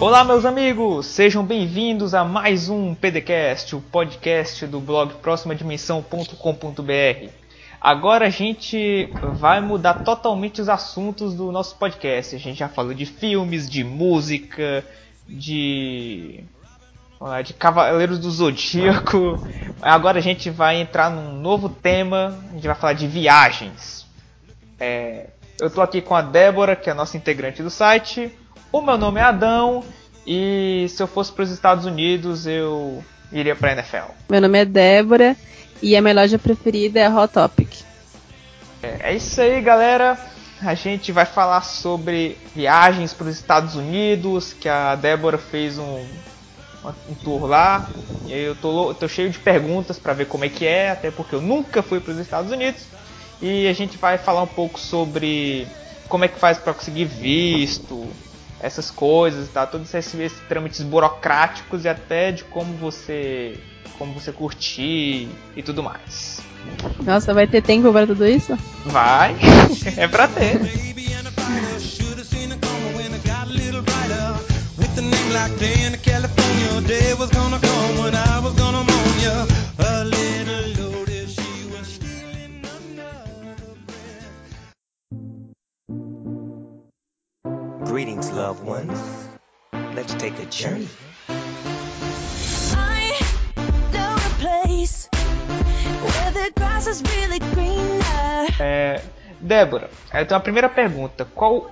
Olá, 0.00 0.24
meus 0.24 0.44
amigos! 0.44 1.06
Sejam 1.06 1.44
bem-vindos 1.44 2.12
a 2.12 2.24
mais 2.24 2.68
um 2.68 2.92
PDCast, 2.92 3.76
o 3.76 3.80
podcast 3.80 4.66
do 4.66 4.80
blog 4.80 5.14
próximadimensão.com.br. 5.22 7.30
Agora 7.80 8.26
a 8.26 8.30
gente 8.30 9.08
vai 9.34 9.60
mudar 9.60 10.02
totalmente 10.02 10.60
os 10.60 10.68
assuntos 10.68 11.34
do 11.34 11.52
nosso 11.52 11.76
podcast. 11.76 12.34
A 12.34 12.38
gente 12.40 12.58
já 12.58 12.68
falou 12.68 12.94
de 12.94 13.06
filmes, 13.06 13.70
de 13.70 13.84
música, 13.84 14.84
de 15.28 16.42
de 17.44 17.54
Cavaleiros 17.54 18.18
do 18.18 18.28
Zodíaco. 18.28 19.38
Agora 19.80 20.18
a 20.18 20.22
gente 20.22 20.50
vai 20.50 20.80
entrar 20.80 21.10
num 21.10 21.40
novo 21.40 21.68
tema, 21.68 22.36
a 22.50 22.54
gente 22.54 22.66
vai 22.66 22.74
falar 22.74 22.94
de 22.94 23.06
viagens. 23.06 24.04
É, 24.80 25.28
eu 25.60 25.66
estou 25.66 25.84
aqui 25.84 26.00
com 26.00 26.14
a 26.14 26.22
Débora, 26.22 26.74
que 26.74 26.88
é 26.88 26.92
a 26.92 26.94
nossa 26.94 27.16
integrante 27.16 27.62
do 27.62 27.70
site. 27.70 28.36
O 28.72 28.80
meu 28.80 28.96
nome 28.96 29.20
é 29.20 29.22
Adão 29.22 29.84
e 30.26 30.86
se 30.88 31.02
eu 31.02 31.06
fosse 31.06 31.30
para 31.32 31.44
os 31.44 31.50
Estados 31.50 31.84
Unidos 31.84 32.46
eu 32.46 33.04
iria 33.30 33.54
para 33.54 33.70
a 33.70 33.72
NFL. 33.72 34.12
Meu 34.28 34.40
nome 34.40 34.58
é 34.58 34.64
Débora 34.64 35.36
e 35.82 35.96
a 35.96 36.00
minha 36.00 36.14
loja 36.14 36.38
preferida 36.38 37.00
é 37.00 37.06
a 37.06 37.14
Hot 37.14 37.32
Topic. 37.32 37.82
É, 38.82 39.10
é 39.10 39.14
isso 39.14 39.40
aí, 39.40 39.60
galera. 39.60 40.18
A 40.62 40.74
gente 40.74 41.12
vai 41.12 41.24
falar 41.24 41.62
sobre 41.62 42.36
viagens 42.54 43.12
para 43.12 43.28
os 43.28 43.36
Estados 43.36 43.76
Unidos, 43.76 44.52
que 44.52 44.68
a 44.68 44.94
Débora 44.94 45.38
fez 45.38 45.78
um 45.78 46.04
um 47.08 47.14
tour 47.14 47.46
lá. 47.46 47.90
E 48.26 48.32
eu 48.32 48.54
tô, 48.54 48.94
tô 48.94 49.08
cheio 49.08 49.30
de 49.30 49.38
perguntas 49.38 49.98
para 49.98 50.12
ver 50.12 50.26
como 50.26 50.44
é 50.44 50.48
que 50.48 50.66
é, 50.66 50.90
até 50.90 51.10
porque 51.10 51.34
eu 51.34 51.40
nunca 51.40 51.82
fui 51.82 52.00
para 52.00 52.12
os 52.12 52.18
Estados 52.18 52.50
Unidos. 52.50 52.84
E 53.42 53.66
a 53.68 53.72
gente 53.72 53.96
vai 53.96 54.18
falar 54.18 54.42
um 54.42 54.46
pouco 54.46 54.78
sobre 54.78 55.66
como 56.08 56.24
é 56.24 56.28
que 56.28 56.38
faz 56.38 56.58
para 56.58 56.74
conseguir 56.74 57.06
visto, 57.06 58.06
essas 58.60 58.90
coisas, 58.90 59.48
tá? 59.48 59.66
Todos 59.66 59.92
esses, 59.94 60.14
esses 60.20 60.40
trâmites 60.48 60.82
burocráticos 60.82 61.84
e 61.84 61.88
até 61.88 62.30
de 62.30 62.44
como 62.44 62.74
você 62.74 63.58
como 63.98 64.14
você 64.14 64.32
curtir 64.32 65.28
e 65.54 65.62
tudo 65.62 65.82
mais. 65.82 66.40
Nossa, 67.04 67.34
vai 67.34 67.46
ter 67.46 67.62
tempo 67.62 67.92
para 67.92 68.06
tudo 68.06 68.26
isso? 68.26 68.56
Vai, 68.86 69.36
é 69.96 70.08
pra 70.08 70.26
ter. 70.26 70.58
Greetings, 87.90 88.30
loved 88.30 88.64
ones. 88.64 89.28
Let's 89.96 90.14
take 90.14 90.38
a 90.38 90.46
journey. 90.46 90.86
I 91.28 93.18
know 93.92 94.14
a 94.14 94.30
place 94.38 95.08
where 95.10 96.30
the 96.30 96.52
grass 96.54 96.86
is 96.86 97.02
really 97.02 97.40
greener. 97.52 98.46
É, 98.60 99.02
Débora, 99.40 99.90
então 100.14 100.38
a 100.38 100.40
primeira 100.40 100.68
pergunta, 100.68 101.24
qual 101.34 101.68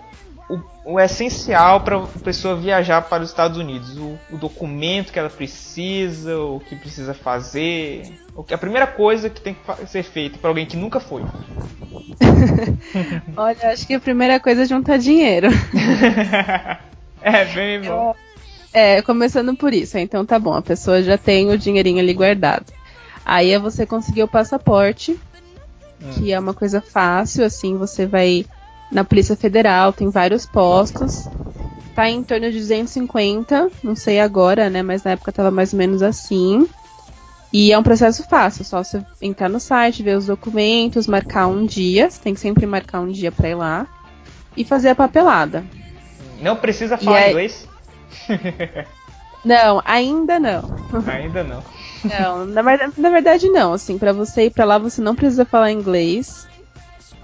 o, 0.48 0.60
o 0.84 1.00
essencial 1.00 1.82
para 1.82 1.98
a 1.98 2.06
pessoa 2.24 2.56
viajar 2.56 3.02
para 3.02 3.22
os 3.22 3.28
Estados 3.28 3.58
Unidos, 3.58 3.96
o, 3.98 4.18
o, 4.30 4.38
documento 4.38 5.12
que 5.12 5.18
ela 5.18 5.28
precisa, 5.28 6.38
o 6.38 6.60
que 6.60 6.74
precisa 6.74 7.12
fazer, 7.12 8.18
o 8.34 8.42
que 8.42 8.54
a 8.54 8.58
primeira 8.58 8.86
coisa 8.86 9.28
que 9.28 9.40
tem 9.40 9.54
que 9.54 9.86
ser 9.86 10.02
feita 10.02 10.38
para 10.38 10.48
alguém 10.48 10.64
que 10.64 10.76
nunca 10.76 11.00
foi. 11.00 11.22
Olha, 13.36 13.70
acho 13.70 13.86
que 13.86 13.94
a 13.94 14.00
primeira 14.00 14.40
coisa 14.40 14.62
é 14.62 14.66
juntar 14.66 14.98
dinheiro. 14.98 15.48
é 17.20 17.44
bem 17.44 17.82
bom. 17.82 18.14
É, 18.72 19.02
começando 19.02 19.54
por 19.54 19.74
isso. 19.74 19.98
Então 19.98 20.24
tá 20.24 20.38
bom, 20.38 20.54
a 20.54 20.62
pessoa 20.62 21.02
já 21.02 21.18
tem 21.18 21.50
o 21.50 21.58
dinheirinho 21.58 21.98
ali 21.98 22.14
guardado. 22.14 22.72
Aí 23.24 23.50
é 23.50 23.58
você 23.58 23.84
conseguir 23.84 24.22
o 24.22 24.28
passaporte, 24.28 25.20
hum. 26.02 26.10
que 26.14 26.32
é 26.32 26.40
uma 26.40 26.54
coisa 26.54 26.80
fácil, 26.80 27.44
assim, 27.44 27.76
você 27.76 28.06
vai 28.06 28.46
na 28.90 29.04
Polícia 29.04 29.36
Federal, 29.36 29.92
tem 29.92 30.10
vários 30.10 30.46
postos. 30.46 31.28
Tá 31.94 32.08
em 32.08 32.22
torno 32.22 32.50
de 32.50 32.58
250, 32.58 33.70
não 33.82 33.96
sei 33.96 34.20
agora, 34.20 34.70
né? 34.70 34.82
Mas 34.82 35.02
na 35.02 35.12
época 35.12 35.32
tava 35.32 35.50
mais 35.50 35.72
ou 35.72 35.78
menos 35.78 36.02
assim. 36.02 36.68
E 37.52 37.72
é 37.72 37.78
um 37.78 37.82
processo 37.82 38.22
fácil, 38.28 38.64
só 38.64 38.84
você 38.84 39.02
entrar 39.22 39.48
no 39.48 39.58
site, 39.58 40.02
ver 40.02 40.16
os 40.16 40.26
documentos, 40.26 41.06
marcar 41.06 41.46
um 41.46 41.64
dia, 41.64 42.10
você 42.10 42.20
tem 42.20 42.34
que 42.34 42.40
sempre 42.40 42.66
marcar 42.66 43.00
um 43.00 43.10
dia 43.10 43.32
para 43.32 43.48
ir 43.48 43.54
lá 43.54 43.86
e 44.56 44.64
fazer 44.64 44.90
a 44.90 44.94
papelada. 44.94 45.64
Não 46.40 46.56
precisa 46.56 46.98
falar 46.98 47.18
aí... 47.18 47.30
inglês? 47.30 47.66
não, 49.44 49.82
ainda 49.84 50.38
não. 50.38 50.62
Ainda 51.06 51.44
não. 51.44 51.62
Não, 52.04 52.46
na 52.46 52.62
verdade, 52.62 52.92
na 52.96 53.10
verdade 53.10 53.48
não, 53.50 53.74
assim, 53.74 53.98
para 53.98 54.12
você 54.12 54.46
ir 54.46 54.50
para 54.50 54.64
lá 54.64 54.78
você 54.78 55.02
não 55.02 55.14
precisa 55.14 55.44
falar 55.44 55.70
inglês. 55.70 56.47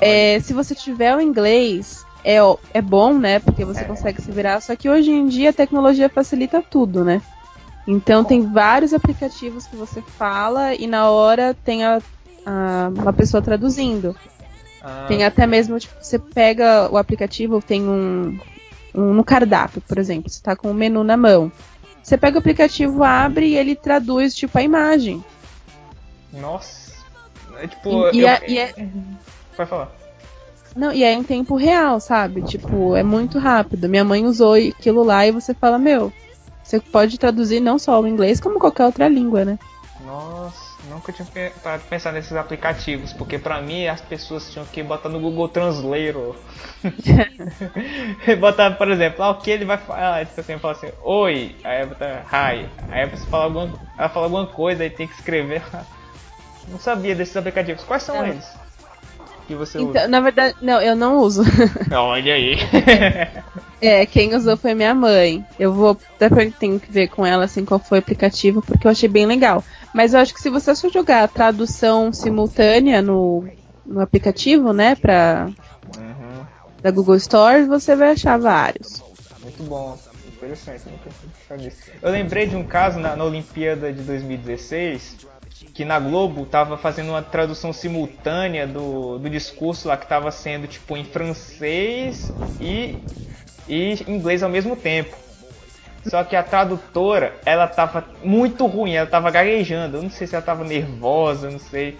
É, 0.05 0.39
se 0.41 0.53
você 0.53 0.75
tiver 0.75 1.17
o 1.17 1.21
inglês, 1.21 2.05
é, 2.23 2.37
é 2.75 2.83
bom, 2.83 3.15
né? 3.19 3.39
Porque 3.39 3.65
você 3.65 3.81
é. 3.81 3.85
consegue 3.85 4.21
se 4.21 4.31
virar. 4.31 4.61
Só 4.61 4.77
que 4.77 4.89
hoje 4.89 5.11
em 5.11 5.27
dia 5.27 5.49
a 5.49 5.53
tecnologia 5.53 6.11
facilita 6.11 6.63
tudo, 6.63 7.03
né? 7.03 7.23
Então 7.87 8.23
tem 8.23 8.43
vários 8.53 8.93
aplicativos 8.93 9.67
que 9.67 9.77
você 9.77 10.03
fala 10.03 10.75
e 10.75 10.87
na 10.87 11.09
hora 11.09 11.57
tem 11.65 11.85
a, 11.85 12.03
a 12.45 12.91
uma 12.95 13.13
pessoa 13.15 13.43
traduzindo. 13.43 14.15
Ah. 14.83 15.07
Tem 15.09 15.25
até 15.25 15.47
mesmo, 15.47 15.79
tipo, 15.79 15.95
você 15.99 16.19
pega 16.19 16.91
o 16.91 16.99
aplicativo, 16.99 17.63
tem 17.63 17.83
um, 17.89 18.39
um 18.95 19.15
no 19.15 19.25
cardápio, 19.25 19.81
por 19.81 19.97
exemplo, 19.97 20.29
você 20.29 20.37
está 20.37 20.55
com 20.55 20.71
o 20.71 20.75
menu 20.75 21.03
na 21.03 21.17
mão. 21.17 21.51
Você 22.03 22.19
pega 22.19 22.37
o 22.37 22.41
aplicativo, 22.41 23.03
abre 23.03 23.49
e 23.49 23.57
ele 23.57 23.75
traduz, 23.75 24.35
tipo, 24.35 24.59
a 24.59 24.63
imagem. 24.63 25.25
Nossa. 26.31 26.93
É 27.59 27.67
tipo. 27.67 28.11
E, 28.13 28.21
eu... 28.21 28.29
e 28.47 28.59
é... 28.59 28.75
Vai 29.57 29.67
falar. 29.67 29.91
Não, 30.75 30.93
e 30.93 31.05
é 31.05 31.13
em 31.13 31.23
tempo 31.23 31.55
real, 31.55 32.01
sabe? 32.01 32.43
Tipo, 32.43 32.97
é 32.97 33.03
muito 33.03 33.39
rápido. 33.39 33.89
Minha 33.89 34.05
mãe 34.05 34.27
usou 34.27 34.55
aquilo 34.55 35.05
lá 35.05 35.25
e 35.25 35.31
você 35.31 35.55
fala, 35.55 35.79
meu, 35.79 36.13
você 36.63 36.81
pode 36.81 37.19
traduzir 37.19 37.61
não 37.61 37.79
só 37.79 38.01
o 38.01 38.07
inglês, 38.07 38.41
como 38.41 38.59
qualquer 38.59 38.87
outra 38.87 39.07
língua, 39.07 39.45
né? 39.45 39.59
Nossa, 40.05 40.83
nunca 40.89 41.13
tinha 41.13 41.27
parado 41.63 41.85
de 41.85 41.89
pensar 41.89 42.13
nesses 42.13 42.33
aplicativos, 42.33 43.13
porque 43.13 43.39
para 43.39 43.61
mim 43.63 43.87
as 43.87 44.01
pessoas 44.01 44.51
tinham 44.51 44.67
que 44.67 44.83
botar 44.83 45.09
no 45.09 45.21
Google 45.21 45.49
Translator. 45.49 46.35
botar, 48.41 48.73
por 48.73 48.91
exemplo, 48.91 49.23
ah, 49.23 49.31
o 49.31 49.41
que 49.41 49.51
ele 49.51 49.65
vai 49.65 49.79
falar? 49.79 50.21
Ah, 50.21 50.25
tipo 50.25 50.41
assim, 50.41 50.59
fala 50.59 50.75
assim, 50.75 50.91
oi, 51.03 51.55
aí 51.63 51.87
botar 51.87 52.27
hi. 52.33 52.69
Aí 52.91 53.07
você 53.09 53.25
fala 53.27 53.45
alguma, 53.45 53.73
ela 53.97 54.09
fala 54.09 54.27
alguma 54.27 54.47
coisa, 54.47 54.83
aí 54.83 54.91
tem 54.91 55.07
que 55.07 55.15
escrever. 55.15 55.63
Não 56.69 56.79
sabia 56.79 57.15
desses 57.15 57.37
aplicativos. 57.37 57.85
Quais 57.85 58.03
são 58.03 58.25
é. 58.25 58.31
eles? 58.31 58.64
Que 59.47 59.55
você 59.55 59.79
então, 59.79 59.91
usa? 59.91 60.09
Na 60.09 60.21
verdade, 60.21 60.57
não, 60.61 60.81
eu 60.81 60.97
não 60.97 61.19
uso. 61.19 61.43
Olha 61.93 62.35
aí. 62.35 62.57
é, 63.81 64.05
quem 64.07 64.35
usou 64.35 64.57
foi 64.57 64.75
minha 64.75 64.95
mãe. 64.95 65.45
Eu 65.59 65.73
vou 65.73 65.97
depois 66.19 66.55
tenho 66.57 66.81
que 66.81 66.91
ver 66.91 67.09
com 67.09 67.25
ela 67.25 67.45
assim 67.45 67.65
qual 67.65 67.81
foi 67.81 67.99
o 67.99 68.01
aplicativo, 68.01 68.63
porque 68.63 68.87
eu 68.87 68.91
achei 68.91 69.09
bem 69.09 69.27
legal. 69.27 69.63
Mas 69.95 70.15
eu 70.15 70.21
acho 70.21 70.35
que 70.35 70.41
se 70.41 70.51
você 70.51 70.75
só 70.75 70.89
jogar 70.89 71.29
tradução 71.29 72.13
simultânea 72.13 73.01
no, 73.01 73.45
no 73.85 74.01
aplicativo, 74.01 74.73
né, 74.73 74.95
pra 74.95 75.49
uhum. 75.97 76.45
da 76.83 76.91
Google 76.91 77.17
Store, 77.17 77.65
você 77.65 77.95
vai 77.95 78.13
achar 78.13 78.39
vários. 78.39 79.03
Muito 79.41 79.63
bom. 79.65 79.97
Interessante, 80.27 80.83
nunca 80.91 81.71
Eu 82.03 82.11
lembrei 82.11 82.47
de 82.47 82.57
um 82.57 82.65
caso 82.65 82.99
na, 82.99 83.17
na 83.17 83.25
Olimpíada 83.25 83.93
de 83.93 84.03
2016 84.03 85.25
que 85.73 85.85
na 85.85 85.99
Globo 85.99 86.47
tava 86.47 86.77
fazendo 86.77 87.11
uma 87.11 87.23
tradução 87.23 87.73
simultânea 87.73 88.67
do, 88.67 89.19
do 89.19 89.31
discurso 89.31 89.89
lá 89.89 89.97
que 89.97 90.07
tava 90.07 90.31
sendo 90.31 90.67
tipo 90.67 90.97
em 90.97 91.05
francês 91.05 92.33
e, 92.61 92.99
e 93.69 94.05
inglês 94.09 94.43
ao 94.43 94.51
mesmo 94.51 94.77
tempo. 94.77 95.17
Só 96.07 96.23
que 96.23 96.37
a 96.37 96.43
tradutora, 96.43 97.35
ela 97.47 97.67
tava 97.67 98.05
muito 98.23 98.67
ruim, 98.67 98.95
ela 98.95 99.07
tava 99.07 99.31
gaguejando. 99.31 99.97
Eu 99.97 100.03
não 100.03 100.11
sei 100.11 100.27
se 100.27 100.35
ela 100.35 100.45
tava 100.45 100.63
nervosa, 100.63 101.51
não 101.51 101.59
sei. 101.59 101.97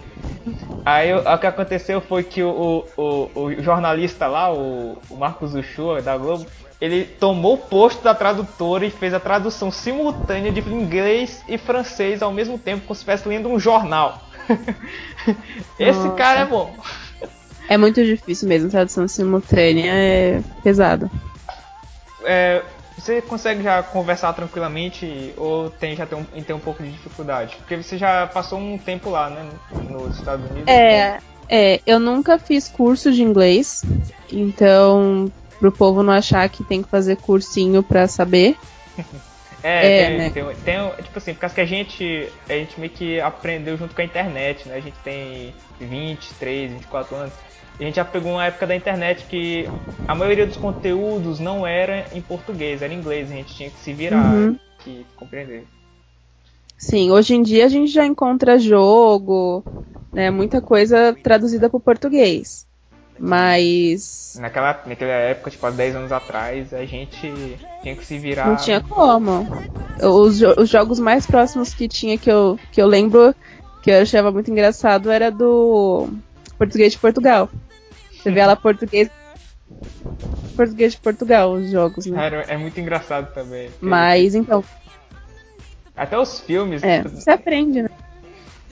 Aí 0.85 1.13
o 1.13 1.37
que 1.37 1.47
aconteceu 1.47 1.99
foi 1.99 2.23
que 2.23 2.43
o, 2.43 2.85
o, 2.95 3.29
o 3.33 3.63
jornalista 3.63 4.27
lá, 4.27 4.53
o, 4.53 4.97
o 5.09 5.15
Marcos 5.15 5.55
Uchoa 5.55 6.01
da 6.01 6.15
Globo, 6.15 6.45
ele 6.79 7.05
tomou 7.05 7.55
o 7.55 7.57
posto 7.57 8.03
da 8.03 8.13
tradutora 8.13 8.85
e 8.85 8.91
fez 8.91 9.13
a 9.13 9.19
tradução 9.19 9.71
simultânea 9.71 10.51
de 10.51 10.59
inglês 10.69 11.43
e 11.47 11.57
francês 11.57 12.21
ao 12.21 12.31
mesmo 12.31 12.59
tempo, 12.59 12.81
como 12.85 12.95
se 12.95 12.99
estivesse 12.99 13.27
lendo 13.27 13.49
um 13.49 13.59
jornal. 13.59 14.21
Esse 15.79 15.99
Nossa. 15.99 16.15
cara 16.15 16.41
é 16.41 16.45
bom. 16.45 16.75
É 17.67 17.77
muito 17.77 18.03
difícil 18.03 18.47
mesmo, 18.47 18.69
tradução 18.69 19.07
simultânea 19.07 19.91
é 19.91 20.41
pesado. 20.61 21.09
É, 22.23 22.61
você 22.97 23.21
consegue 23.21 23.61
já 23.61 23.83
conversar 23.83 24.33
tranquilamente 24.33 25.33
ou 25.37 25.69
tem 25.69 25.95
já 25.95 26.05
tem 26.05 26.17
um, 26.17 26.23
tem 26.41 26.55
um 26.55 26.59
pouco 26.59 26.81
de 26.81 26.91
dificuldade? 26.91 27.55
Porque 27.57 27.77
você 27.77 27.97
já 27.97 28.25
passou 28.27 28.59
um 28.59 28.77
tempo 28.77 29.09
lá, 29.09 29.29
né, 29.29 29.49
nos 29.89 30.17
Estados 30.17 30.49
Unidos. 30.49 30.67
É, 30.67 31.19
É, 31.47 31.79
eu 31.85 31.99
nunca 31.99 32.39
fiz 32.39 32.67
curso 32.67 33.11
de 33.11 33.21
inglês, 33.21 33.83
então 34.31 35.31
pro 35.59 35.71
povo 35.71 36.03
não 36.03 36.13
achar 36.13 36.47
que 36.49 36.63
tem 36.63 36.81
que 36.81 36.89
fazer 36.89 37.17
cursinho 37.17 37.83
pra 37.83 38.07
saber. 38.07 38.57
É, 39.67 39.87
é 39.87 40.05
tem, 40.05 40.17
né? 40.17 40.29
tem, 40.29 40.45
tem, 40.57 41.03
tipo 41.03 41.17
assim, 41.17 41.33
por 41.33 41.39
causa 41.39 41.55
que 41.55 41.61
a 41.61 41.65
gente, 41.65 42.29
a 42.47 42.53
gente 42.53 42.79
meio 42.79 42.91
que 42.91 43.19
aprendeu 43.19 43.75
junto 43.75 43.95
com 43.95 44.01
a 44.01 44.05
internet, 44.05 44.69
né? 44.69 44.75
A 44.75 44.79
gente 44.79 44.95
tem 45.03 45.55
23, 45.79 46.71
24 46.71 47.15
anos. 47.15 47.33
A 47.79 47.83
gente 47.83 47.95
já 47.95 48.05
pegou 48.05 48.33
uma 48.33 48.45
época 48.45 48.65
da 48.65 48.75
internet 48.75 49.25
que 49.25 49.69
a 50.07 50.15
maioria 50.15 50.45
dos 50.45 50.55
conteúdos 50.55 51.39
não 51.39 51.67
era 51.67 52.05
em 52.13 52.21
português, 52.21 52.81
era 52.81 52.93
em 52.93 52.97
inglês. 52.97 53.29
A 53.29 53.35
gente 53.35 53.53
tinha 53.53 53.69
que 53.69 53.79
se 53.79 53.93
virar 53.93 54.33
uhum. 54.33 54.57
e 54.87 55.05
compreender. 55.17 55.65
Sim, 56.77 57.11
hoje 57.11 57.35
em 57.35 57.41
dia 57.41 57.65
a 57.65 57.69
gente 57.69 57.91
já 57.91 58.05
encontra 58.05 58.57
jogo, 58.59 59.63
né, 60.13 60.29
muita 60.29 60.61
coisa 60.61 61.15
traduzida 61.21 61.69
para 61.69 61.77
o 61.77 61.81
português. 61.81 62.65
Mas. 63.17 64.37
Naquela, 64.39 64.83
naquela 64.85 65.11
época, 65.11 65.49
tipo, 65.51 65.65
há 65.65 65.71
10 65.71 65.95
anos 65.95 66.11
atrás, 66.11 66.73
a 66.73 66.85
gente 66.85 67.57
tinha 67.81 67.95
que 67.95 68.05
se 68.05 68.17
virar. 68.17 68.47
Não 68.47 68.57
tinha 68.57 68.81
como. 68.81 69.47
Os, 70.01 70.41
os 70.41 70.69
jogos 70.69 70.99
mais 70.99 71.25
próximos 71.25 71.73
que 71.73 71.87
tinha 71.87 72.17
que 72.17 72.29
eu, 72.29 72.59
que 72.71 72.81
eu 72.81 72.87
lembro, 72.87 73.33
que 73.81 73.89
eu 73.89 74.01
achava 74.01 74.31
muito 74.31 74.51
engraçado, 74.51 75.09
era 75.09 75.31
do 75.31 76.09
Português 76.57 76.91
de 76.91 76.99
Portugal. 76.99 77.49
Você 78.25 78.31
vê 78.31 78.43
lá 78.43 78.55
português. 78.55 79.11
Português 80.55 80.93
de 80.93 80.99
Portugal, 80.99 81.51
os 81.51 81.69
jogos, 81.69 82.07
né? 82.07 82.17
Cara, 82.17 82.41
é 82.47 82.57
muito 82.57 82.79
engraçado 82.79 83.31
também. 83.35 83.69
Mas 83.79 84.33
então. 84.33 84.63
Até 85.95 86.17
os 86.17 86.39
filmes. 86.39 86.81
É, 86.81 87.03
você 87.03 87.29
aprende, 87.29 87.83
né? 87.83 87.89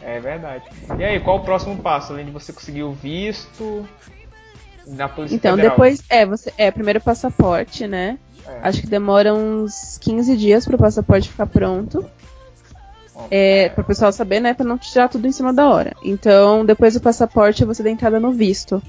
É 0.01 0.19
verdade. 0.19 0.65
E 0.97 1.03
aí, 1.03 1.19
qual 1.19 1.37
o 1.37 1.39
próximo 1.41 1.77
passo? 1.77 2.13
Além 2.13 2.25
de 2.25 2.31
você 2.31 2.51
conseguir 2.51 2.81
o 2.81 2.93
visto 2.93 3.87
na 4.87 5.07
Polícia 5.07 5.35
então, 5.35 5.55
Federal? 5.55 5.71
depois. 5.71 6.01
É, 6.09 6.25
você, 6.25 6.51
é, 6.57 6.71
primeiro 6.71 6.99
passaporte, 6.99 7.87
né? 7.87 8.17
É. 8.47 8.59
Acho 8.63 8.81
que 8.81 8.87
demora 8.87 9.35
uns 9.35 9.99
15 9.99 10.35
dias 10.35 10.65
para 10.65 10.75
o 10.75 10.79
passaporte 10.79 11.29
ficar 11.29 11.45
pronto. 11.45 12.03
É, 13.29 13.69
para 13.69 13.83
o 13.83 13.85
pessoal 13.85 14.11
saber, 14.11 14.39
né? 14.39 14.55
Para 14.55 14.65
não 14.65 14.79
tirar 14.79 15.09
tudo 15.09 15.27
em 15.27 15.31
cima 15.31 15.53
da 15.53 15.69
hora. 15.69 15.95
Então, 16.03 16.65
depois 16.65 16.95
do 16.95 17.01
passaporte, 17.01 17.63
você 17.63 17.83
dá 17.83 17.91
entrada 17.91 18.19
no 18.19 18.31
visto. 18.31 18.81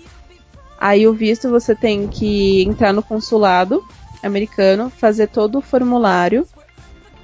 Aí, 0.85 1.09
o 1.09 1.15
visto, 1.15 1.49
você 1.49 1.75
tem 1.75 2.07
que 2.07 2.63
entrar 2.63 2.93
no 2.93 3.03
consulado 3.03 3.83
americano, 4.23 4.91
fazer 4.91 5.29
todo 5.29 5.57
o 5.57 5.63
formulário. 5.63 6.47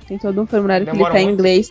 Tem 0.08 0.16
todo 0.16 0.40
um 0.40 0.46
formulário 0.46 0.86
Demora 0.86 1.10
que 1.10 1.18
ele 1.18 1.24
tá 1.26 1.30
em 1.30 1.34
inglês. 1.34 1.70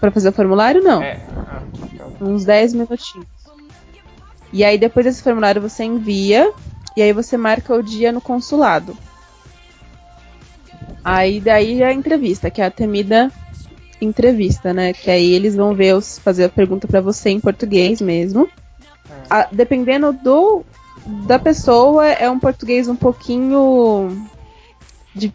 Para 0.00 0.10
fazer 0.10 0.30
o 0.30 0.32
formulário, 0.32 0.82
não. 0.82 1.02
É. 1.02 1.20
Ah, 1.46 1.62
então. 1.92 2.14
Uns 2.22 2.46
10 2.46 2.72
minutinhos. 2.72 3.26
E 4.50 4.64
aí, 4.64 4.78
depois 4.78 5.04
desse 5.04 5.22
formulário, 5.22 5.60
você 5.60 5.84
envia. 5.84 6.54
E 6.96 7.02
aí, 7.02 7.12
você 7.12 7.36
marca 7.36 7.74
o 7.74 7.82
dia 7.82 8.10
no 8.10 8.22
consulado. 8.22 8.96
Aí 11.04 11.38
daí 11.38 11.82
a 11.82 11.92
entrevista, 11.92 12.50
que 12.50 12.62
é 12.62 12.64
a 12.64 12.70
temida 12.70 13.30
entrevista, 14.00 14.72
né? 14.72 14.94
Que 14.94 15.10
aí 15.10 15.34
eles 15.34 15.54
vão 15.54 15.74
ver 15.74 15.94
os, 15.94 16.18
fazer 16.18 16.44
a 16.44 16.48
pergunta 16.48 16.88
para 16.88 17.02
você 17.02 17.28
em 17.28 17.40
português 17.40 18.00
mesmo. 18.00 18.48
A, 19.28 19.48
dependendo 19.50 20.12
do 20.12 20.64
da 21.26 21.38
pessoa, 21.38 22.06
é 22.06 22.28
um 22.30 22.38
português 22.38 22.88
um 22.88 22.96
pouquinho 22.96 24.28
de, 25.14 25.32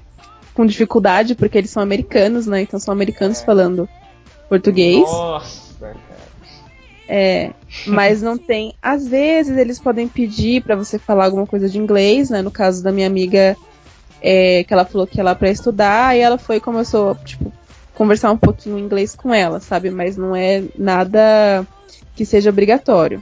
com 0.54 0.66
dificuldade, 0.66 1.36
porque 1.36 1.58
eles 1.58 1.72
são 1.72 1.82
americanos, 1.82 2.46
né? 2.46 2.62
Então 2.62 2.80
são 2.80 2.92
americanos 2.92 3.42
é. 3.42 3.46
falando 3.46 3.90
português. 4.48 5.02
Nossa, 5.02 5.74
cara. 5.80 6.14
É, 7.08 7.52
mas 7.86 8.22
não 8.22 8.38
tem. 8.38 8.74
Às 8.82 9.08
vezes 9.08 9.58
eles 9.58 9.80
podem 9.80 10.08
pedir 10.08 10.64
para 10.64 10.76
você 10.76 10.98
falar 10.98 11.26
alguma 11.26 11.46
coisa 11.46 11.68
de 11.68 11.78
inglês, 11.78 12.30
né? 12.30 12.42
No 12.42 12.52
caso 12.52 12.84
da 12.84 12.92
minha 12.92 13.08
amiga, 13.08 13.58
é, 14.22 14.64
que 14.64 14.74
ela 14.74 14.86
falou 14.86 15.06
que 15.06 15.18
ia 15.18 15.24
lá 15.24 15.36
para 15.36 15.50
estudar, 15.50 16.16
e 16.16 16.22
ela 16.22 16.38
foi 16.38 16.58
e 16.58 16.62
começou, 16.62 17.16
tipo, 17.16 17.52
conversar 17.94 18.32
um 18.32 18.38
pouquinho 18.38 18.80
inglês 18.80 19.16
com 19.16 19.34
ela, 19.34 19.60
sabe? 19.60 19.90
Mas 19.90 20.16
não 20.16 20.36
é 20.36 20.64
nada 20.78 21.68
que 22.16 22.26
seja 22.26 22.50
obrigatório. 22.50 23.22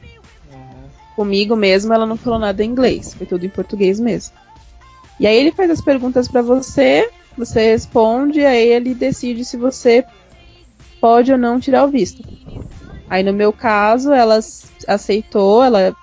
Comigo 1.16 1.56
mesmo, 1.56 1.94
ela 1.94 2.06
não 2.06 2.16
falou 2.16 2.40
nada 2.40 2.64
em 2.64 2.70
inglês, 2.70 3.14
foi 3.14 3.28
tudo 3.28 3.46
em 3.46 3.50
português 3.50 4.00
mesmo. 4.00 4.34
E 5.20 5.28
aí 5.28 5.38
ele 5.38 5.52
faz 5.52 5.70
as 5.70 5.82
perguntas 5.82 6.28
para 6.28 6.42
você, 6.42 7.10
você 7.38 7.72
responde, 7.72 8.46
aí 8.46 8.70
ele 8.70 8.96
decide 8.96 9.46
se 9.46 9.58
você 9.58 10.06
pode 11.00 11.32
ou 11.32 11.38
não 11.38 11.60
tirar 11.60 11.86
o 11.86 11.90
visto. 11.90 12.24
Aí 13.10 13.24
no 13.24 13.34
meu 13.34 13.52
caso, 13.52 14.14
ela 14.14 14.40
aceitou, 14.88 15.64
ela 15.64 15.96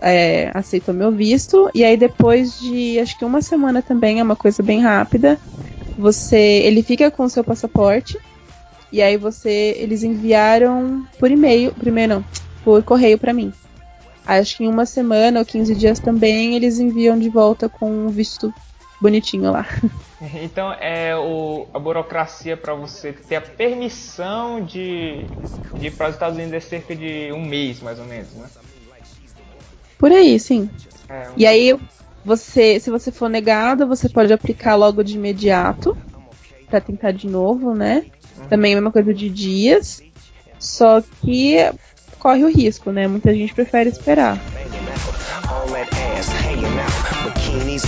é, 0.00 0.50
aceitou 0.54 0.94
meu 0.94 1.12
visto, 1.12 1.70
e 1.74 1.84
aí 1.84 1.96
depois 1.96 2.58
de 2.58 2.98
acho 2.98 3.18
que 3.18 3.24
uma 3.24 3.42
semana 3.42 3.82
também, 3.82 4.20
é 4.20 4.22
uma 4.22 4.36
coisa 4.36 4.62
bem 4.62 4.80
rápida, 4.80 5.38
você. 5.98 6.62
Ele 6.64 6.82
fica 6.82 7.10
com 7.10 7.24
o 7.24 7.30
seu 7.30 7.44
passaporte, 7.44 8.18
e 8.92 9.02
aí 9.02 9.16
você. 9.16 9.74
Eles 9.78 10.02
enviaram 10.02 11.06
por 11.18 11.30
e-mail, 11.30 11.72
primeiro 11.72 12.14
não, 12.14 12.24
por 12.64 12.82
correio 12.82 13.18
para 13.18 13.32
mim. 13.32 13.52
Acho 14.38 14.58
que 14.58 14.64
em 14.64 14.68
uma 14.68 14.86
semana 14.86 15.40
ou 15.40 15.46
15 15.46 15.74
dias 15.74 15.98
também 15.98 16.54
eles 16.54 16.78
enviam 16.78 17.18
de 17.18 17.28
volta 17.28 17.68
com 17.68 18.06
o 18.06 18.10
visto 18.10 18.54
bonitinho 19.00 19.50
lá. 19.50 19.66
Então 20.42 20.70
é 20.74 21.16
o, 21.16 21.66
a 21.72 21.78
burocracia 21.78 22.54
para 22.54 22.74
você 22.74 23.10
ter 23.10 23.36
a 23.36 23.40
permissão 23.40 24.62
de, 24.62 25.24
de 25.74 25.86
ir 25.86 25.92
para 25.92 26.08
os 26.08 26.14
Estados 26.14 26.36
Unidos 26.36 26.52
é 26.52 26.60
cerca 26.60 26.94
de 26.94 27.32
um 27.32 27.42
mês, 27.42 27.80
mais 27.80 27.98
ou 27.98 28.04
menos, 28.04 28.30
né? 28.34 28.46
Por 29.98 30.12
aí, 30.12 30.38
sim. 30.38 30.68
É, 31.08 31.30
um... 31.30 31.32
E 31.38 31.46
aí, 31.46 31.74
você, 32.22 32.78
se 32.78 32.90
você 32.90 33.10
for 33.10 33.30
negado, 33.30 33.86
você 33.86 34.10
pode 34.10 34.30
aplicar 34.30 34.74
logo 34.74 35.02
de 35.02 35.16
imediato 35.16 35.96
para 36.68 36.82
tentar 36.82 37.12
de 37.12 37.26
novo, 37.26 37.74
né? 37.74 38.04
Uhum. 38.36 38.46
Também 38.46 38.72
é 38.72 38.74
a 38.74 38.76
mesma 38.76 38.92
coisa 38.92 39.14
de 39.14 39.30
dias, 39.30 40.02
só 40.58 41.00
que 41.00 41.56
corre 42.20 42.44
o 42.44 42.48
risco, 42.48 42.92
né? 42.92 43.08
Muita 43.08 43.34
gente 43.34 43.52
prefere 43.52 43.88
esperar. 43.88 44.38
Bikinis, 47.24 47.82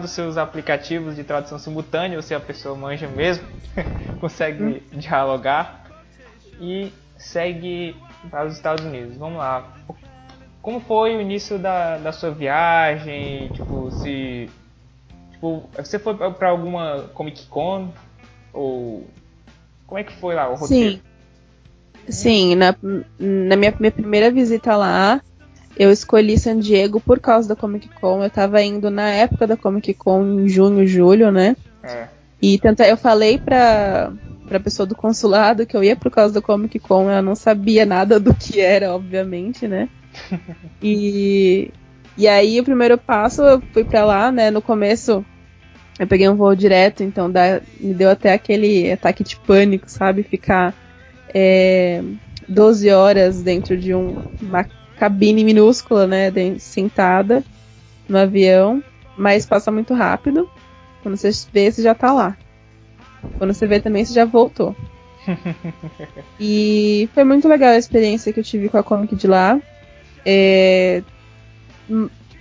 dos 0.00 0.10
seus 0.10 0.36
aplicativos 0.36 1.16
de 1.16 1.24
tradução 1.24 1.58
simultânea, 1.58 2.20
você 2.20 2.34
é 2.34 2.36
a 2.36 2.40
pessoa 2.40 2.76
manja 2.76 3.08
mesmo, 3.08 3.46
consegue 4.20 4.62
hum. 4.62 4.80
dialogar 4.98 5.84
e 6.60 6.92
segue 7.16 7.96
para 8.30 8.46
os 8.46 8.54
Estados 8.54 8.84
Unidos. 8.84 9.16
Vamos 9.16 9.38
lá. 9.38 9.72
Como 10.60 10.80
foi 10.80 11.16
o 11.16 11.20
início 11.20 11.58
da, 11.58 11.98
da 11.98 12.12
sua 12.12 12.30
viagem? 12.30 13.50
Tipo, 13.50 13.90
se 13.90 14.48
tipo, 15.32 15.68
você 15.76 15.98
foi 15.98 16.14
para 16.14 16.48
alguma 16.48 17.08
Comic 17.14 17.46
Con 17.46 17.90
ou 18.52 19.06
como 19.86 19.98
é 19.98 20.04
que 20.04 20.12
foi 20.12 20.34
lá 20.34 20.48
o 20.48 20.54
roteiro? 20.54 20.96
Sim. 20.96 21.02
Sim, 22.08 22.54
na, 22.56 22.74
na 23.18 23.56
minha, 23.56 23.74
minha 23.78 23.92
primeira 23.92 24.30
visita 24.30 24.76
lá, 24.76 25.20
eu 25.76 25.90
escolhi 25.90 26.38
San 26.38 26.58
Diego 26.58 27.00
por 27.00 27.18
causa 27.18 27.48
da 27.48 27.56
Comic 27.56 27.88
Con. 28.00 28.22
Eu 28.22 28.30
tava 28.30 28.62
indo 28.62 28.90
na 28.90 29.08
época 29.10 29.46
da 29.46 29.56
Comic 29.56 29.94
Con, 29.94 30.40
em 30.40 30.48
junho, 30.48 30.86
julho, 30.86 31.30
né? 31.30 31.56
É. 31.82 32.06
E 32.40 32.58
tanto 32.58 32.82
eu 32.82 32.96
falei 32.96 33.38
pra, 33.38 34.12
pra 34.48 34.60
pessoa 34.60 34.86
do 34.86 34.94
consulado 34.94 35.64
que 35.64 35.76
eu 35.76 35.82
ia 35.82 35.96
por 35.96 36.10
causa 36.10 36.34
da 36.34 36.42
Comic 36.42 36.78
Con. 36.78 37.10
Ela 37.10 37.22
não 37.22 37.34
sabia 37.34 37.86
nada 37.86 38.20
do 38.20 38.34
que 38.34 38.60
era, 38.60 38.94
obviamente, 38.94 39.66
né? 39.66 39.88
e, 40.82 41.70
e 42.18 42.28
aí, 42.28 42.60
o 42.60 42.64
primeiro 42.64 42.98
passo, 42.98 43.42
eu 43.42 43.62
fui 43.72 43.84
pra 43.84 44.04
lá, 44.04 44.30
né? 44.30 44.50
No 44.50 44.60
começo, 44.60 45.24
eu 45.98 46.06
peguei 46.06 46.28
um 46.28 46.36
voo 46.36 46.54
direto, 46.54 47.02
então 47.02 47.30
dá, 47.30 47.60
me 47.80 47.94
deu 47.94 48.10
até 48.10 48.32
aquele 48.32 48.92
ataque 48.92 49.24
de 49.24 49.36
pânico, 49.36 49.90
sabe? 49.90 50.22
Ficar 50.22 50.74
é, 51.32 52.02
12 52.48 52.90
horas 52.90 53.42
dentro 53.42 53.76
de 53.76 53.94
um, 53.94 54.22
uma 54.40 54.64
cabine 55.02 55.42
minúscula, 55.42 56.06
né, 56.06 56.30
sentada 56.60 57.42
no 58.08 58.16
avião, 58.16 58.80
mas 59.16 59.44
passa 59.44 59.72
muito 59.72 59.94
rápido. 59.94 60.48
Quando 61.02 61.16
você 61.16 61.32
vê, 61.52 61.72
você 61.72 61.82
já 61.82 61.92
tá 61.92 62.12
lá. 62.12 62.38
Quando 63.36 63.52
você 63.52 63.66
vê 63.66 63.80
também, 63.80 64.04
você 64.04 64.14
já 64.14 64.24
voltou. 64.24 64.76
e 66.38 67.08
foi 67.12 67.24
muito 67.24 67.48
legal 67.48 67.70
a 67.70 67.78
experiência 67.78 68.32
que 68.32 68.38
eu 68.38 68.44
tive 68.44 68.68
com 68.68 68.78
a 68.78 68.82
Comic 68.84 69.16
de 69.16 69.26
lá. 69.26 69.60
É, 70.24 71.02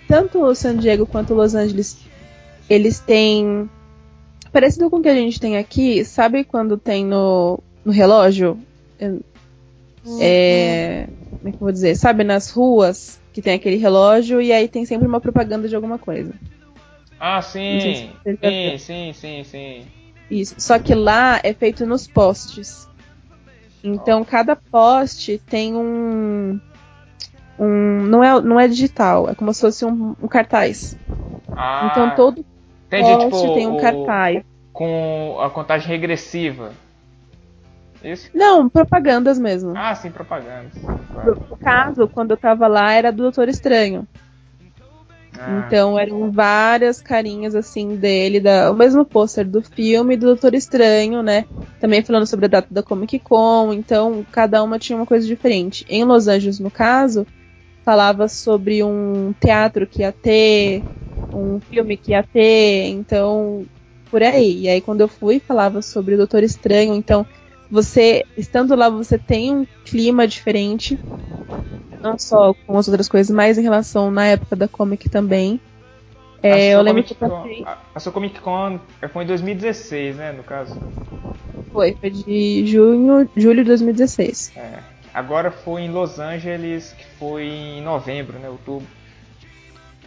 tanto 0.08 0.44
o 0.44 0.53
San 0.53 0.77
Diego 0.77 1.08
quanto 1.08 1.34
Los 1.34 1.56
Angeles, 1.56 1.98
eles 2.70 3.00
têm. 3.00 3.68
Parecido 4.51 4.88
com 4.88 4.98
o 4.98 5.01
que 5.01 5.10
a 5.10 5.15
gente 5.15 5.39
tem 5.39 5.58
aqui, 5.58 6.06
sabe 6.06 6.44
quando 6.44 6.77
tem 6.77 7.03
no, 7.03 7.60
no 7.84 7.91
relógio? 7.91 8.60
É, 10.20 11.08
como 11.41 11.50
é 11.50 11.51
que 11.51 11.55
eu 11.57 11.62
vou 11.62 11.71
dizer? 11.71 11.95
Sabe, 11.95 12.24
nas 12.24 12.51
ruas 12.51 13.19
que 13.33 13.41
tem 13.41 13.55
aquele 13.55 13.77
relógio 13.77 14.39
e 14.39 14.53
aí 14.53 14.67
tem 14.67 14.86
sempre 14.86 15.07
uma 15.07 15.19
propaganda 15.19 15.67
de 15.67 15.75
alguma 15.75 15.98
coisa. 15.98 16.33
Ah, 17.19 17.41
sim! 17.41 17.79
Se 17.79 18.10
sim, 18.24 18.77
sim, 18.77 19.13
sim, 19.13 19.43
sim. 19.43 19.86
Isso. 20.29 20.55
Só 20.60 20.77
que 20.77 20.93
lá 20.93 21.39
é 21.43 21.51
feito 21.51 21.86
nos 21.86 22.07
postes. 22.07 22.88
Então 23.83 24.21
oh. 24.21 24.25
cada 24.25 24.55
poste 24.55 25.41
tem 25.50 25.75
um. 25.75 26.60
Um, 27.60 28.03
não, 28.03 28.24
é, 28.24 28.41
não 28.41 28.60
é 28.60 28.67
digital, 28.67 29.29
é 29.29 29.36
como 29.36 29.53
se 29.53 29.62
fosse 29.62 29.83
um, 29.83 30.15
um 30.21 30.27
cartaz. 30.27 30.98
Ah, 31.51 31.89
então 31.91 32.15
todo 32.15 32.45
entendi, 32.88 33.29
poste 33.29 33.41
tipo, 33.41 33.53
tem 33.53 33.67
um 33.67 33.77
cartaz. 33.77 34.43
Com 34.74 35.38
a 35.41 35.50
contagem 35.50 35.88
regressiva. 35.88 36.71
Isso? 38.03 38.29
Não, 38.34 38.67
propagandas 38.67 39.38
mesmo. 39.38 39.74
Ah, 39.75 39.93
sim, 39.96 40.12
propagandas. 40.12 40.74
Claro. 41.12 41.39
No 41.50 41.58
caso, 41.58 42.08
quando 42.08 42.31
eu 42.31 42.38
tava 42.38 42.67
lá, 42.67 42.91
era 42.91 43.12
do 43.12 43.24
Doutor 43.24 43.48
Estranho. 43.48 44.08
Ah. 45.38 45.63
Então 45.65 45.98
eram 45.98 46.31
várias 46.31 47.01
carinhas 47.01 47.55
assim 47.55 47.96
dele, 47.96 48.39
da, 48.39 48.72
o 48.72 48.75
mesmo 48.75 49.05
pôster 49.05 49.48
do 49.48 49.62
filme 49.62 50.17
do 50.17 50.27
Doutor 50.27 50.53
Estranho, 50.53 51.24
né? 51.24 51.46
Também 51.79 52.03
falando 52.03 52.27
sobre 52.27 52.46
a 52.46 52.50
data 52.50 52.67
da 52.70 52.84
Comic 52.84 53.17
Con, 53.20 53.74
então 53.74 54.25
cada 54.31 54.62
uma 54.63 54.77
tinha 54.77 54.98
uma 54.98 55.05
coisa 55.05 55.25
diferente. 55.25 55.86
Em 55.89 56.03
Los 56.03 56.27
Angeles, 56.27 56.60
no 56.60 56.70
caso, 56.70 57.25
falava 57.84 58.27
sobre 58.27 58.84
um 58.84 59.34
teatro 59.39 59.88
que 59.88 60.01
ia 60.01 60.12
ter, 60.12 60.84
um 61.34 61.60
filme 61.60 61.98
que 61.98 62.12
ia 62.12 62.24
ter, 62.24 62.89
então 62.89 63.65
por 64.12 64.22
aí. 64.22 64.63
E 64.63 64.70
aí 64.70 64.81
quando 64.81 65.01
eu 65.01 65.08
fui, 65.08 65.39
falava 65.39 65.81
sobre 65.81 66.15
o 66.15 66.17
Doutor 66.17 66.43
Estranho, 66.43 66.93
então 66.93 67.25
você, 67.71 68.25
estando 68.37 68.75
lá, 68.75 68.89
você 68.89 69.17
tem 69.17 69.55
um 69.55 69.65
clima 69.85 70.27
diferente. 70.27 70.99
Não 72.01 72.19
só 72.19 72.53
com 72.53 72.77
as 72.77 72.87
outras 72.87 73.07
coisas, 73.07 73.33
mas 73.33 73.57
em 73.57 73.61
relação 73.61 74.11
na 74.11 74.25
época 74.25 74.55
da 74.55 74.67
Comic 74.67 75.09
também. 75.09 75.59
É, 76.43 76.71
eu 76.71 76.81
lembro 76.81 77.03
que 77.03 77.13
eu 77.13 77.29
passei... 77.29 77.63
a, 77.65 77.77
a 77.93 77.99
sua 77.99 78.11
Comic 78.11 78.39
Con 78.41 78.79
foi 79.13 79.23
em 79.23 79.27
2016, 79.27 80.15
né, 80.15 80.31
no 80.31 80.43
caso? 80.43 80.75
Foi, 81.71 81.95
foi 81.99 82.09
de 82.09 82.65
junho, 82.65 83.29
julho 83.37 83.63
de 83.63 83.69
2016. 83.69 84.51
É. 84.55 84.79
Agora 85.13 85.51
foi 85.51 85.83
em 85.83 85.91
Los 85.91 86.19
Angeles, 86.19 86.93
que 86.97 87.05
foi 87.19 87.43
em 87.43 87.81
novembro, 87.81 88.39
né, 88.39 88.49
outubro. 88.49 88.87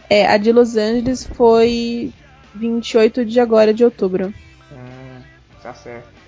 É, 0.09 0.27
a 0.27 0.37
de 0.37 0.51
Los 0.51 0.75
Angeles 0.75 1.25
foi 1.25 2.13
28 2.53 3.25
de 3.25 3.39
agora 3.39 3.73
de 3.73 3.83
outubro. 3.85 4.33
Hum, 4.71 5.21
tá 5.63 5.73
certo. 5.73 6.24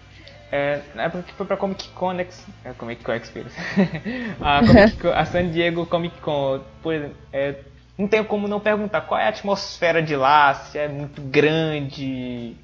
É, 0.51 0.81
na 0.95 1.03
época 1.03 1.23
que 1.23 1.33
foi 1.33 1.45
pra 1.45 1.57
Comic 1.57 1.89
Con, 1.89 2.13
né, 2.13 2.25
é, 2.63 2.71
Comic 2.73 3.03
Con 3.03 3.13
Experience, 3.13 3.55
a, 4.39 4.65
Comic 4.65 4.97
Con, 4.97 5.09
a 5.09 5.25
San 5.25 5.49
Diego 5.49 5.85
Comic 5.85 6.21
Con, 6.21 6.61
por 6.81 6.93
exemplo, 6.93 7.17
é, 7.33 7.55
não 7.97 8.07
tenho 8.07 8.23
como 8.23 8.47
não 8.47 8.59
perguntar 8.59 9.01
qual 9.01 9.19
é 9.19 9.25
a 9.25 9.29
atmosfera 9.29 10.01
de 10.01 10.15
lá, 10.15 10.53
se 10.53 10.77
é 10.77 10.87
muito 10.87 11.21
grande. 11.21 12.55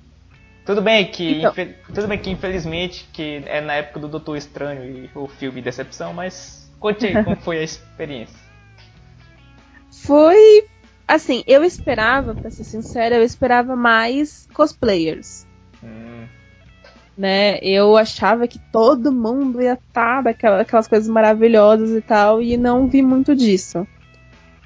Tudo 0.65 0.81
bem 0.81 1.11
que, 1.11 1.39
então. 1.39 1.53
tudo 1.93 2.07
bem 2.07 2.17
que 2.17 2.29
infelizmente 2.29 3.05
que 3.11 3.43
é 3.47 3.59
na 3.59 3.73
época 3.73 3.99
do 3.99 4.07
Doutor 4.07 4.37
Estranho 4.37 4.85
e 4.85 5.09
o 5.13 5.27
filme 5.27 5.61
Decepção, 5.61 6.13
mas 6.13 6.71
conte 6.79 7.05
aí 7.05 7.21
como 7.21 7.35
foi 7.35 7.59
a 7.59 7.63
experiência. 7.63 8.35
Foi 10.05 10.65
assim, 11.07 11.45
eu 11.47 11.63
esperava, 11.63 12.35
para 12.35 12.51
ser 12.51 12.65
sincera, 12.65 13.15
eu 13.15 13.23
esperava 13.23 13.73
mais 13.73 14.49
cosplayers. 14.53 15.47
Hum 15.81 16.27
né? 17.17 17.59
Eu 17.61 17.95
achava 17.95 18.47
que 18.47 18.59
todo 18.71 19.11
mundo 19.11 19.61
ia 19.61 19.73
estar 19.73 20.23
tá 20.23 20.33
daquelas 20.33 20.87
coisas 20.87 21.07
maravilhosas 21.07 21.91
e 21.91 22.01
tal, 22.01 22.41
e 22.41 22.57
não 22.57 22.87
vi 22.87 23.01
muito 23.01 23.35
disso. 23.35 23.87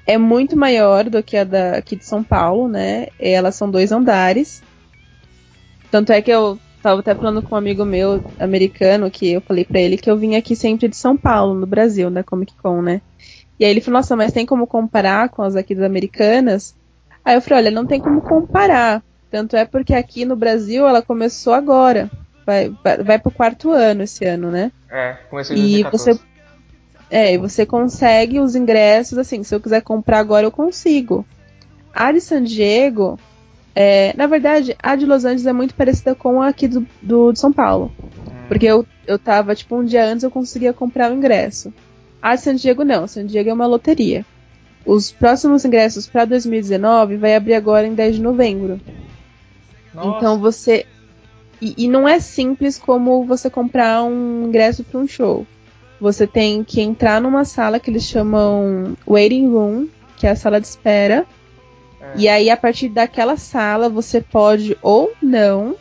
É 0.06 0.16
muito 0.16 0.56
maior 0.56 1.04
do 1.04 1.22
que 1.22 1.36
a 1.36 1.44
da, 1.44 1.76
aqui 1.76 1.94
de 1.94 2.04
São 2.04 2.24
Paulo, 2.24 2.66
né? 2.68 3.08
Elas 3.18 3.54
são 3.54 3.70
dois 3.70 3.92
andares. 3.92 4.62
Tanto 5.90 6.12
é 6.12 6.22
que 6.22 6.30
eu 6.30 6.58
tava 6.82 7.00
até 7.00 7.14
falando 7.14 7.42
com 7.42 7.54
um 7.54 7.58
amigo 7.58 7.84
meu 7.84 8.22
americano 8.38 9.10
que 9.10 9.32
eu 9.32 9.40
falei 9.40 9.64
para 9.64 9.80
ele 9.80 9.98
que 9.98 10.10
eu 10.10 10.16
vim 10.16 10.36
aqui 10.36 10.56
sempre 10.56 10.88
de 10.88 10.96
São 10.96 11.16
Paulo, 11.16 11.54
no 11.54 11.66
Brasil, 11.66 12.08
na 12.08 12.22
Comic 12.22 12.54
Con, 12.56 12.80
né? 12.80 13.02
E 13.60 13.64
aí 13.64 13.70
ele 13.70 13.80
falou, 13.80 13.98
nossa, 13.98 14.16
mas 14.16 14.32
tem 14.32 14.46
como 14.46 14.66
comparar 14.66 15.28
com 15.28 15.42
as 15.42 15.56
aqui 15.56 15.74
das 15.74 15.84
americanas? 15.84 16.74
Aí 17.24 17.34
eu 17.34 17.42
falei, 17.42 17.64
olha, 17.64 17.70
não 17.70 17.84
tem 17.84 18.00
como 18.00 18.22
comparar. 18.22 19.02
Tanto 19.30 19.56
é 19.56 19.66
porque 19.66 19.92
aqui 19.92 20.24
no 20.24 20.36
Brasil 20.36 20.86
ela 20.86 21.02
começou 21.02 21.52
agora 21.52 22.08
vai, 22.48 22.74
vai, 22.82 22.96
vai 23.02 23.18
pro 23.18 23.30
quarto 23.30 23.70
ano 23.70 24.04
esse 24.04 24.24
ano, 24.24 24.50
né? 24.50 24.72
É, 24.90 25.18
começou 25.28 25.54
em 25.54 25.60
2014. 25.60 26.10
E 26.10 26.14
você, 26.14 26.20
é, 27.10 27.34
e 27.34 27.38
você 27.38 27.66
consegue 27.66 28.40
os 28.40 28.56
ingressos, 28.56 29.18
assim, 29.18 29.44
se 29.44 29.54
eu 29.54 29.60
quiser 29.60 29.82
comprar 29.82 30.18
agora 30.18 30.46
eu 30.46 30.50
consigo. 30.50 31.26
A 31.92 32.10
de 32.10 32.22
San 32.22 32.42
Diego, 32.42 33.18
é, 33.74 34.14
na 34.16 34.26
verdade, 34.26 34.74
a 34.82 34.96
de 34.96 35.04
Los 35.04 35.26
Angeles 35.26 35.44
é 35.44 35.52
muito 35.52 35.74
parecida 35.74 36.14
com 36.14 36.40
a 36.40 36.48
aqui 36.48 36.66
do, 36.66 36.86
do 37.02 37.32
de 37.32 37.38
São 37.38 37.52
Paulo. 37.52 37.92
Hum. 38.00 38.46
Porque 38.48 38.64
eu, 38.64 38.86
eu 39.06 39.18
tava, 39.18 39.54
tipo, 39.54 39.76
um 39.76 39.84
dia 39.84 40.06
antes 40.06 40.22
eu 40.22 40.30
conseguia 40.30 40.72
comprar 40.72 41.12
o 41.12 41.14
ingresso. 41.14 41.70
A 42.22 42.34
de 42.34 42.40
San 42.40 42.54
Diego 42.54 42.82
não, 42.82 43.06
San 43.06 43.26
Diego 43.26 43.50
é 43.50 43.52
uma 43.52 43.66
loteria. 43.66 44.24
Os 44.86 45.12
próximos 45.12 45.66
ingressos 45.66 46.06
para 46.06 46.24
2019 46.24 47.18
vai 47.18 47.36
abrir 47.36 47.54
agora 47.54 47.86
em 47.86 47.94
10 47.94 48.16
de 48.16 48.22
novembro. 48.22 48.80
Nossa. 49.92 50.16
Então 50.16 50.38
você 50.38 50.86
e, 51.60 51.74
e 51.76 51.88
não 51.88 52.08
é 52.08 52.20
simples 52.20 52.78
como 52.78 53.24
você 53.24 53.50
comprar 53.50 54.02
um 54.02 54.46
ingresso 54.46 54.84
para 54.84 55.00
um 55.00 55.06
show. 55.06 55.46
Você 56.00 56.26
tem 56.26 56.62
que 56.62 56.80
entrar 56.80 57.20
numa 57.20 57.44
sala 57.44 57.80
que 57.80 57.90
eles 57.90 58.04
chamam 58.04 58.96
waiting 59.06 59.48
room, 59.48 59.88
que 60.16 60.26
é 60.26 60.30
a 60.30 60.36
sala 60.36 60.60
de 60.60 60.66
espera. 60.66 61.26
É. 62.00 62.12
E 62.14 62.28
aí, 62.28 62.50
a 62.50 62.56
partir 62.56 62.88
daquela 62.88 63.36
sala, 63.36 63.88
você 63.88 64.20
pode 64.20 64.78
ou 64.80 65.12
não 65.20 65.76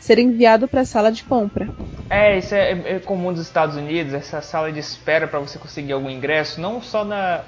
ser 0.00 0.18
enviado 0.18 0.66
para 0.66 0.80
a 0.80 0.84
sala 0.84 1.12
de 1.12 1.22
compra. 1.22 1.68
É, 2.08 2.36
isso 2.38 2.54
é, 2.54 2.72
é, 2.72 2.98
comum 2.98 3.32
dos 3.32 3.42
Estados 3.42 3.76
Unidos, 3.76 4.12
essa 4.12 4.40
sala 4.40 4.72
de 4.72 4.80
espera 4.80 5.28
para 5.28 5.38
você 5.38 5.58
conseguir 5.58 5.92
algum 5.92 6.10
ingresso, 6.10 6.60
não 6.60 6.82
só 6.82 7.04
na 7.04 7.42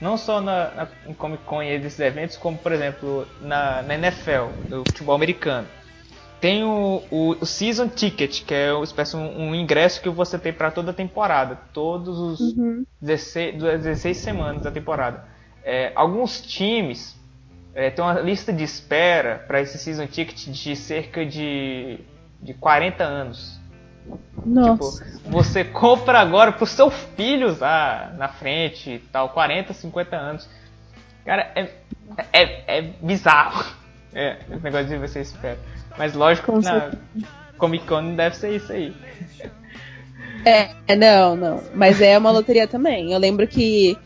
não 0.00 0.18
só 0.18 0.40
na, 0.40 0.70
na 0.74 0.88
em 1.08 1.14
Comic 1.14 1.44
Con 1.44 1.62
e 1.62 1.70
esses 1.70 1.98
eventos, 1.98 2.36
como 2.36 2.58
por 2.58 2.72
exemplo 2.72 3.26
na, 3.40 3.82
na 3.82 3.94
NFL, 3.94 4.68
do 4.68 4.84
futebol 4.86 5.14
americano 5.14 5.66
tem 6.44 6.62
o, 6.62 7.02
o, 7.10 7.30
o, 7.40 7.46
Season 7.46 7.88
Ticket, 7.88 8.44
que 8.44 8.52
é 8.52 8.70
uma 8.70 8.84
espécie 8.84 9.16
um, 9.16 9.48
um 9.48 9.54
ingresso 9.54 9.98
que 10.02 10.10
você 10.10 10.38
tem 10.38 10.52
para 10.52 10.70
toda 10.70 10.90
a 10.90 10.94
temporada, 10.94 11.58
todos 11.72 12.18
os 12.18 12.38
uhum. 12.54 12.84
16, 13.00 13.62
16 13.62 14.14
semanas 14.14 14.60
da 14.60 14.70
temporada. 14.70 15.24
É, 15.64 15.90
alguns 15.94 16.42
times 16.42 17.18
é, 17.74 17.88
têm 17.88 18.04
uma 18.04 18.20
lista 18.20 18.52
de 18.52 18.62
espera 18.62 19.42
para 19.46 19.62
esse 19.62 19.78
Season 19.78 20.06
Ticket 20.06 20.48
de 20.48 20.76
cerca 20.76 21.24
de, 21.24 22.00
de 22.42 22.52
40 22.52 23.02
anos. 23.02 23.58
Nossa. 24.44 25.02
Tipo, 25.02 25.30
você 25.30 25.64
compra 25.64 26.18
agora 26.18 26.52
para 26.52 26.64
os 26.64 26.70
seus 26.72 26.92
filhos 27.16 27.60
lá 27.60 28.12
na 28.18 28.28
frente 28.28 28.90
e 28.90 28.98
tal, 28.98 29.30
40, 29.30 29.72
50 29.72 30.14
anos. 30.14 30.46
Cara, 31.24 31.50
é, 31.54 31.70
é, 32.34 32.78
é 32.80 32.82
bizarro. 32.82 33.64
É, 34.16 34.38
esse 34.48 34.62
negócio 34.62 34.86
de 34.86 34.96
você 34.96 35.22
espera. 35.22 35.58
Mas 35.98 36.14
lógico 36.14 36.58
que 36.58 36.64
na 36.64 36.92
Comic 37.56 37.86
Con 37.86 38.14
deve 38.14 38.36
ser 38.36 38.56
isso 38.56 38.72
aí. 38.72 38.94
É, 40.44 40.94
não, 40.96 41.36
não. 41.36 41.62
Mas 41.74 42.00
é 42.00 42.18
uma 42.18 42.30
loteria 42.30 42.66
também. 42.66 43.12
Eu 43.12 43.18
lembro 43.18 43.46
que 43.46 43.96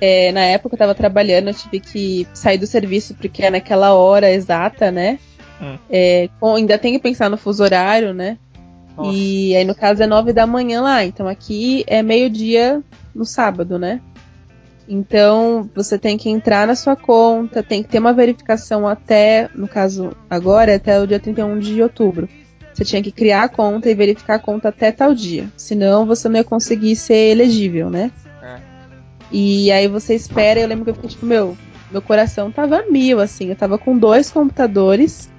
é, 0.00 0.32
na 0.32 0.40
época 0.40 0.74
eu 0.74 0.78
tava 0.78 0.94
trabalhando, 0.94 1.48
eu 1.48 1.54
tive 1.54 1.80
que 1.80 2.26
sair 2.32 2.58
do 2.58 2.66
serviço 2.66 3.14
porque 3.14 3.44
é 3.44 3.50
naquela 3.50 3.94
hora 3.94 4.30
exata, 4.30 4.90
né? 4.90 5.18
Hum. 5.60 5.76
É, 5.90 6.28
com, 6.40 6.54
ainda 6.54 6.78
tem 6.78 6.92
que 6.94 6.98
pensar 6.98 7.28
no 7.28 7.36
fuso 7.36 7.62
horário, 7.62 8.14
né? 8.14 8.38
Nossa. 8.96 9.10
E 9.12 9.56
aí 9.56 9.64
no 9.64 9.74
caso 9.74 10.02
é 10.02 10.06
nove 10.06 10.32
da 10.32 10.46
manhã 10.46 10.80
lá, 10.82 11.04
então 11.04 11.28
aqui 11.28 11.84
é 11.86 12.02
meio-dia 12.02 12.82
no 13.14 13.24
sábado, 13.24 13.78
né? 13.78 14.00
Então, 14.88 15.70
você 15.74 15.98
tem 15.98 16.18
que 16.18 16.28
entrar 16.28 16.66
na 16.66 16.74
sua 16.74 16.96
conta, 16.96 17.62
tem 17.62 17.82
que 17.82 17.88
ter 17.88 17.98
uma 17.98 18.12
verificação 18.12 18.86
até, 18.86 19.48
no 19.54 19.68
caso 19.68 20.10
agora, 20.28 20.74
até 20.74 21.00
o 21.00 21.06
dia 21.06 21.20
31 21.20 21.58
de 21.58 21.80
outubro. 21.82 22.28
Você 22.74 22.84
tinha 22.84 23.02
que 23.02 23.12
criar 23.12 23.44
a 23.44 23.48
conta 23.48 23.88
e 23.90 23.94
verificar 23.94 24.34
a 24.36 24.38
conta 24.38 24.68
até 24.70 24.90
tal 24.90 25.14
dia. 25.14 25.46
Senão, 25.56 26.06
você 26.06 26.28
não 26.28 26.36
ia 26.36 26.44
conseguir 26.44 26.96
ser 26.96 27.30
elegível, 27.30 27.90
né? 27.90 28.10
É. 28.42 28.56
E 29.30 29.70
aí 29.70 29.86
você 29.88 30.14
espera, 30.14 30.58
eu 30.60 30.66
lembro 30.68 30.84
que 30.84 30.90
eu 30.90 30.94
fiquei 30.94 31.10
tipo, 31.10 31.26
meu, 31.26 31.56
meu 31.90 32.02
coração 32.02 32.50
tava 32.50 32.82
mil, 32.90 33.20
assim. 33.20 33.50
Eu 33.50 33.56
tava 33.56 33.78
com 33.78 33.96
dois 33.96 34.30
computadores 34.30 35.30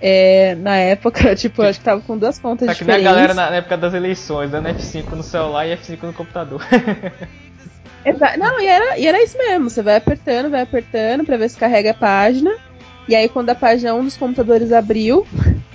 É, 0.00 0.54
na 0.56 0.76
época, 0.76 1.34
tipo, 1.36 1.62
eu 1.62 1.68
acho 1.68 1.78
que 1.78 1.84
tava 1.84 2.00
com 2.02 2.18
duas 2.18 2.38
contas 2.38 2.68
que 2.68 2.74
diferentes. 2.74 3.02
nem 3.04 3.10
a 3.10 3.14
galera 3.14 3.32
na, 3.34 3.50
na 3.50 3.56
época 3.56 3.76
das 3.78 3.94
eleições, 3.94 4.50
dando 4.50 4.68
F5 4.68 5.12
no 5.12 5.22
celular 5.22 5.66
e 5.66 5.74
F5 5.76 6.02
no 6.02 6.12
computador. 6.12 6.60
Exa- 8.04 8.36
Não, 8.36 8.60
e 8.60 8.66
era, 8.66 8.98
e 8.98 9.06
era 9.06 9.22
isso 9.22 9.36
mesmo. 9.38 9.70
Você 9.70 9.82
vai 9.82 9.96
apertando, 9.96 10.50
vai 10.50 10.62
apertando 10.62 11.24
pra 11.24 11.36
ver 11.36 11.48
se 11.48 11.56
carrega 11.56 11.90
a 11.92 11.94
página. 11.94 12.52
E 13.08 13.14
aí, 13.14 13.28
quando 13.28 13.50
a 13.50 13.54
página 13.54 13.94
um 13.94 14.04
dos 14.04 14.16
computadores 14.16 14.72
abriu, 14.72 15.26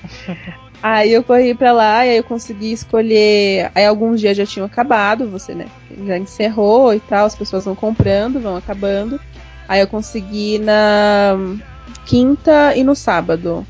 aí 0.82 1.12
eu 1.14 1.24
corri 1.24 1.54
pra 1.54 1.72
lá 1.72 2.06
e 2.06 2.10
aí 2.12 2.18
eu 2.18 2.24
consegui 2.24 2.72
escolher. 2.72 3.72
Aí 3.76 3.86
alguns 3.86 4.20
dias 4.20 4.36
já 4.38 4.46
tinham 4.46 4.66
acabado, 4.66 5.30
você, 5.30 5.54
né? 5.54 5.66
Já 6.06 6.18
encerrou 6.18 6.94
e 6.94 7.00
tal, 7.00 7.26
as 7.26 7.36
pessoas 7.36 7.66
vão 7.66 7.76
comprando, 7.76 8.40
vão 8.40 8.56
acabando. 8.56 9.20
Aí 9.68 9.80
eu 9.82 9.88
consegui 9.88 10.58
na 10.60 11.36
quinta 12.06 12.76
e 12.76 12.84
no 12.84 12.96
sábado. 12.96 13.66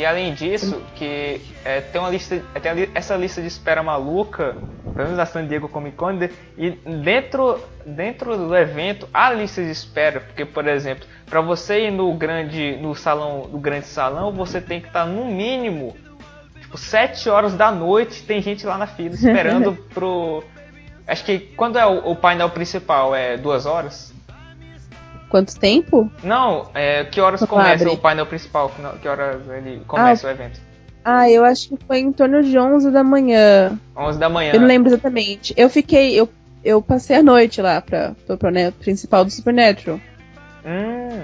E 0.00 0.06
além 0.06 0.32
disso, 0.32 0.82
que 0.94 1.42
é, 1.62 1.82
tem 1.82 2.00
uma 2.00 2.08
lista, 2.08 2.42
tem 2.62 2.88
essa 2.94 3.14
lista 3.16 3.42
de 3.42 3.48
espera 3.48 3.82
maluca, 3.82 4.56
pelo 4.82 4.96
menos 4.96 5.18
da 5.18 5.26
San 5.26 5.46
Diego 5.46 5.68
Comic 5.68 5.94
Con, 5.94 6.18
e 6.56 6.70
dentro, 6.70 7.62
dentro 7.84 8.34
do 8.34 8.56
evento 8.56 9.06
há 9.12 9.30
lista 9.30 9.62
de 9.62 9.70
espera, 9.70 10.20
porque 10.20 10.46
por 10.46 10.66
exemplo, 10.66 11.06
para 11.26 11.42
você 11.42 11.88
ir 11.88 11.90
no 11.90 12.14
grande, 12.14 12.78
no 12.80 12.94
salão, 12.94 13.46
no 13.52 13.58
grande 13.58 13.88
salão, 13.88 14.32
você 14.32 14.58
tem 14.58 14.80
que 14.80 14.86
estar 14.86 15.04
no 15.04 15.26
mínimo 15.26 15.94
tipo 16.62 16.78
7 16.78 17.28
horas 17.28 17.52
da 17.52 17.70
noite, 17.70 18.22
tem 18.22 18.40
gente 18.40 18.64
lá 18.64 18.78
na 18.78 18.86
fila 18.86 19.12
esperando 19.14 19.74
pro 19.92 20.42
Acho 21.06 21.24
que 21.24 21.40
quando 21.40 21.78
é 21.78 21.84
o, 21.84 22.12
o 22.12 22.16
painel 22.16 22.48
principal 22.48 23.14
é 23.14 23.36
duas 23.36 23.66
horas? 23.66 24.09
Quanto 25.30 25.56
tempo? 25.58 26.10
Não, 26.24 26.68
é, 26.74 27.04
que 27.04 27.20
horas 27.20 27.40
começa 27.44 27.84
abre? 27.84 27.88
o 27.88 27.96
painel 27.96 28.26
principal? 28.26 28.70
Que, 29.00 29.06
horas 29.08 29.40
ele 29.48 29.80
começa 29.86 30.26
o 30.26 30.30
evento? 30.30 30.60
Ah, 31.04 31.30
eu 31.30 31.44
acho 31.44 31.68
que 31.68 31.78
foi 31.86 32.00
em 32.00 32.12
torno 32.12 32.42
de 32.42 32.58
11 32.58 32.90
da 32.90 33.04
manhã. 33.04 33.78
11 33.96 34.18
da 34.18 34.28
manhã. 34.28 34.52
Eu 34.52 34.60
não 34.60 34.66
lembro 34.66 34.88
exatamente. 34.90 35.54
Eu 35.56 35.70
fiquei. 35.70 36.14
Eu, 36.18 36.28
eu 36.64 36.82
passei 36.82 37.16
a 37.16 37.22
noite 37.22 37.62
lá 37.62 37.80
pra, 37.80 38.12
pro 38.26 38.36
painel 38.36 38.72
principal 38.72 39.24
do 39.24 39.30
Supernatural. 39.30 40.00
Hum, 40.66 41.22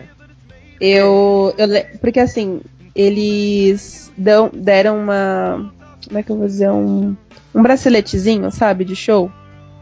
Eu, 0.80 1.52
eu. 1.58 1.68
Porque 2.00 2.20
assim, 2.20 2.60
eles 2.94 4.10
dão, 4.16 4.50
deram 4.54 4.98
uma. 4.98 5.72
Como 6.06 6.18
é 6.18 6.22
que 6.22 6.30
eu 6.30 6.36
vou 6.36 6.46
dizer? 6.46 6.70
Um, 6.70 7.16
um 7.52 7.62
braceletezinho, 7.62 8.50
sabe? 8.52 8.84
De 8.84 8.94
show. 8.94 9.30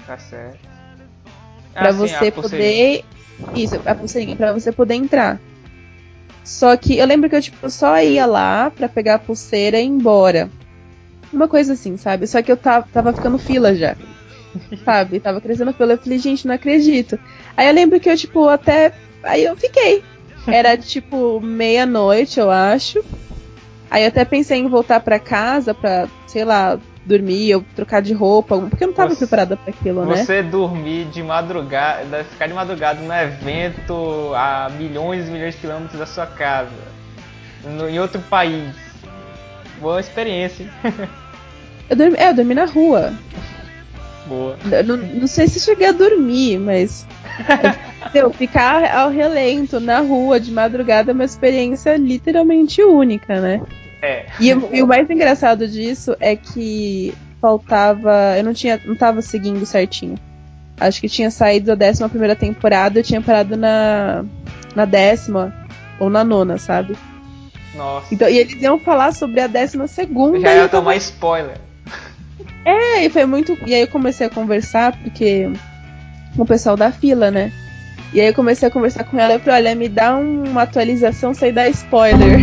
tá 0.06 0.16
certo. 0.16 0.58
Pra 1.74 1.88
Ah, 1.88 1.92
sim, 1.92 1.98
você 1.98 2.30
poder. 2.30 3.04
Isso, 3.54 3.80
a 3.84 3.94
pulseirinha, 3.94 4.36
pra 4.36 4.52
você 4.52 4.72
poder 4.72 4.94
entrar. 4.94 5.40
Só 6.44 6.76
que 6.76 6.98
eu 6.98 7.06
lembro 7.06 7.30
que 7.30 7.36
eu, 7.36 7.42
tipo, 7.42 7.70
só 7.70 7.98
ia 8.00 8.26
lá 8.26 8.70
pra 8.70 8.88
pegar 8.88 9.14
a 9.14 9.18
pulseira 9.18 9.78
e 9.80 9.84
ir 9.84 9.88
embora. 9.88 10.50
Uma 11.32 11.48
coisa 11.48 11.72
assim, 11.72 11.96
sabe? 11.96 12.26
Só 12.26 12.42
que 12.42 12.52
eu 12.52 12.56
tava, 12.56 12.86
tava 12.92 13.12
ficando 13.12 13.38
fila 13.38 13.74
já. 13.74 13.96
sabe? 14.84 15.20
Tava 15.20 15.40
crescendo 15.40 15.72
fila. 15.72 15.94
Eu 15.94 15.98
falei, 15.98 16.18
gente, 16.18 16.46
não 16.46 16.54
acredito. 16.54 17.18
Aí 17.56 17.66
eu 17.66 17.74
lembro 17.74 17.98
que 17.98 18.10
eu, 18.10 18.16
tipo, 18.16 18.48
até. 18.48 18.92
Aí 19.22 19.44
eu 19.44 19.56
fiquei. 19.56 20.02
Era 20.46 20.76
tipo 20.78 21.40
meia-noite, 21.40 22.38
eu 22.38 22.50
acho. 22.50 23.02
Aí 23.90 24.02
eu 24.02 24.08
até 24.08 24.24
pensei 24.24 24.58
em 24.58 24.68
voltar 24.68 25.00
pra 25.00 25.18
casa 25.18 25.72
pra, 25.72 26.08
sei 26.26 26.44
lá, 26.44 26.78
dormir 27.04 27.54
ou 27.54 27.64
trocar 27.76 28.00
de 28.00 28.12
roupa, 28.14 28.58
porque 28.58 28.84
eu 28.84 28.88
não 28.88 28.94
tava 28.94 29.10
Você- 29.10 29.18
preparada 29.26 29.56
pra 29.56 29.70
aquilo, 29.72 30.04
né? 30.06 30.16
Você 30.16 30.42
dormir 30.42 31.04
de 31.06 31.22
madrugada, 31.22 32.24
ficar 32.24 32.46
de 32.46 32.54
madrugada 32.54 33.00
no 33.00 33.12
evento 33.12 34.32
a 34.34 34.70
milhões 34.78 35.28
e 35.28 35.30
milhões 35.30 35.54
de 35.54 35.60
quilômetros 35.60 35.98
da 35.98 36.06
sua 36.06 36.26
casa, 36.26 36.70
no- 37.64 37.88
em 37.88 37.98
outro 38.00 38.20
país. 38.22 38.72
Boa 39.80 40.00
experiência, 40.00 40.64
hein? 40.64 40.70
Eu 41.90 41.96
dormi, 41.96 42.16
é, 42.16 42.30
eu 42.30 42.34
dormi 42.34 42.54
na 42.54 42.64
rua. 42.64 43.12
Boa. 44.26 44.56
Eu 44.72 44.84
Não, 44.84 44.96
não 44.96 45.26
sei 45.26 45.46
se 45.46 45.60
cheguei 45.60 45.88
a 45.88 45.92
dormir, 45.92 46.58
mas. 46.58 47.06
Entendeu? 48.08 48.30
Ficar 48.32 48.90
ao 48.96 49.10
relento 49.10 49.78
na 49.80 49.98
rua 50.00 50.40
de 50.40 50.50
madrugada 50.50 51.10
é 51.10 51.14
uma 51.14 51.24
experiência 51.24 51.94
literalmente 51.98 52.82
única, 52.82 53.38
né? 53.38 53.60
É. 54.04 54.26
E, 54.40 54.52
o- 54.54 54.68
e 54.72 54.82
o 54.82 54.86
mais 54.86 55.08
engraçado 55.08 55.66
disso 55.68 56.16
é 56.20 56.36
que 56.36 57.14
faltava. 57.40 58.34
Eu 58.36 58.44
não 58.44 58.52
tinha. 58.52 58.80
não 58.84 58.94
tava 58.96 59.22
seguindo 59.22 59.64
certinho. 59.64 60.16
Acho 60.80 61.00
que 61.00 61.08
tinha 61.08 61.30
saído 61.30 61.72
a 61.72 61.74
décima 61.74 62.08
primeira 62.08 62.34
temporada, 62.36 62.98
eu 62.98 63.04
tinha 63.04 63.20
parado 63.20 63.56
na. 63.56 64.24
na 64.74 64.84
décima 64.84 65.54
ou 66.00 66.10
na 66.10 66.24
nona, 66.24 66.58
sabe? 66.58 66.96
Nossa. 67.76 68.12
Então, 68.14 68.28
e 68.28 68.38
eles 68.38 68.60
iam 68.62 68.78
falar 68.78 69.12
sobre 69.12 69.40
a 69.40 69.46
décima 69.46 69.86
segunda. 69.86 70.40
Já 70.40 70.52
e 70.54 70.56
ia 70.58 70.68
tomar 70.68 70.96
spoiler. 70.96 71.56
É, 72.64 73.04
e 73.04 73.10
foi 73.10 73.24
muito. 73.26 73.56
E 73.66 73.74
aí 73.74 73.82
eu 73.82 73.88
comecei 73.88 74.26
a 74.26 74.30
conversar, 74.30 74.96
porque. 75.02 75.48
com 76.36 76.42
o 76.42 76.46
pessoal 76.46 76.76
da 76.76 76.90
fila, 76.90 77.30
né? 77.30 77.52
E 78.12 78.20
aí 78.20 78.26
eu 78.28 78.34
comecei 78.34 78.66
a 78.66 78.70
conversar 78.70 79.04
com 79.04 79.18
ela 79.18 79.34
e 79.34 79.38
falei, 79.40 79.60
olha, 79.60 79.74
me 79.74 79.88
dá 79.88 80.16
um- 80.16 80.44
uma 80.50 80.62
atualização 80.62 81.34
sem 81.34 81.52
dar 81.52 81.68
spoiler. 81.68 82.38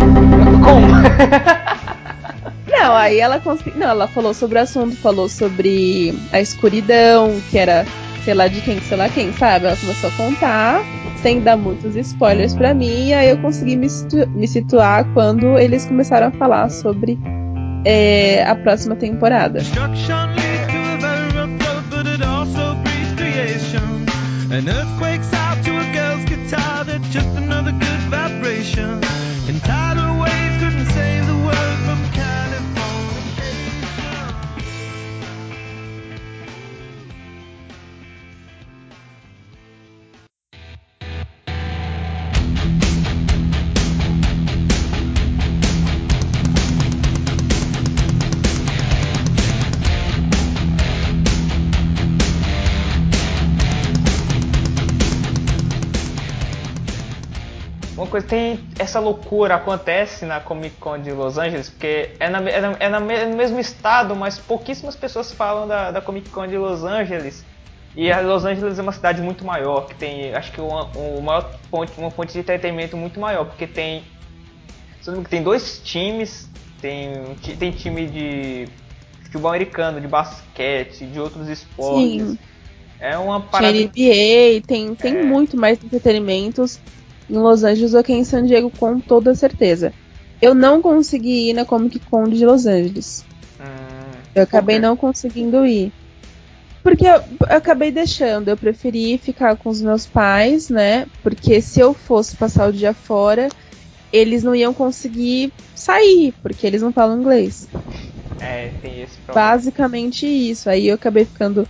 Como? 0.63 0.87
Não, 2.71 2.95
aí 2.95 3.19
ela 3.19 3.39
consegui... 3.39 3.77
Não, 3.77 3.89
ela 3.89 4.07
falou 4.07 4.33
sobre 4.33 4.57
o 4.57 4.61
assunto, 4.61 4.95
falou 4.97 5.27
sobre 5.29 6.13
a 6.31 6.39
escuridão, 6.41 7.39
que 7.51 7.57
era, 7.57 7.85
sei 8.23 8.33
lá, 8.33 8.47
de 8.47 8.61
quem, 8.61 8.79
sei 8.81 8.97
lá 8.97 9.07
quem, 9.09 9.31
sabe? 9.33 9.65
Ela 9.65 9.75
começou 9.77 10.09
a 10.09 10.13
contar, 10.13 10.81
sem 11.21 11.41
dar 11.41 11.57
muitos 11.57 11.95
spoilers 11.95 12.55
pra 12.55 12.73
mim, 12.73 13.07
e 13.09 13.13
aí 13.13 13.29
eu 13.29 13.37
consegui 13.39 13.75
me, 13.75 13.89
situ- 13.89 14.27
me 14.29 14.47
situar 14.47 15.05
quando 15.13 15.59
eles 15.59 15.85
começaram 15.85 16.27
a 16.27 16.31
falar 16.31 16.69
sobre 16.69 17.19
é, 17.85 18.43
a 18.47 18.55
próxima 18.55 18.95
temporada. 18.95 19.59
An 24.53 24.67
earthquake's 24.67 25.31
out 25.33 25.63
to 25.63 25.71
a 25.77 25.83
girl's 25.93 26.25
guitar, 26.25 26.83
that's 26.83 27.07
just 27.13 27.29
another 27.37 27.71
good 27.71 27.99
vibration. 28.09 28.99
Uma 58.01 58.07
coisa, 58.09 58.25
tem 58.25 58.59
essa 58.79 58.99
loucura 58.99 59.53
acontece 59.53 60.25
na 60.25 60.39
Comic 60.39 60.75
Con 60.77 60.99
de 60.99 61.11
Los 61.11 61.37
Angeles, 61.37 61.69
porque 61.69 62.09
é, 62.19 62.29
na, 62.31 62.39
é, 62.49 62.59
na- 62.59 62.75
é 62.79 62.89
na 62.89 62.97
é 63.13 63.25
no 63.27 63.37
mesmo 63.37 63.59
estado, 63.59 64.15
mas 64.15 64.39
pouquíssimas 64.39 64.95
pessoas 64.95 65.31
falam 65.31 65.67
da, 65.67 65.91
da 65.91 66.01
Comic 66.01 66.31
Con 66.31 66.47
de 66.47 66.57
Los 66.57 66.83
Angeles. 66.83 67.45
E 67.95 68.11
a 68.11 68.19
Los 68.21 68.43
Angeles 68.43 68.79
é 68.79 68.81
uma 68.81 68.91
cidade 68.91 69.21
muito 69.21 69.45
maior, 69.45 69.85
que 69.85 69.93
tem, 69.93 70.33
acho 70.33 70.51
que 70.51 70.59
uma, 70.59 70.89
um 70.97 71.21
maior 71.21 71.51
fonte, 71.69 71.91
uma 71.99 72.09
fonte 72.09 72.33
de 72.33 72.39
entretenimento 72.39 72.97
muito 72.97 73.19
maior, 73.19 73.45
porque 73.45 73.67
tem, 73.67 74.01
tem 75.29 75.43
dois 75.43 75.79
times, 75.83 76.49
tem, 76.81 77.35
tem 77.59 77.69
time 77.69 78.07
de 78.07 78.67
futebol 79.25 79.51
americano, 79.51 80.01
de 80.01 80.07
basquete, 80.07 81.05
de 81.05 81.19
outros 81.19 81.47
esportes. 81.47 82.29
Sim. 82.31 82.39
É 82.99 83.15
uma 83.15 83.41
parada 83.41 83.77
NBA, 83.77 84.61
tem, 84.65 84.95
tem 84.95 85.17
É. 85.17 85.23
muito 85.23 85.55
mais 85.55 85.83
entretenimentos 85.83 86.79
em 87.31 87.37
Los 87.37 87.63
Angeles 87.63 87.91
do 87.91 88.03
que 88.03 88.13
em 88.13 88.23
San 88.23 88.45
Diego, 88.45 88.69
com 88.77 88.99
toda 88.99 89.33
certeza. 89.33 89.93
Eu 90.41 90.53
não 90.53 90.81
consegui 90.81 91.49
ir 91.49 91.53
na 91.53 91.63
Comic 91.65 91.99
Con 91.99 92.27
de 92.27 92.45
Los 92.45 92.65
Angeles. 92.65 93.23
Hum, 93.59 94.17
Eu 94.35 94.43
acabei 94.43 94.75
quê? 94.75 94.81
não 94.81 94.97
conseguindo 94.97 95.65
ir. 95.65 95.93
Porque 96.83 97.05
eu, 97.05 97.21
eu 97.49 97.57
acabei 97.57 97.91
deixando, 97.91 98.47
eu 98.49 98.57
preferi 98.57 99.17
ficar 99.19 99.55
com 99.55 99.69
os 99.69 99.81
meus 99.81 100.05
pais, 100.07 100.69
né? 100.69 101.05
Porque 101.21 101.61
se 101.61 101.79
eu 101.79 101.93
fosse 101.93 102.35
passar 102.35 102.67
o 102.67 102.73
dia 102.73 102.91
fora, 102.91 103.49
eles 104.11 104.41
não 104.43 104.55
iam 104.55 104.73
conseguir 104.73 105.53
sair, 105.75 106.33
porque 106.41 106.65
eles 106.65 106.81
não 106.81 106.91
falam 106.91 107.19
inglês. 107.19 107.67
É, 108.39 108.71
tem 108.81 109.03
esse 109.03 109.17
problema. 109.19 109.51
Basicamente 109.51 110.25
isso. 110.25 110.69
Aí 110.69 110.87
eu 110.87 110.95
acabei 110.95 111.23
ficando. 111.23 111.67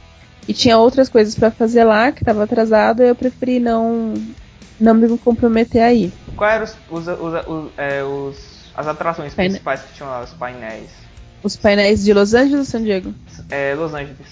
E 0.47 0.54
tinha 0.54 0.78
outras 0.78 1.10
coisas 1.10 1.36
pra 1.36 1.52
fazer 1.52 1.84
lá 1.84 2.12
que 2.13 2.24
tava 2.24 2.43
atrasado, 2.45 3.04
e 3.04 3.10
eu 3.10 3.15
preferi 3.15 3.60
não, 3.60 4.13
não 4.84 4.94
me 4.94 5.17
comprometer 5.17 5.82
aí. 5.82 6.12
Quais 6.36 6.56
eram 6.56 6.65
os, 6.89 7.08
os, 7.08 7.48
os- 7.48 7.72
é, 7.78 8.04
os- 8.04 8.72
as 8.76 8.88
atrações 8.88 9.34
Paine- 9.34 9.50
principais 9.52 9.82
que 9.82 9.94
tinham 9.94 10.10
lá, 10.10 10.22
os 10.24 10.32
painéis? 10.32 10.89
Os 11.44 11.56
painéis 11.56 12.04
de 12.04 12.13
Los 12.13 12.34
Angeles 12.34 12.60
ou 12.60 12.65
San 12.65 12.84
Diego? 12.84 13.13
É, 13.50 13.74
Los 13.76 13.94
Angeles. 13.94 14.28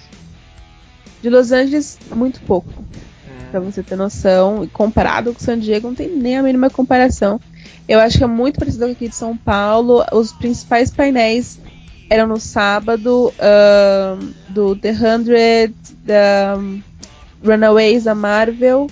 De 1.21 1.29
Los 1.29 1.51
Angeles, 1.51 1.97
muito 2.15 2.39
pouco. 2.41 2.69
Hum, 2.81 3.51
Pra 3.51 3.59
você 3.59 3.81
ter 3.83 3.95
noção. 3.95 4.63
E 4.63 4.67
comparado 4.67 5.33
com 5.33 5.39
San 5.39 5.57
Diego, 5.59 5.87
não 5.87 5.95
tem 5.95 6.07
nem 6.09 6.37
a 6.37 6.43
mínima 6.43 6.69
comparação. 6.69 7.39
Eu 7.87 7.99
acho 7.99 8.17
que 8.19 8.23
é 8.23 8.27
muito 8.27 8.59
parecido 8.59 8.85
com 8.85 8.91
aqui 8.91 9.09
de 9.09 9.15
São 9.15 9.35
Paulo. 9.35 10.05
Os 10.13 10.31
principais 10.31 10.91
painéis 10.91 11.59
eram 12.09 12.27
no 12.27 12.39
sábado, 12.39 13.33
do 14.49 14.75
The 14.75 14.91
Hundred, 14.91 15.73
da 16.05 16.55
um, 16.57 16.81
Runaways 17.43 18.03
da 18.03 18.13
Marvel. 18.15 18.87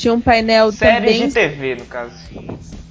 Tinha 0.00 0.14
um 0.14 0.20
painel 0.20 0.72
Séries 0.72 1.12
também. 1.12 1.28
de 1.28 1.34
TV, 1.34 1.74
no 1.76 1.84
caso. 1.84 2.14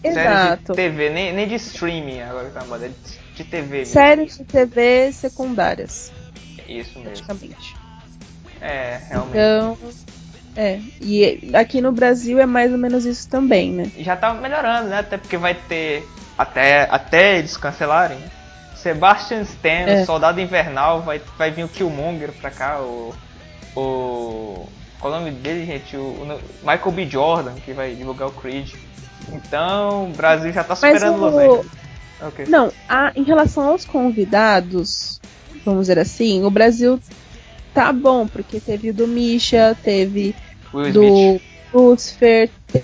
Exato. 0.03 0.13
Séries 0.13 0.59
de 0.59 0.73
TV, 0.75 1.09
nem, 1.09 1.33
nem 1.33 1.47
de 1.47 1.55
streaming 1.55 2.21
agora 2.21 2.47
que 2.49 2.53
tá 2.53 2.63
moda, 2.65 2.85
é 2.85 2.91
de, 3.35 3.43
TV 3.43 3.77
mesmo. 3.79 3.93
Séries 3.93 4.37
de 4.37 4.43
TV 4.43 5.11
secundárias, 5.11 6.11
Isso 6.67 6.99
mesmo. 6.99 7.03
praticamente. 7.03 7.75
É, 8.61 8.99
realmente. 9.09 9.31
Então, 9.31 9.77
é. 10.55 10.79
E 11.01 11.49
aqui 11.55 11.81
no 11.81 11.91
Brasil 11.91 12.39
é 12.39 12.45
mais 12.45 12.71
ou 12.71 12.77
menos 12.77 13.05
isso 13.05 13.27
também, 13.27 13.71
né? 13.71 13.91
E 13.97 14.03
já 14.03 14.15
tá 14.15 14.31
melhorando, 14.33 14.89
né? 14.89 14.99
Até 14.99 15.17
porque 15.17 15.37
vai 15.37 15.55
ter. 15.55 16.07
Até, 16.37 16.83
até 16.91 17.39
eles 17.39 17.57
cancelarem. 17.57 18.17
né? 18.19 18.29
Sebastian 18.75 19.41
Stan, 19.41 19.69
É. 19.87 20.05
Soldado 20.05 20.39
Invernal, 20.39 21.01
vai, 21.01 21.19
vai 21.37 21.49
vir 21.51 21.63
o 21.63 21.69
Killmonger 21.69 22.31
pra 22.33 22.51
cá, 22.51 22.79
o. 22.79 23.13
O. 23.75 24.67
Qual 24.99 25.13
o 25.13 25.17
nome 25.19 25.31
dele, 25.31 25.65
gente? 25.65 25.95
O, 25.95 26.01
o 26.01 26.25
Michael 26.61 26.91
B. 26.91 27.07
Jordan, 27.07 27.53
que 27.65 27.73
vai 27.73 27.95
divulgar 27.95 28.27
o 28.27 28.31
Creed. 28.31 28.69
Então, 29.31 30.09
o 30.09 30.13
Brasil 30.13 30.51
já 30.51 30.63
tá 30.63 30.75
superando 30.75 31.17
o- 31.17 31.25
Los 31.25 31.35
Angeles. 31.37 31.71
Ok. 32.21 32.45
Não, 32.47 32.71
a- 32.87 33.11
em 33.15 33.23
relação 33.23 33.69
aos 33.69 33.85
convidados, 33.85 35.21
vamos 35.63 35.81
dizer 35.81 35.99
assim, 35.99 36.43
o 36.43 36.49
Brasil 36.51 36.99
tá 37.73 37.93
bom, 37.93 38.27
porque 38.27 38.59
teve 38.59 38.89
o 38.89 38.93
do 38.93 39.07
Misha, 39.07 39.75
teve 39.81 40.35
Will 40.73 40.93
do 40.93 41.03
Smith. 41.03 41.41
Lucifer, 41.73 42.49
te- 42.73 42.83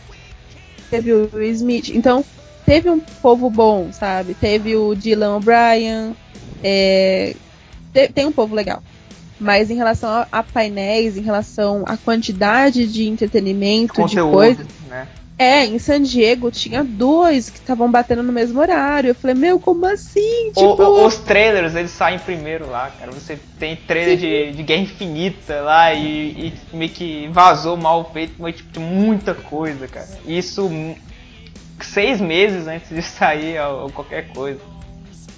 teve 0.89 1.11
o 1.13 1.29
Will 1.33 1.51
Smith. 1.51 1.89
Então, 1.89 2.23
teve 2.65 2.89
um 2.89 2.99
povo 3.21 3.49
bom, 3.49 3.91
sabe? 3.91 4.35
Teve 4.35 4.75
o 4.77 4.95
Dylan 4.95 5.37
O'Brien, 5.37 6.15
é, 6.63 7.35
te- 7.93 8.07
tem 8.09 8.25
um 8.25 8.31
povo 8.31 8.55
legal. 8.55 8.81
Mas 9.39 9.69
em 9.69 9.75
relação 9.75 10.09
a, 10.09 10.27
a 10.31 10.43
painéis, 10.43 11.17
em 11.17 11.21
relação 11.21 11.83
à 11.87 11.97
quantidade 11.97 12.87
de 12.87 13.07
entretenimento, 13.07 13.93
de 13.93 14.01
Conteúdo, 14.01 14.31
coisas, 14.31 14.67
né? 14.87 15.07
é, 15.37 15.65
em 15.65 15.77
San 15.77 16.01
Diego 16.01 16.49
tinha 16.49 16.83
dois 16.83 17.49
que 17.49 17.57
estavam 17.59 17.91
batendo 17.91 18.23
no 18.23 18.31
mesmo 18.31 18.59
horário. 18.59 19.09
Eu 19.09 19.15
falei, 19.15 19.35
meu, 19.35 19.59
como 19.59 19.85
assim? 19.85 20.51
Tipo, 20.53 20.81
o- 20.81 21.05
os 21.05 21.17
trailers, 21.17 21.75
eles 21.75 21.91
saem 21.91 22.17
primeiro 22.17 22.69
lá, 22.69 22.89
cara. 22.89 23.11
Você 23.11 23.37
tem 23.59 23.75
trailer 23.75 24.17
de, 24.17 24.53
de 24.53 24.63
Guerra 24.63 24.83
Infinita 24.83 25.59
lá 25.61 25.93
e, 25.93 26.53
e 26.71 26.75
meio 26.77 26.91
que 26.91 27.27
vazou 27.27 27.75
mal 27.75 28.09
feito, 28.13 28.35
mas 28.39 28.55
tipo, 28.55 28.71
de 28.71 28.79
muita 28.79 29.33
coisa, 29.33 29.85
cara. 29.85 30.07
Isso 30.25 30.65
hum, 30.67 30.95
seis 31.81 32.21
meses 32.21 32.67
antes 32.67 32.89
de 32.89 33.01
sair 33.01 33.59
ó, 33.59 33.89
qualquer 33.89 34.29
coisa. 34.29 34.59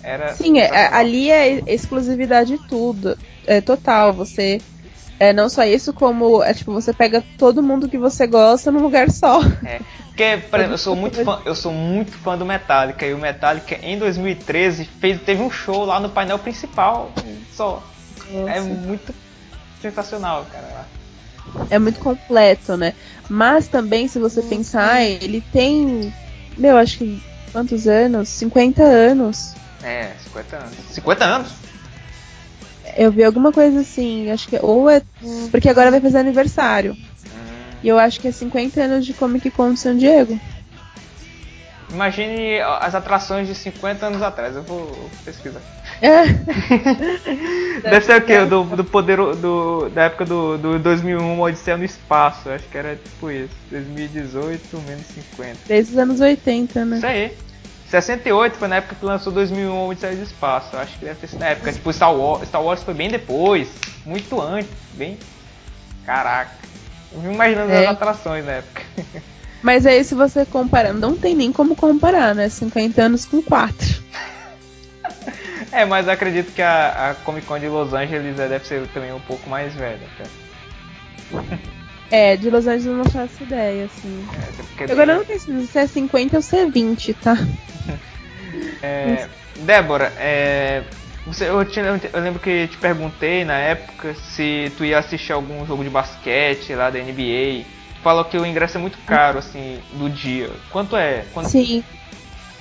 Era 0.07 0.33
sim, 0.33 0.57
é, 0.57 0.67
sensacional. 0.67 0.99
ali 0.99 1.29
é 1.29 1.63
exclusividade 1.67 2.57
tudo, 2.69 3.17
é 3.45 3.59
total. 3.59 4.13
Você 4.13 4.61
é 5.19 5.33
não 5.33 5.49
só 5.49 5.65
isso, 5.65 5.91
como 5.91 6.41
é 6.41 6.53
tipo 6.53 6.71
você 6.71 6.93
pega 6.93 7.21
todo 7.37 7.61
mundo 7.61 7.89
que 7.89 7.97
você 7.97 8.25
gosta 8.25 8.71
num 8.71 8.81
lugar 8.81 9.11
só. 9.11 9.41
É. 9.65 9.81
Porque, 10.07 10.37
por 10.49 10.59
exemplo, 10.59 10.73
eu 10.73 10.77
sou 10.77 10.95
muito 10.95 11.23
fã, 11.23 11.41
eu 11.45 11.53
sou 11.53 11.71
muito 11.73 12.11
fã 12.13 12.37
do 12.37 12.45
Metallica 12.45 13.05
e 13.05 13.13
o 13.13 13.17
Metallica 13.17 13.77
em 13.83 13.99
2013 13.99 14.85
fez, 14.85 15.21
teve 15.21 15.43
um 15.43 15.51
show 15.51 15.83
lá 15.83 15.99
no 15.99 16.09
painel 16.09 16.39
principal, 16.39 17.11
só. 17.53 17.83
É 18.47 18.59
muito 18.61 19.13
sensacional, 19.81 20.47
cara. 20.51 20.87
É 21.69 21.77
muito 21.77 21.99
completo, 21.99 22.77
né? 22.77 22.93
Mas 23.29 23.67
também, 23.67 24.07
se 24.07 24.19
você 24.19 24.41
pensar, 24.41 25.03
ele 25.03 25.41
tem, 25.51 26.13
meu, 26.57 26.77
acho 26.77 26.97
que 26.97 27.21
quantos 27.51 27.87
anos? 27.87 28.29
50 28.29 28.81
anos. 28.81 29.53
É, 29.83 30.13
50 30.23 30.55
anos. 30.55 30.75
50 30.91 31.25
anos? 31.25 31.51
Eu 32.95 33.11
vi 33.11 33.23
alguma 33.23 33.51
coisa 33.51 33.81
assim, 33.81 34.31
acho 34.31 34.47
que 34.47 34.57
ou 34.61 34.89
é 34.89 35.01
porque 35.51 35.69
agora 35.69 35.91
vai 35.91 35.99
fazer 35.99 36.17
aniversário. 36.17 36.93
Hum. 36.93 37.75
E 37.83 37.87
eu 37.87 37.99
acho 37.99 38.19
que 38.19 38.27
é 38.27 38.31
50 38.31 38.81
anos 38.81 39.05
de 39.05 39.13
Comic 39.13 39.51
Con 39.51 39.73
de 39.73 39.79
San 39.79 39.97
Diego. 39.97 40.39
Imagine 41.89 42.59
as 42.59 42.93
atrações 42.95 43.47
de 43.47 43.55
50 43.55 44.05
anos 44.05 44.21
atrás. 44.21 44.55
Eu 44.55 44.63
vou 44.63 45.09
pesquisar. 45.23 45.61
É. 46.01 46.23
Deve 47.81 48.01
ser 48.01 48.17
o 48.17 48.25
quê? 48.25 48.43
Do, 48.45 48.63
do 48.63 48.83
poder 48.83 49.17
do, 49.17 49.89
da 49.89 50.03
época 50.03 50.25
do, 50.25 50.57
do 50.57 50.79
2001 50.79 51.39
Odisseia 51.39 51.77
no 51.77 51.85
Espaço. 51.85 52.49
Acho 52.49 52.67
que 52.67 52.77
era 52.77 52.95
tipo 52.97 53.31
isso. 53.31 53.53
2018 53.71 54.77
menos 54.81 55.05
50. 55.07 55.57
Desde 55.65 55.93
os 55.93 55.97
anos 55.97 56.19
80, 56.19 56.85
né? 56.85 56.97
Isso 56.97 57.05
aí. 57.05 57.37
68 57.89 58.57
foi 58.57 58.67
na 58.67 58.77
época 58.77 58.95
que 58.95 59.05
lançou 59.05 59.31
2001 59.31 59.87
Odisseia 59.87 60.15
do 60.15 60.23
Espaço. 60.23 60.75
Acho 60.75 60.97
que 60.99 61.05
deve 61.05 61.19
ter 61.19 61.27
sido 61.27 61.39
na 61.39 61.47
época. 61.47 61.71
Tipo, 61.71 61.91
Star 61.93 62.13
Wars, 62.13 62.47
Star 62.47 62.61
Wars 62.61 62.83
foi 62.83 62.93
bem 62.93 63.09
depois. 63.09 63.69
Muito 64.05 64.41
antes. 64.41 64.69
Bem. 64.93 65.17
Caraca. 66.05 66.51
Eu 67.13 67.21
me 67.21 67.33
imaginando 67.33 67.71
É. 67.71 67.85
as 67.85 67.91
atrações 67.91 68.45
na 68.45 68.53
época. 68.53 68.81
Mas 69.63 69.85
aí 69.85 70.03
se 70.03 70.13
você 70.15 70.45
comparar, 70.45 70.93
não 70.93 71.17
tem 71.17 71.33
nem 71.35 71.51
como 71.51 71.75
comparar, 71.75 72.35
né? 72.35 72.47
50 72.49 73.01
anos 73.01 73.25
com 73.25 73.41
4. 73.41 74.03
É, 75.71 75.83
mas 75.83 76.07
eu 76.07 76.13
acredito 76.13 76.53
que 76.53 76.61
a, 76.61 77.09
a 77.11 77.13
Comic 77.15 77.45
Con 77.45 77.59
de 77.59 77.67
Los 77.67 77.93
Angeles 77.93 78.39
é, 78.39 78.47
deve 78.47 78.65
ser 78.65 78.87
também 78.89 79.11
um 79.11 79.19
pouco 79.19 79.49
mais 79.49 79.73
velha. 79.73 79.99
É, 82.09 82.37
de 82.37 82.49
Los 82.49 82.67
Angeles 82.67 82.85
eu 82.85 82.95
não 82.97 83.05
faço 83.05 83.43
ideia, 83.43 83.85
assim. 83.85 84.25
É, 84.79 84.91
Agora 84.91 85.13
eu 85.13 85.17
não 85.17 85.25
sei 85.25 85.39
se 85.39 85.77
é 85.79 85.87
50 85.87 86.37
ou 86.37 86.41
se 86.41 86.55
é 86.55 86.65
20, 86.65 87.13
tá? 87.13 87.33
É, 88.81 89.27
Débora, 89.65 90.13
é, 90.17 90.83
você, 91.25 91.49
eu, 91.49 91.65
te- 91.65 91.79
eu 91.79 92.21
lembro 92.21 92.39
que 92.39 92.67
te 92.67 92.77
perguntei 92.77 93.43
na 93.43 93.57
época 93.57 94.13
se 94.13 94.71
tu 94.77 94.85
ia 94.85 94.99
assistir 94.99 95.33
algum 95.33 95.65
jogo 95.65 95.83
de 95.83 95.89
basquete 95.89 96.73
lá 96.73 96.89
da 96.89 96.99
NBA. 96.99 97.65
Tu 97.95 98.01
falou 98.03 98.23
que 98.25 98.37
o 98.37 98.45
ingresso 98.45 98.77
é 98.77 98.81
muito 98.81 98.97
caro, 98.99 99.39
assim, 99.39 99.79
do 99.93 100.09
dia. 100.09 100.49
Quanto 100.71 100.95
é? 100.95 101.25
Quanto, 101.33 101.49
Sim. 101.49 101.83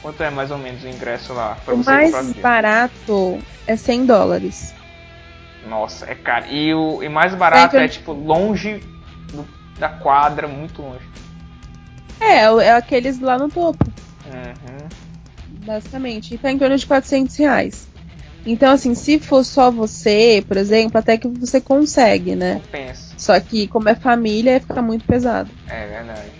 quanto 0.02 0.22
é 0.22 0.30
mais 0.30 0.50
ou 0.50 0.58
menos 0.58 0.82
o 0.82 0.88
ingresso 0.88 1.32
lá 1.34 1.54
pra 1.64 1.74
O 1.74 1.76
você 1.76 1.90
mais 1.90 2.32
dia? 2.32 2.42
barato 2.42 3.38
é 3.66 3.76
100 3.76 4.04
dólares. 4.06 4.74
Nossa, 5.68 6.10
é 6.10 6.14
caro. 6.14 6.46
E 6.50 6.74
o 6.74 7.02
e 7.02 7.08
mais 7.08 7.34
barato 7.34 7.76
É, 7.76 7.84
é, 7.84 7.88
tipo 7.88 8.12
longe 8.12 8.82
do- 9.32 9.46
da 9.78 9.88
quadra, 9.88 10.46
muito 10.48 10.82
longe. 10.82 11.04
É, 12.20 12.40
é 12.44 12.72
aqueles 12.72 13.20
lá 13.20 13.38
no 13.38 13.48
topo. 13.48 13.84
Uhum. 14.26 14.88
basicamente. 15.64 16.34
E 16.34 16.38
tá 16.38 16.50
em 16.50 16.58
torno 16.58 16.76
de 16.76 16.86
400 16.86 17.36
reais. 17.36 17.86
Então, 18.44 18.72
assim, 18.72 18.94
se 18.94 19.18
for 19.18 19.44
só 19.44 19.70
você, 19.70 20.44
por 20.46 20.56
exemplo, 20.56 20.98
até 20.98 21.16
que 21.16 21.26
você 21.26 21.60
consegue, 21.60 22.36
né? 22.36 22.54
Compensa. 22.64 23.14
Só 23.18 23.40
que, 23.40 23.66
como 23.66 23.88
é 23.88 23.94
família, 23.94 24.60
fica 24.60 24.80
muito 24.80 25.04
pesado. 25.04 25.50
É 25.68 25.86
verdade. 25.86 26.30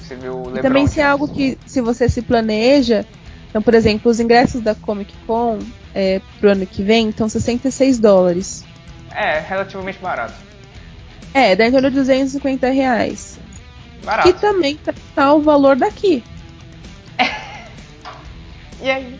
Você 0.00 0.14
viu 0.14 0.42
o 0.42 0.56
E 0.56 0.60
também, 0.60 0.86
se 0.86 1.00
é 1.00 1.04
algo 1.04 1.26
que, 1.26 1.58
se 1.66 1.80
você 1.80 2.08
se 2.08 2.22
planeja, 2.22 3.04
então, 3.48 3.60
por 3.60 3.74
exemplo, 3.74 4.10
os 4.10 4.20
ingressos 4.20 4.60
da 4.60 4.74
Comic 4.74 5.12
Con 5.26 5.58
é, 5.94 6.20
pro 6.38 6.50
ano 6.50 6.66
que 6.66 6.82
vem 6.84 7.08
estão 7.08 7.28
66 7.28 7.98
dólares. 7.98 8.64
É, 9.12 9.40
relativamente 9.40 9.98
barato. 9.98 10.34
É, 11.34 11.56
dá 11.56 11.66
em 11.66 11.72
torno 11.72 11.90
de 11.90 11.96
250 11.96 12.70
reais. 12.70 13.38
Barato. 14.04 14.32
Que 14.32 14.40
também 14.40 14.76
tá, 14.76 14.94
tá 15.14 15.34
o 15.34 15.42
valor 15.42 15.76
daqui. 15.76 16.22
E 18.82 18.90
aí? 18.90 19.18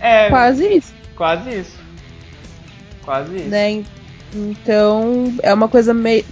É, 0.00 0.28
Quase 0.28 0.66
isso. 0.66 0.92
Quase 1.14 1.50
isso. 1.50 1.78
Quase 3.04 3.36
isso. 3.36 3.48
né? 3.48 3.84
Então 4.34 5.32
é 5.42 5.54
uma 5.54 5.68
coisa 5.68 5.94
meio 5.94 6.24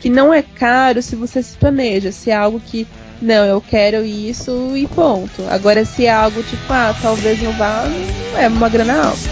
que 0.00 0.08
não 0.08 0.32
é 0.32 0.42
caro 0.42 1.02
se 1.02 1.16
você 1.16 1.42
se 1.42 1.56
planeja, 1.56 2.12
se 2.12 2.30
é 2.30 2.36
algo 2.36 2.60
que 2.60 2.86
não, 3.20 3.44
eu 3.44 3.60
quero 3.60 4.04
isso 4.04 4.76
e 4.76 4.86
ponto. 4.88 5.44
Agora 5.48 5.84
se 5.84 6.06
é 6.06 6.12
algo 6.12 6.42
tipo, 6.42 6.72
ah, 6.72 6.94
talvez 7.00 7.40
não 7.40 7.52
vá, 7.52 7.84
não 8.32 8.38
é 8.38 8.48
uma 8.48 8.68
grana 8.68 9.06
alta. 9.06 9.30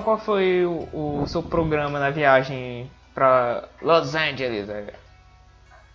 Qual, 0.00 0.16
qual 0.16 0.18
foi 0.18 0.64
o, 0.64 1.22
o 1.22 1.26
seu 1.26 1.42
programa 1.42 1.98
na 1.98 2.10
viagem 2.10 2.90
pra 3.14 3.64
Los 3.82 4.14
Angeles? 4.14 4.68
é? 4.68 4.92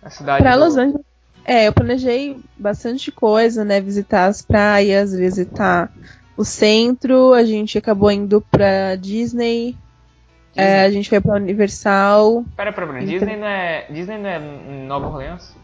A 0.02 0.10
cidade 0.10 0.44
Pra 0.44 0.56
do- 0.58 0.64
Los 0.66 0.78
Angeles. 0.78 1.06
É, 1.46 1.68
eu 1.68 1.74
planejei 1.74 2.40
bastante 2.58 3.12
coisa, 3.12 3.66
né? 3.66 3.82
Visitar 3.82 4.28
as 4.28 4.42
praias, 4.42 5.14
visitar 5.14 5.92
o 6.38 6.46
centro. 6.46 7.34
A 7.34 7.44
gente 7.44 7.78
acabou 7.78 8.10
indo 8.12 8.40
pra 8.42 8.96
Disney. 8.96 9.78
É, 10.56 10.84
a 10.86 10.92
gente 10.92 11.10
foi 11.10 11.20
pra 11.20 11.36
Universal. 11.36 12.46
Pera, 12.56 12.72
pera, 12.72 12.88
pera. 12.88 13.00
Então- 13.04 13.12
Disney 13.14 13.36
não 13.38 13.48
é. 13.48 13.86
Disney 13.90 14.18
não 14.20 14.30
é 14.30 14.38
em 14.40 14.86
Nova 14.86 15.08
Orleans? 15.08 15.56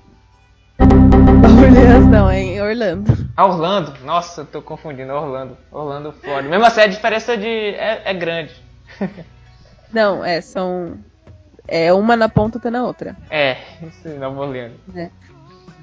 Orleans 1.99 2.07
não, 2.07 2.29
é 2.29 2.39
em 2.39 2.61
Orlando. 2.61 3.29
Ah, 3.35 3.45
Orlando? 3.45 3.93
Nossa, 4.05 4.41
eu 4.41 4.45
tô 4.45 4.61
confundindo. 4.61 5.11
Orlando. 5.11 5.57
Orlando, 5.71 6.13
Flórida. 6.13 6.49
Mesmo 6.49 6.65
assim, 6.65 6.81
a 6.81 6.87
diferença 6.87 7.37
de. 7.37 7.47
é, 7.47 8.01
é 8.05 8.13
grande. 8.13 8.55
Não, 9.91 10.23
é, 10.23 10.39
são. 10.39 10.97
É 11.67 11.91
uma 11.93 12.15
na 12.15 12.29
ponta, 12.29 12.57
outra 12.57 12.71
na 12.71 12.83
outra. 12.83 13.15
É, 13.29 13.57
isso 13.83 14.07
é 14.07 14.13
Nova 14.13 14.41
Orleans. 14.41 14.73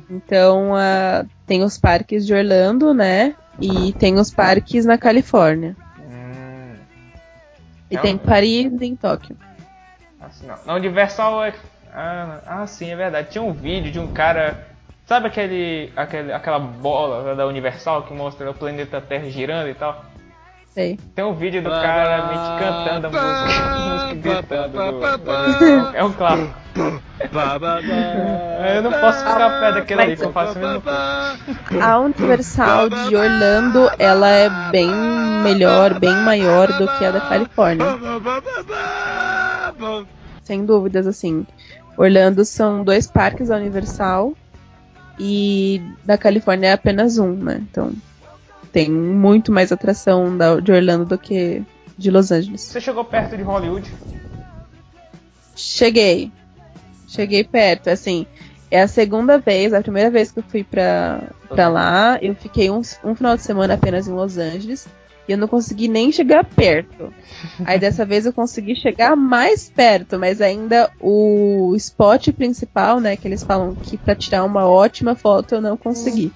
Então, 0.09 0.75
ah, 0.75 1.25
tem 1.47 1.63
os 1.63 1.77
parques 1.79 2.27
de 2.27 2.35
Orlando, 2.35 2.95
né? 2.95 3.35
E 3.61 3.93
tem 3.95 4.19
os 4.19 4.31
parques 4.31 4.85
na 4.85 4.97
Califórnia. 4.99 5.77
Hum. 5.99 6.75
E 7.91 7.95
Não. 7.97 8.03
tem 8.03 8.17
Paris 8.19 8.73
e 8.81 8.87
em 8.87 8.97
Tóquio. 8.97 9.37
Assim, 10.21 10.47
não. 10.47 10.57
Na 10.65 10.75
Universal 10.75 11.45
é. 11.45 11.55
Ah, 11.93 12.41
ah, 12.47 12.67
sim, 12.67 12.91
é 12.91 12.97
verdade. 12.97 13.31
Tinha 13.31 13.43
um 13.43 13.53
vídeo 13.53 13.91
de 13.93 13.99
um 13.99 14.13
cara. 14.13 14.67
Sabe 15.07 15.29
aquele, 15.29 15.93
aquele 15.97 16.33
aquela 16.33 16.59
bola 16.59 17.35
da 17.37 17.47
Universal 17.47 18.03
que 18.03 18.13
mostra 18.15 18.51
o 18.51 18.55
planeta 18.55 19.01
Terra 19.01 19.29
girando 19.31 19.69
e 19.69 19.75
tal? 19.75 20.05
Sei. 20.75 20.99
Tem 21.15 21.25
um 21.25 21.33
vídeo 21.33 21.63
do 21.63 21.71
cara 21.71 22.29
que 22.29 22.65
cantando 22.65 23.07
a 23.07 23.11
música, 23.11 23.63
a 23.63 23.79
música 23.89 24.15
gritando. 24.15 24.73
do- 24.73 25.97
É 25.97 26.05
um 26.05 26.13
clássico. 26.13 26.55
Eu 28.75 28.83
não 28.83 28.91
posso 28.93 29.19
ficar 29.21 29.61
perto 29.61 29.75
daquele 29.77 30.03
ali 30.03 30.17
que 30.17 30.25
eu 30.25 30.33
faço 30.33 30.55
coisa. 30.59 30.83
A 31.81 31.99
Universal 32.01 32.91
de 32.91 33.17
Orlando, 33.17 33.91
ela 33.99 34.29
é 34.29 34.51
bem 34.71 34.91
melhor, 35.43 35.99
bem 35.99 36.15
maior 36.17 36.67
do 36.73 36.87
que 36.99 37.05
a 37.07 37.11
da 37.13 37.21
Califórnia. 37.23 37.87
Sem 40.45 40.65
dúvidas, 40.67 41.07
assim. 41.07 41.47
Orlando 41.97 42.45
são 42.45 42.85
dois 42.85 43.07
parques 43.07 43.49
da 43.49 43.57
Universal 43.57 44.33
e 45.19 45.83
da 46.05 46.19
Califórnia 46.19 46.69
é 46.69 46.73
apenas 46.73 47.19
um, 47.19 47.33
né? 47.33 47.65
Então 47.71 47.93
tem 48.73 48.91
muito 48.91 49.51
mais 49.51 49.73
atração 49.73 50.37
da, 50.37 50.61
de 50.61 50.73
Orlando 50.73 51.05
do 51.05 51.19
que 51.19 51.63
de 51.97 52.11
Los 52.11 52.31
Angeles. 52.31 52.61
Você 52.61 52.81
chegou 52.81 53.05
perto 53.05 53.37
de 53.37 53.43
Hollywood? 53.43 53.91
Cheguei. 55.55 56.31
Cheguei 57.09 57.43
perto, 57.45 57.89
assim. 57.89 58.27
É 58.71 58.83
a 58.83 58.89
segunda 58.89 59.39
vez, 59.39 59.73
a 59.73 59.81
primeira 59.81 60.11
vez 60.11 60.31
que 60.33 60.41
eu 60.41 60.43
fui 60.43 60.65
pra, 60.65 61.23
pra 61.49 61.69
lá, 61.69 62.19
eu 62.21 62.35
fiquei 62.35 62.71
um, 62.71 62.83
um 63.05 63.15
final 63.15 63.37
de 63.37 63.43
semana 63.43 63.75
apenas 63.75 64.09
em 64.09 64.13
Los 64.13 64.37
Angeles 64.37 64.87
e 65.29 65.33
eu 65.33 65.39
não 65.39 65.49
consegui 65.49 65.89
nem 65.89 66.13
chegar 66.13 66.45
perto. 66.45 67.13
Aí 67.65 67.79
dessa 67.79 68.05
vez 68.05 68.27
eu 68.27 68.33
consegui 68.33 68.75
chegar 68.77 69.17
mais 69.17 69.69
perto, 69.69 70.19
mas 70.19 70.41
ainda 70.41 70.91
o 71.01 71.73
spot 71.77 72.29
principal, 72.33 73.01
né, 73.01 73.17
que 73.17 73.27
eles 73.27 73.43
falam 73.43 73.75
que 73.75 73.97
pra 73.97 74.15
tirar 74.15 74.45
uma 74.45 74.67
ótima 74.67 75.15
foto 75.15 75.57
eu 75.57 75.61
não 75.61 75.77
consegui. 75.77 76.33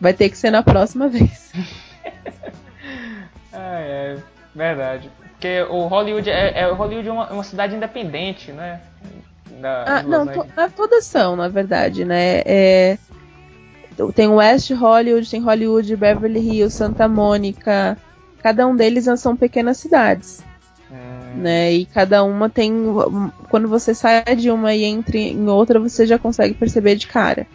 Vai 0.00 0.14
ter 0.14 0.28
que 0.30 0.38
ser 0.38 0.50
na 0.50 0.62
próxima 0.62 1.08
vez. 1.08 1.50
Ah, 3.52 3.80
é 3.80 4.16
verdade. 4.54 5.10
Porque 5.32 5.62
o 5.62 5.86
Hollywood 5.86 6.30
é, 6.30 6.60
é 6.60 6.70
Hollywood 6.70 7.08
é 7.08 7.12
uma, 7.12 7.28
uma 7.30 7.44
cidade 7.44 7.74
independente, 7.74 8.52
né? 8.52 8.80
Da, 9.60 9.84
Ah, 9.98 10.02
não, 10.02 10.26
to- 10.26 10.46
todas 10.76 11.04
são, 11.04 11.34
na 11.34 11.48
verdade, 11.48 12.04
né? 12.04 12.42
É, 12.46 12.98
tem 14.14 14.28
West 14.28 14.70
Hollywood, 14.70 15.28
tem 15.28 15.40
Hollywood, 15.40 15.96
Beverly 15.96 16.40
Hills, 16.40 16.76
Santa 16.76 17.08
Mônica. 17.08 17.96
Cada 18.42 18.66
um 18.66 18.74
deles 18.74 19.06
são 19.18 19.36
pequenas 19.36 19.76
cidades, 19.78 20.42
Hum, 20.90 21.36
né? 21.42 21.72
E 21.72 21.86
cada 21.86 22.24
uma 22.24 22.48
tem. 22.48 22.72
Quando 23.48 23.68
você 23.68 23.94
sai 23.94 24.24
de 24.36 24.50
uma 24.50 24.74
e 24.74 24.82
entra 24.84 25.16
em 25.16 25.46
outra, 25.48 25.78
você 25.78 26.06
já 26.06 26.18
consegue 26.18 26.54
perceber 26.54 26.96
de 26.96 27.06
cara. 27.06 27.46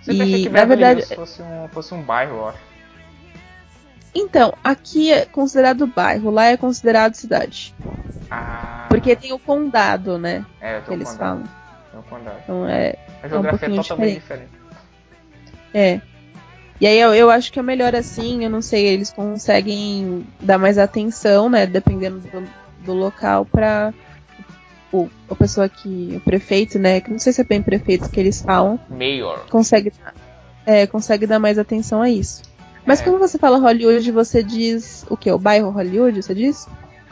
Você 0.00 0.12
pensa 0.12 0.24
e, 0.36 0.42
que 0.44 0.48
na 0.48 0.64
verdade- 0.64 1.00
Hills 1.00 1.14
fosse 1.16 1.42
um, 1.42 1.68
fosse 1.68 1.94
um 1.94 2.02
bairro, 2.02 2.36
eu 2.36 2.48
acho. 2.48 2.58
Então, 4.14 4.54
aqui 4.64 5.12
é 5.12 5.24
considerado 5.26 5.86
bairro, 5.86 6.30
lá 6.30 6.46
é 6.46 6.56
considerado 6.56 7.14
cidade. 7.14 7.74
Ah, 8.30 8.86
Porque 8.88 9.14
tem 9.16 9.32
o 9.32 9.38
condado, 9.38 10.16
né? 10.18 10.44
é, 10.60 10.80
tem 10.80 10.90
um 10.94 10.98
eles 10.98 11.10
condado. 11.10 11.18
falam. 11.18 11.42
Tem 11.90 12.00
um 12.00 12.02
condado. 12.02 12.36
Então 12.44 12.68
é, 12.68 12.94
A 13.22 13.28
geografia 13.28 13.66
é 13.66 13.68
pouquinho 13.70 13.82
totalmente 13.82 14.14
diferente. 14.14 14.50
É. 15.74 16.00
E 16.80 16.86
aí 16.86 16.98
eu, 16.98 17.14
eu 17.14 17.30
acho 17.30 17.50
que 17.52 17.58
é 17.58 17.62
melhor 17.62 17.94
assim, 17.94 18.44
eu 18.44 18.50
não 18.50 18.60
sei, 18.60 18.86
eles 18.86 19.10
conseguem 19.10 20.26
dar 20.40 20.58
mais 20.58 20.76
atenção, 20.76 21.48
né, 21.48 21.66
dependendo 21.66 22.20
do, 22.20 22.48
do 22.84 22.92
local 22.92 23.46
pra 23.46 23.94
o, 24.92 25.08
a 25.30 25.34
pessoa 25.34 25.68
que, 25.68 26.12
o 26.16 26.20
prefeito, 26.20 26.78
né, 26.78 27.00
que 27.00 27.10
não 27.10 27.18
sei 27.18 27.32
se 27.32 27.40
é 27.40 27.44
bem 27.44 27.62
prefeito 27.62 28.10
que 28.10 28.20
eles 28.20 28.42
falam, 28.42 28.78
Mayor. 28.90 29.46
consegue, 29.50 29.90
é, 30.66 30.86
consegue 30.86 31.26
dar 31.26 31.38
mais 31.38 31.58
atenção 31.58 32.02
a 32.02 32.10
isso. 32.10 32.42
Mas 32.84 33.00
É. 33.00 33.04
quando 33.04 33.18
você 33.18 33.38
fala 33.38 33.58
Hollywood, 33.58 34.12
você 34.12 34.42
diz 34.42 35.04
o 35.10 35.16
quê? 35.16 35.32
O 35.32 35.38
bairro 35.38 35.70
Hollywood, 35.70 36.22
você 36.22 36.34
diz? 36.34 36.68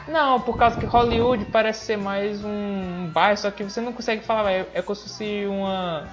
Não, 0.07 0.39
por 0.39 0.57
causa 0.57 0.77
que 0.79 0.85
Hollywood 0.85 1.45
parece 1.45 1.85
ser 1.85 1.97
mais 1.97 2.45
um 2.45 3.09
bairro, 3.11 3.37
só 3.37 3.49
que 3.49 3.63
você 3.63 3.81
não 3.81 3.91
consegue 3.91 4.23
falar, 4.23 4.51
é, 4.51 4.67
é 4.75 4.81
como 4.83 4.95
se 4.95 5.03
fosse 5.03 5.45
uma, 5.47 6.07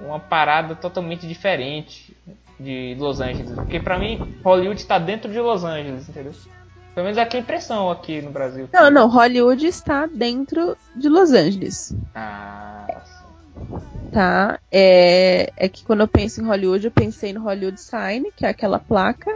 uma 0.00 0.18
parada 0.18 0.74
totalmente 0.74 1.28
diferente 1.28 2.16
de 2.60 2.94
Los 2.98 3.20
Angeles. 3.20 3.52
Porque 3.52 3.80
pra 3.80 3.98
mim, 3.98 4.18
Hollywood 4.44 4.80
está 4.80 4.98
dentro 4.98 5.32
de 5.32 5.40
Los 5.40 5.64
Angeles, 5.64 6.08
entendeu? 6.08 6.32
Pelo 6.94 7.04
menos 7.04 7.18
aqui 7.18 7.36
é 7.36 7.40
a 7.40 7.42
impressão 7.42 7.90
aqui 7.90 8.20
no 8.20 8.30
Brasil. 8.30 8.68
Não, 8.72 8.90
não, 8.90 9.08
Hollywood 9.08 9.66
está 9.66 10.06
dentro 10.06 10.76
de 10.94 11.08
Los 11.08 11.32
Angeles. 11.32 11.94
Ah, 12.14 13.02
tá? 14.12 14.58
É, 14.70 15.52
é 15.56 15.68
que 15.68 15.84
quando 15.84 16.00
eu 16.00 16.08
penso 16.08 16.40
em 16.40 16.44
Hollywood, 16.44 16.84
eu 16.84 16.90
pensei 16.90 17.32
no 17.32 17.42
Hollywood 17.42 17.80
Sign, 17.80 18.30
que 18.36 18.44
é 18.44 18.48
aquela 18.48 18.78
placa, 18.78 19.32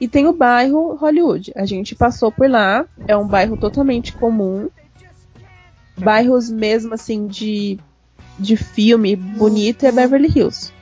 e 0.00 0.08
tem 0.08 0.26
o 0.26 0.32
bairro 0.32 0.94
Hollywood. 0.96 1.52
A 1.56 1.64
gente 1.64 1.94
passou 1.94 2.30
por 2.30 2.50
lá, 2.50 2.84
é 3.06 3.16
um 3.16 3.26
bairro 3.26 3.56
totalmente 3.56 4.12
comum. 4.12 4.68
Bairros 5.96 6.50
mesmo 6.50 6.92
assim 6.92 7.26
de, 7.26 7.78
de 8.38 8.56
filme 8.56 9.16
bonito 9.16 9.86
é 9.86 9.92
Beverly 9.92 10.28
Hills. 10.36 10.72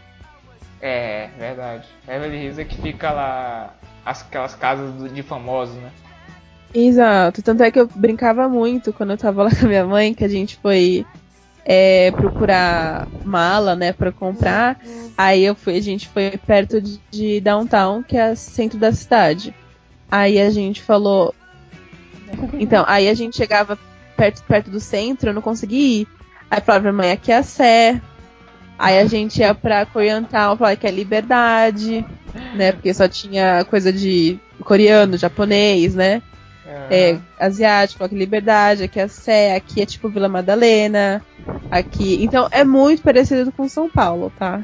É, 0.86 1.30
verdade. 1.38 1.86
Beverly 2.06 2.36
Hills 2.44 2.60
é 2.60 2.64
que 2.66 2.76
fica 2.76 3.10
lá 3.10 3.74
as, 4.04 4.20
aquelas 4.20 4.54
casas 4.54 4.92
do- 4.92 5.08
de 5.08 5.22
famosos, 5.22 5.74
né? 5.76 5.90
Exato, 6.74 7.40
tanto 7.42 7.62
é 7.62 7.70
que 7.70 7.80
eu 7.80 7.86
brincava 7.86 8.46
muito 8.50 8.92
quando 8.92 9.12
eu 9.12 9.16
tava 9.16 9.44
lá 9.44 9.48
com 9.58 9.64
a 9.64 9.68
minha 9.68 9.86
mãe, 9.86 10.12
que 10.12 10.22
a 10.22 10.28
gente 10.28 10.58
foi 10.58 11.06
é, 11.64 12.10
procurar 12.10 13.08
mala, 13.24 13.74
né, 13.74 13.94
pra 13.94 14.12
comprar. 14.12 14.78
Aí 15.16 15.42
eu 15.42 15.54
fui, 15.54 15.78
a 15.78 15.80
gente 15.80 16.06
foi 16.06 16.32
perto 16.36 16.82
de, 16.82 17.00
de 17.10 17.40
downtown, 17.40 18.02
que 18.02 18.18
é 18.18 18.34
centro 18.34 18.78
da 18.78 18.92
cidade. 18.92 19.54
Aí 20.10 20.38
a 20.38 20.50
gente 20.50 20.82
falou. 20.82 21.34
Então, 22.60 22.84
aí 22.86 23.08
a 23.08 23.14
gente 23.14 23.38
chegava 23.38 23.78
perto, 24.18 24.42
perto 24.42 24.70
do 24.70 24.80
centro, 24.80 25.30
eu 25.30 25.34
não 25.34 25.40
conseguia 25.40 26.02
ir. 26.02 26.08
Aí 26.50 26.60
falava, 26.60 26.92
mãe, 26.92 27.10
aqui 27.10 27.32
é 27.32 27.38
a 27.38 27.42
Sé. 27.42 28.02
Aí 28.78 28.98
a 28.98 29.06
gente 29.06 29.40
ia 29.40 29.54
pra 29.54 29.86
Koreatown, 29.86 30.56
falava 30.56 30.76
que 30.76 30.86
é 30.86 30.90
liberdade, 30.90 32.04
né? 32.54 32.72
Porque 32.72 32.92
só 32.92 33.06
tinha 33.08 33.64
coisa 33.64 33.92
de 33.92 34.38
coreano, 34.64 35.16
japonês, 35.16 35.94
né? 35.94 36.22
É, 36.90 37.18
asiático, 37.38 38.02
aqui 38.04 38.14
Liberdade, 38.14 38.84
aqui 38.84 38.98
é 38.98 39.04
a 39.04 39.08
Sé, 39.08 39.54
aqui 39.54 39.82
é 39.82 39.86
tipo 39.86 40.08
Vila 40.08 40.28
Madalena, 40.28 41.22
aqui. 41.70 42.22
Então 42.22 42.48
é 42.50 42.64
muito 42.64 43.02
parecido 43.02 43.52
com 43.52 43.68
São 43.68 43.88
Paulo, 43.88 44.32
tá? 44.38 44.60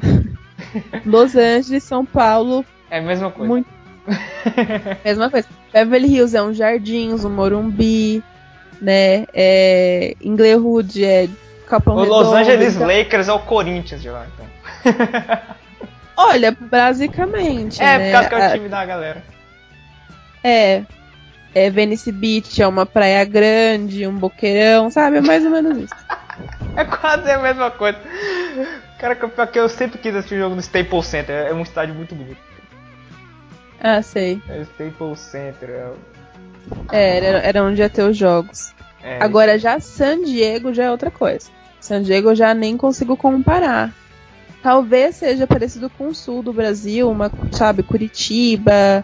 Los 1.05 1.35
Angeles, 1.35 1.83
São 1.83 2.05
Paulo, 2.05 2.65
É 2.89 2.99
a 2.99 3.01
mesma 3.01 3.31
coisa. 3.31 3.47
muito 3.47 3.67
mesma 5.05 5.29
coisa. 5.29 5.47
Beverly 5.71 6.07
Hills 6.15 6.35
é 6.35 6.41
um 6.41 6.53
Jardins, 6.53 7.23
um 7.23 7.29
Morumbi, 7.29 8.23
né? 8.81 9.25
É, 9.33 10.15
Inglewood 10.21 11.03
é 11.05 11.29
Capão 11.71 11.95
o 11.95 12.03
Los 12.03 12.27
Angeles 12.33 12.75
então- 12.75 12.85
Lakers 12.87 13.27
é 13.27 13.33
o 13.33 13.39
Corinthians 13.39 14.01
de 14.01 14.09
lá, 14.09 14.25
então. 14.33 14.45
Olha, 16.17 16.51
basicamente, 16.59 17.81
É, 17.81 17.97
né? 17.97 18.05
por 18.05 18.11
causa 18.13 18.29
que 18.29 18.35
é 18.35 18.37
o 18.37 18.43
a- 18.43 18.51
time 18.51 18.69
da 18.69 18.85
galera. 18.85 19.23
É. 20.43 20.83
É 21.53 21.69
Venice 21.69 22.11
Beach, 22.11 22.61
é 22.61 22.67
uma 22.67 22.85
praia 22.85 23.23
grande, 23.25 24.05
um 24.07 24.15
boqueirão, 24.15 24.89
sabe? 24.89 25.17
É 25.17 25.21
mais 25.21 25.43
ou 25.43 25.51
menos 25.51 25.77
isso. 25.77 25.95
É 26.75 26.85
quase 26.85 27.29
a 27.29 27.37
mesma 27.37 27.69
coisa. 27.69 27.99
Cara, 28.97 29.13
que 29.15 29.27
pior 29.27 29.45
que 29.47 29.59
eu 29.59 29.67
sempre 29.67 29.99
quis 29.99 30.15
assistir 30.15 30.35
o 30.35 30.39
jogo 30.39 30.55
no 30.55 30.61
Staples 30.61 31.05
Center. 31.05 31.47
É 31.47 31.53
um 31.53 31.61
estádio 31.61 31.93
muito 31.93 32.15
bonito. 32.15 32.37
Ah, 33.83 34.01
sei. 34.01 34.41
É 34.47 34.59
o 34.59 34.61
Staples 34.61 35.19
Center. 35.19 35.69
É. 35.69 35.91
É, 36.91 37.17
era, 37.17 37.37
era 37.39 37.63
onde 37.63 37.81
ia 37.81 37.89
ter 37.89 38.03
os 38.03 38.15
jogos. 38.17 38.73
É, 39.03 39.21
Agora 39.21 39.59
já 39.59 39.79
San 39.81 40.23
Diego 40.23 40.73
já 40.73 40.85
é 40.85 40.91
outra 40.91 41.11
coisa. 41.11 41.49
San 41.81 42.03
Diego 42.03 42.29
eu 42.29 42.35
já 42.35 42.53
nem 42.53 42.77
consigo 42.77 43.17
comparar. 43.17 43.93
Talvez 44.63 45.17
seja 45.17 45.45
parecido 45.45 45.89
com 45.89 46.07
o 46.07 46.15
sul 46.15 46.41
do 46.41 46.53
Brasil, 46.53 47.09
uma, 47.09 47.29
sabe, 47.51 47.83
Curitiba, 47.83 49.03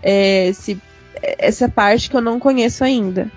é, 0.00 0.46
esse, 0.46 0.80
essa 1.20 1.68
parte 1.68 2.08
que 2.08 2.16
eu 2.16 2.20
não 2.22 2.38
conheço 2.38 2.82
ainda. 2.84 3.30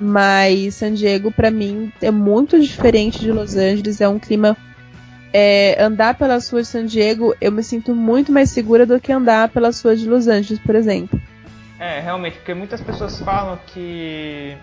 Mas 0.00 0.76
San 0.76 0.94
Diego, 0.94 1.32
pra 1.32 1.50
mim, 1.50 1.92
é 2.00 2.10
muito 2.10 2.60
diferente 2.60 3.18
de 3.18 3.32
Los 3.32 3.56
Angeles. 3.56 4.00
É 4.00 4.08
um 4.08 4.18
clima. 4.18 4.56
é, 5.32 5.76
andar 5.82 6.14
pelas 6.14 6.48
ruas 6.48 6.66
de 6.66 6.72
San 6.72 6.86
Diego, 6.86 7.34
eu 7.40 7.52
me 7.52 7.62
sinto 7.62 7.94
muito 7.94 8.32
mais 8.32 8.48
segura 8.50 8.86
do 8.86 8.98
que 8.98 9.12
andar 9.12 9.48
pelas 9.50 9.82
ruas 9.82 10.00
de 10.00 10.08
Los 10.08 10.28
Angeles, 10.28 10.58
por 10.60 10.74
exemplo. 10.74 11.20
É, 11.78 12.00
realmente, 12.00 12.38
porque 12.38 12.54
muitas 12.54 12.80
pessoas 12.80 13.18
falam 13.20 13.58
que 13.66 14.56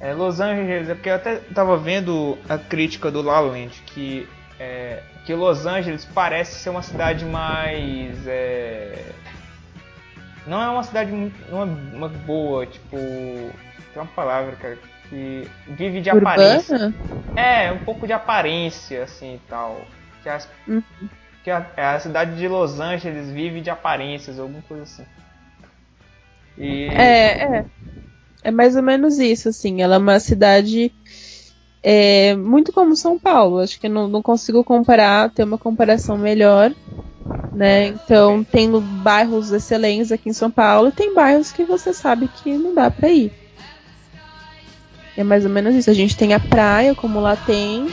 é, 0.00 0.12
Los 0.12 0.40
Angeles, 0.40 0.88
é 0.88 0.94
porque 0.94 1.08
eu 1.10 1.14
até 1.14 1.36
tava 1.54 1.76
vendo 1.76 2.38
a 2.48 2.58
crítica 2.58 3.10
do 3.10 3.22
La 3.22 3.40
La 3.40 3.50
Land, 3.52 3.82
que, 3.86 4.28
é, 4.58 5.02
que 5.24 5.34
Los 5.34 5.66
Angeles 5.66 6.04
parece 6.04 6.58
ser 6.58 6.70
uma 6.70 6.82
cidade 6.82 7.24
mais. 7.24 8.26
é, 8.26 9.04
não 10.46 10.62
é 10.62 10.68
uma 10.68 10.82
cidade 10.82 11.10
muito. 11.10 11.34
É 11.50 11.54
uma 11.54 12.08
boa, 12.08 12.66
tipo. 12.66 12.96
Tem 12.96 14.02
uma 14.02 14.06
palavra, 14.06 14.54
cara, 14.56 14.78
que 15.08 15.48
vive 15.68 16.00
de 16.00 16.10
aparência. 16.10 16.74
Urbana? 16.76 16.94
É, 17.34 17.72
um 17.72 17.78
pouco 17.78 18.06
de 18.06 18.12
aparência, 18.12 19.02
assim 19.04 19.34
e 19.36 19.40
tal. 19.48 19.80
Que, 20.22 20.28
as- 20.28 20.48
Uhum. 20.68 20.82
que 21.42 21.50
a, 21.50 21.66
a 21.76 21.98
cidade 22.00 22.36
de 22.36 22.46
Los 22.48 22.78
Angeles 22.80 23.30
vive 23.30 23.60
de 23.60 23.70
aparências, 23.70 24.38
alguma 24.38 24.62
coisa 24.62 24.82
assim. 24.84 25.06
E, 26.58 26.88
É, 26.92 27.58
é. 27.58 27.66
É 28.46 28.50
mais 28.52 28.76
ou 28.76 28.82
menos 28.82 29.18
isso, 29.18 29.48
assim. 29.48 29.82
Ela 29.82 29.96
é 29.96 29.98
uma 29.98 30.20
cidade 30.20 30.92
é, 31.82 32.36
muito 32.36 32.72
como 32.72 32.94
São 32.94 33.18
Paulo. 33.18 33.58
Acho 33.58 33.80
que 33.80 33.88
não, 33.88 34.06
não 34.06 34.22
consigo 34.22 34.62
comparar, 34.62 35.30
ter 35.30 35.42
uma 35.42 35.58
comparação 35.58 36.16
melhor. 36.16 36.72
Né? 37.52 37.88
Então, 37.88 38.44
tem 38.44 38.70
bairros 39.02 39.50
excelentes 39.50 40.12
aqui 40.12 40.28
em 40.28 40.32
São 40.32 40.48
Paulo 40.48 40.90
e 40.90 40.92
tem 40.92 41.12
bairros 41.12 41.50
que 41.50 41.64
você 41.64 41.92
sabe 41.92 42.28
que 42.28 42.56
não 42.56 42.72
dá 42.72 42.88
pra 42.88 43.08
ir. 43.08 43.32
É 45.16 45.24
mais 45.24 45.44
ou 45.44 45.50
menos 45.50 45.74
isso. 45.74 45.90
A 45.90 45.94
gente 45.94 46.16
tem 46.16 46.32
a 46.32 46.38
praia, 46.38 46.94
como 46.94 47.18
lá 47.18 47.34
tem. 47.34 47.88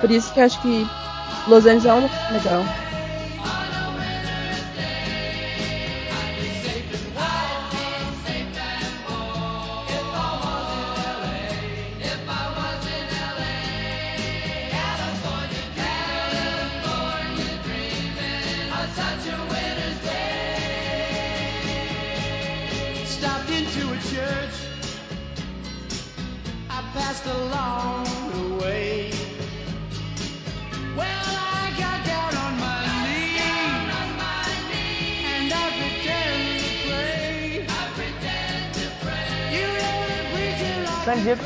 Por 0.00 0.08
isso 0.08 0.32
que 0.32 0.38
eu 0.38 0.44
acho 0.44 0.62
que 0.62 0.86
Los 1.48 1.66
Angeles 1.66 1.84
é 1.84 1.94
um 1.94 2.32
legal. 2.32 2.64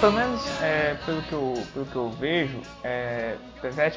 Pelo 0.00 0.12
menos 0.12 0.40
é, 0.62 0.94
pelo, 1.04 1.22
que 1.22 1.32
eu, 1.32 1.62
pelo 1.72 1.86
que 1.86 1.96
eu 1.96 2.10
vejo, 2.10 2.60
é, 2.82 3.36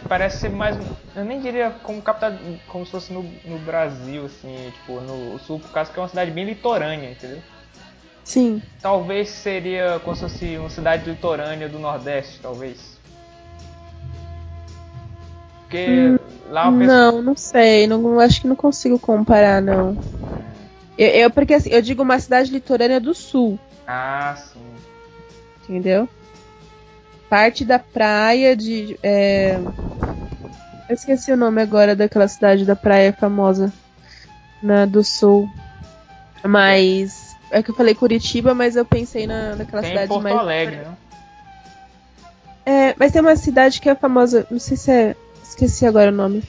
parece 0.07 0.39
ser 0.41 0.49
mais. 0.49 0.77
Eu 1.15 1.23
nem 1.25 1.39
diria 1.39 1.71
como 1.83 2.01
capital, 2.01 2.33
como 2.67 2.85
se 2.85 2.91
fosse 2.91 3.13
no, 3.13 3.23
no 3.45 3.57
Brasil, 3.59 4.25
assim, 4.25 4.71
tipo, 4.73 4.99
no 5.01 5.39
sul, 5.39 5.59
por 5.59 5.71
causa 5.71 5.91
que 5.91 5.99
é 5.99 6.01
uma 6.01 6.09
cidade 6.09 6.31
bem 6.31 6.45
litorânea, 6.45 7.11
entendeu? 7.11 7.41
Sim. 8.23 8.61
Talvez 8.81 9.29
seria 9.29 9.99
como 10.03 10.15
se 10.15 10.21
fosse 10.21 10.57
uma 10.57 10.69
cidade 10.69 11.09
litorânea 11.09 11.67
do 11.69 11.79
Nordeste, 11.79 12.39
talvez. 12.41 12.99
Porque 15.61 16.17
lá 16.49 16.69
o 16.69 16.77
pessoal. 16.77 17.11
Não, 17.13 17.21
não 17.21 17.35
sei. 17.37 17.87
Não, 17.87 18.19
acho 18.19 18.41
que 18.41 18.47
não 18.47 18.55
consigo 18.55 18.99
comparar, 18.99 19.61
não. 19.61 19.97
Eu, 20.97 21.07
eu- 21.07 21.31
porque 21.31 21.53
assim, 21.53 21.69
eu 21.69 21.81
digo 21.81 22.03
uma 22.03 22.19
cidade 22.19 22.51
litorânea 22.51 22.99
do 22.99 23.13
sul, 23.13 23.57
Ah, 23.87 24.35
sim. 24.37 24.59
Entendeu? 25.63 26.07
Parte 27.29 27.63
da 27.63 27.79
praia 27.79 28.55
de. 28.55 28.97
é, 29.01 29.57
Eu 30.89 30.95
esqueci 30.95 31.31
o 31.31 31.37
nome 31.37 31.61
agora 31.61 31.95
daquela 31.95 32.27
cidade 32.27 32.65
da 32.65 32.75
praia 32.75 33.13
famosa 33.13 33.71
na 34.61 34.85
do 34.85 35.03
sul. 35.03 35.49
Mas. 36.43 37.31
É 37.49 37.61
que 37.61 37.71
eu 37.71 37.75
falei 37.75 37.93
Curitiba, 37.93 38.53
mas 38.53 38.75
eu 38.75 38.85
pensei 38.85 39.27
na, 39.27 39.55
naquela 39.55 39.81
Tem 39.81 39.91
cidade 39.91 40.07
Porto 40.07 40.23
mais. 40.23 40.37
Alegre, 40.37 40.75
né? 40.77 40.97
É, 42.65 42.95
mas 42.97 43.11
tem 43.11 43.21
uma 43.21 43.35
cidade 43.35 43.81
que 43.81 43.89
é 43.89 43.95
famosa, 43.95 44.45
não 44.49 44.59
sei 44.59 44.77
se 44.77 44.91
é. 44.91 45.15
Esqueci 45.43 45.85
agora 45.85 46.11
o 46.11 46.15
nome. 46.15 46.43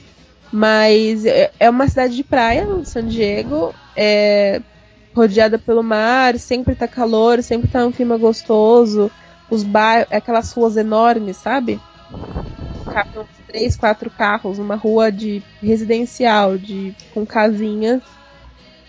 Mas 0.51 1.25
é, 1.25 1.51
é 1.59 1.69
uma 1.69 1.87
cidade 1.87 2.15
de 2.15 2.23
praia, 2.23 2.67
San 2.85 3.07
Diego, 3.07 3.73
é 3.95 4.61
rodeada 5.15 5.57
pelo 5.57 5.83
mar, 5.83 6.37
sempre 6.37 6.75
tá 6.75 6.87
calor, 6.87 7.41
sempre 7.43 7.69
tá 7.69 7.85
um 7.85 7.91
clima 7.91 8.17
gostoso. 8.17 9.11
Os 9.49 9.63
bairros, 9.63 10.07
aquelas 10.11 10.51
ruas 10.51 10.77
enormes, 10.77 11.37
sabe? 11.37 11.79
Uns 13.15 13.27
três, 13.47 13.75
quatro 13.75 14.09
carros, 14.09 14.59
uma 14.59 14.75
rua 14.75 15.11
de 15.11 15.41
residencial, 15.61 16.57
de 16.57 16.95
com 17.13 17.25
casinhas. 17.25 18.01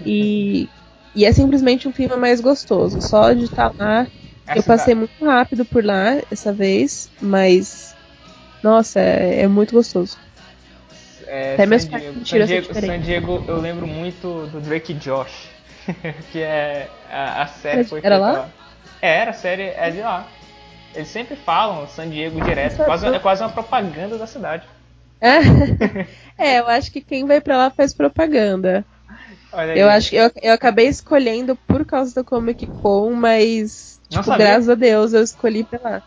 E, 0.04 0.68
e 1.14 1.24
é 1.24 1.32
simplesmente 1.32 1.87
um 1.87 1.92
clima 1.92 2.16
mais 2.16 2.40
gostoso. 2.40 3.00
Só 3.00 3.32
de 3.32 3.44
estar 3.44 3.72
lá 3.78 4.06
A 4.46 4.56
eu 4.56 4.62
passei 4.62 4.94
muito 4.94 5.24
rápido 5.24 5.64
por 5.64 5.84
lá 5.84 6.20
essa 6.30 6.52
vez, 6.52 7.10
mas. 7.20 7.94
Nossa, 8.62 9.00
é, 9.00 9.42
é 9.42 9.48
muito 9.48 9.74
gostoso. 9.74 10.18
É, 11.26 11.54
Até 11.54 11.64
San 11.64 11.68
meus 11.68 11.84
Diego, 11.87 12.24
San 12.26 12.44
Diego. 12.44 12.74
San 12.74 13.00
Diego, 13.00 13.44
eu 13.48 13.60
lembro 13.60 13.87
muito 13.87 14.46
do 14.46 14.60
Drake 14.60 14.94
Josh, 14.94 15.48
que 16.32 16.40
é 16.40 16.88
a, 17.10 17.42
a 17.42 17.46
série 17.46 17.80
Era- 17.80 17.88
foi 17.88 18.00
era 18.02 18.16
feita 18.16 18.32
lá? 18.32 18.48
É, 19.02 19.16
era 19.18 19.30
a 19.30 19.34
série 19.34 19.62
é 19.64 19.90
de 19.90 20.00
lá. 20.00 20.26
Eles 20.94 21.08
sempre 21.08 21.36
falam 21.36 21.86
San 21.88 22.08
Diego 22.08 22.40
direto, 22.40 22.78
Nossa, 22.78 22.84
quase, 22.84 23.06
é 23.06 23.18
quase 23.18 23.42
uma 23.42 23.50
propaganda 23.50 24.16
da 24.16 24.26
cidade. 24.26 24.66
é, 26.38 26.60
eu 26.60 26.68
acho 26.68 26.92
que 26.92 27.00
quem 27.00 27.26
vai 27.26 27.40
pra 27.40 27.56
lá 27.56 27.70
faz 27.70 27.92
propaganda. 27.94 28.85
Eu 29.76 29.88
acho 29.88 30.10
que 30.10 30.16
eu, 30.16 30.30
eu 30.42 30.52
acabei 30.52 30.87
escolhendo 30.88 31.56
por 31.56 31.85
causa 31.85 32.14
da 32.14 32.24
Comic 32.24 32.66
Con, 32.66 33.12
mas. 33.14 34.00
Tipo, 34.08 34.37
graças 34.37 34.68
a 34.68 34.74
Deus 34.74 35.12
eu 35.12 35.22
escolhi 35.22 35.64
pra 35.64 35.80
lá. 35.82 36.02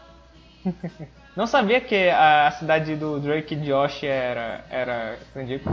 Não 1.35 1.45
sabia 1.45 1.79
que 1.79 2.09
a 2.09 2.51
cidade 2.51 2.95
do 2.95 3.19
Drake 3.19 3.53
e 3.53 3.57
Josh 3.57 4.03
era, 4.03 4.65
era 4.69 5.17
San 5.33 5.45
Diego. 5.45 5.63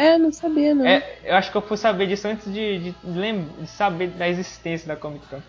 É, 0.00 0.16
não 0.16 0.32
sabia, 0.32 0.74
não. 0.74 0.86
É, 0.86 1.04
eu 1.22 1.34
acho 1.34 1.50
que 1.50 1.58
eu 1.58 1.60
fui 1.60 1.76
saber 1.76 2.06
disso 2.06 2.26
antes 2.26 2.50
de, 2.50 2.78
de, 2.78 2.94
de 3.04 3.66
saber 3.66 4.08
da 4.08 4.26
existência 4.26 4.88
da 4.88 4.96
Comic 4.96 5.26
Con. 5.26 5.42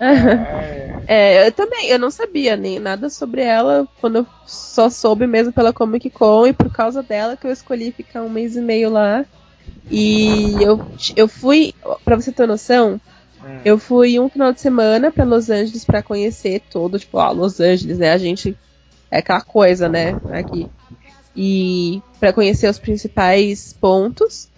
É, 0.00 1.02
É, 1.06 1.46
eu 1.46 1.52
também, 1.52 1.88
eu 1.88 1.98
não 1.98 2.10
sabia 2.10 2.56
nem 2.56 2.78
nada 2.78 3.10
sobre 3.10 3.42
ela 3.42 3.86
quando 4.00 4.20
eu 4.20 4.26
só 4.46 4.88
soube 4.88 5.26
mesmo 5.26 5.52
pela 5.52 5.74
Comic 5.74 6.08
Con 6.08 6.46
e 6.46 6.54
por 6.54 6.72
causa 6.72 7.02
dela 7.02 7.36
que 7.36 7.46
eu 7.46 7.52
escolhi 7.52 7.92
ficar 7.92 8.22
um 8.22 8.30
mês 8.30 8.56
e 8.56 8.62
meio 8.62 8.88
lá. 8.88 9.26
E 9.90 10.62
eu, 10.62 10.80
eu 11.14 11.28
fui, 11.28 11.74
pra 12.02 12.16
você 12.16 12.32
ter 12.32 12.46
noção, 12.46 12.98
hum. 13.44 13.60
eu 13.62 13.78
fui 13.78 14.18
um 14.18 14.30
final 14.30 14.54
de 14.54 14.60
semana 14.62 15.12
pra 15.12 15.24
Los 15.24 15.50
Angeles 15.50 15.84
pra 15.84 16.02
conhecer 16.02 16.62
todo, 16.70 16.98
tipo, 16.98 17.18
ó, 17.18 17.30
Los 17.30 17.60
Angeles, 17.60 17.98
né? 17.98 18.10
A 18.10 18.18
gente 18.18 18.56
é 19.10 19.18
aquela 19.18 19.42
coisa, 19.42 19.86
né? 19.86 20.16
Aqui. 20.30 20.70
E 21.34 22.02
pra 22.20 22.32
conhecer 22.32 22.68
os 22.68 22.78
principais 22.78 23.72
pontos. 23.80 24.48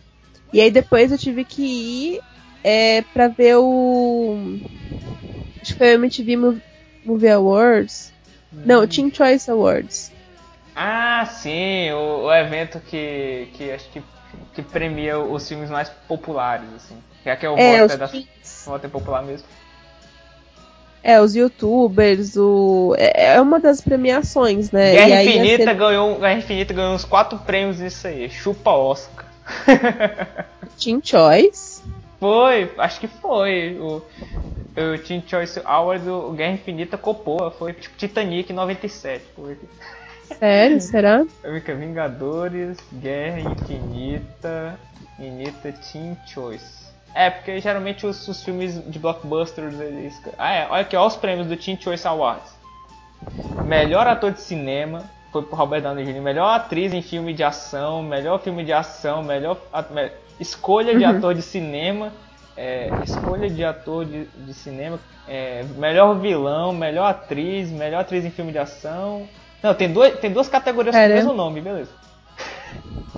E 0.52 0.60
aí 0.60 0.70
depois 0.70 1.12
eu 1.12 1.18
tive 1.18 1.44
que 1.44 1.62
ir 1.62 2.20
é, 2.62 3.02
pra 3.02 3.28
ver 3.28 3.56
o. 3.58 4.58
Acho 5.62 5.72
que 5.72 5.78
foi 5.78 5.92
o 5.96 5.98
MTV 5.98 6.36
Mov- 6.36 6.62
Movie 7.04 7.28
Awards. 7.30 8.12
Não, 8.52 8.82
o 8.82 8.86
Teen 8.86 9.12
Choice 9.12 9.50
Awards. 9.50 10.12
Ah, 10.74 11.24
sim, 11.26 11.90
o, 11.92 12.24
o 12.24 12.32
evento 12.34 12.80
que, 12.80 13.48
que 13.54 13.70
acho 13.70 13.88
que, 13.90 14.02
que 14.54 14.62
premia 14.62 15.18
os 15.18 15.48
filmes 15.48 15.70
mais 15.70 15.88
populares, 16.08 16.68
assim. 16.74 16.96
Que 17.22 17.30
é 17.30 17.36
que 17.36 17.46
é 17.46 17.50
o 17.50 17.56
É, 17.56 17.80
voto 17.80 17.92
é 17.92 17.96
da 17.96 18.06
voto 18.66 18.86
é 18.86 18.88
popular 18.88 19.22
mesmo. 19.22 19.46
É, 21.06 21.20
os 21.20 21.34
youtubers, 21.36 22.34
o. 22.34 22.94
É 22.96 23.34
é 23.34 23.40
uma 23.40 23.60
das 23.60 23.80
premiações, 23.82 24.70
né? 24.70 24.92
Guerra 24.92 25.22
e 25.22 25.28
Infinita 25.28 25.56
cele- 25.64 25.74
ganhou, 25.74 26.18
Guerra 26.18 26.38
Infinita 26.38 26.72
ganhou 26.72 26.94
uns 26.94 27.04
quatro 27.04 27.38
prêmios 27.40 27.78
nisso 27.78 28.06
aí. 28.06 28.30
Chupa 28.30 28.70
Oscar. 28.70 29.26
Teen 30.82 31.00
Choice? 31.04 31.82
Foi, 32.18 32.70
acho 32.78 33.00
que 33.00 33.06
foi. 33.06 33.76
O, 33.78 33.96
o 33.96 34.98
Teen 35.06 35.22
Choice 35.26 35.60
Award, 35.62 36.08
o 36.08 36.30
Guerra 36.32 36.54
Infinita 36.54 36.96
copou. 36.96 37.50
Foi 37.50 37.74
tipo 37.74 37.94
Titanic 37.98 38.50
97. 38.50 39.22
Foi. 39.36 39.58
Sério? 40.38 40.80
Será? 40.80 41.26
Fica 41.42 41.74
Vingadores, 41.74 42.78
Guerra 42.94 43.40
Infinita, 43.40 44.78
Infinita 45.18 45.70
Teen 45.92 46.16
Choice. 46.26 46.83
É, 47.14 47.30
porque 47.30 47.60
geralmente 47.60 48.06
os, 48.06 48.26
os 48.26 48.42
filmes 48.42 48.82
de 48.90 48.98
blockbusters 48.98 49.78
eles. 49.78 50.20
Ah, 50.36 50.52
é, 50.52 50.66
olha 50.68 50.82
aqui, 50.82 50.96
olha 50.96 51.06
os 51.06 51.16
prêmios 51.16 51.46
do 51.46 51.56
Teen 51.56 51.78
Choice 51.80 52.06
Awards. 52.06 52.52
Melhor 53.62 54.06
ator 54.06 54.32
de 54.32 54.40
cinema 54.40 55.04
foi 55.32 55.42
pro 55.42 55.56
Robert 55.56 55.82
Downey 55.82 56.04
Jr. 56.04 56.20
Melhor 56.20 56.48
atriz 56.54 56.92
em 56.92 57.02
filme 57.02 57.32
de 57.32 57.42
ação, 57.42 58.02
melhor 58.02 58.40
filme 58.40 58.64
de 58.64 58.72
ação, 58.72 59.22
melhor 59.22 59.58
me- 59.90 60.10
escolha 60.38 60.94
de 60.94 61.04
ator 61.04 61.34
de 61.34 61.42
cinema, 61.42 62.12
é, 62.56 62.94
escolha 63.00 63.48
de 63.48 63.64
ator 63.64 64.04
de, 64.04 64.24
de 64.26 64.54
cinema, 64.54 64.98
é, 65.26 65.64
melhor 65.76 66.18
vilão, 66.18 66.72
melhor 66.72 67.06
atriz, 67.06 67.70
melhor 67.70 68.00
atriz 68.00 68.24
em 68.24 68.30
filme 68.30 68.52
de 68.52 68.58
ação. 68.58 69.28
Não, 69.62 69.74
tem, 69.74 69.92
dois, 69.92 70.18
tem 70.18 70.30
duas 70.32 70.48
categorias 70.48 70.94
com 70.94 71.08
o 71.08 71.10
mesmo 71.10 71.32
nome, 71.32 71.60
beleza. 71.60 71.90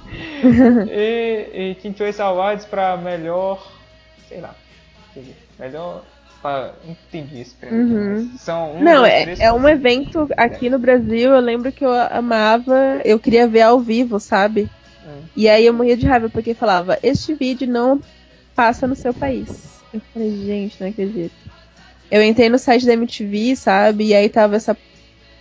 e, 0.87 1.51
e 1.71 1.75
Teen 1.77 1.95
Choice 1.97 2.21
Awards 2.23 2.65
pra 2.67 2.97
melhor. 2.97 3.76
Sei 4.29 4.41
lá. 4.41 4.55
deixa 5.15 5.77
eu 5.77 6.03
não 6.45 6.73
entendi 6.85 7.41
esse 7.41 7.57
aqui, 7.61 7.75
Uhum. 7.75 8.31
mas 8.31 8.41
São 8.41 8.77
um, 8.77 8.83
Não, 8.83 9.01
dois, 9.01 9.13
é, 9.13 9.23
três, 9.23 9.41
é 9.41 9.53
um 9.53 9.69
evento 9.69 10.29
aqui 10.37 10.71
no 10.71 10.79
Brasil, 10.79 11.35
eu 11.35 11.41
lembro 11.41 11.73
que 11.73 11.85
eu 11.85 11.93
amava, 11.93 13.01
eu 13.05 13.19
queria 13.19 13.49
ver 13.49 13.63
ao 13.63 13.81
vivo, 13.81 14.21
sabe? 14.21 14.71
Hum. 15.05 15.23
E 15.37 15.49
aí 15.49 15.67
eu 15.67 15.75
morria 15.75 15.97
de 15.97 16.07
raiva 16.07 16.29
porque 16.29 16.55
falava, 16.55 16.99
este 17.03 17.35
vídeo 17.35 17.67
não 17.67 18.01
passa 18.55 18.87
no 18.87 18.95
seu 18.95 19.13
país. 19.13 19.83
Eu 19.93 20.01
falei, 20.13 20.31
gente, 20.45 20.81
não 20.81 20.89
acredito. 20.89 21.35
Eu 22.11 22.23
entrei 22.23 22.49
no 22.49 22.59
site 22.59 22.87
da 22.87 22.93
MTV, 22.93 23.57
sabe? 23.57 24.07
E 24.07 24.15
aí 24.15 24.29
tava 24.29 24.57
essa, 24.57 24.77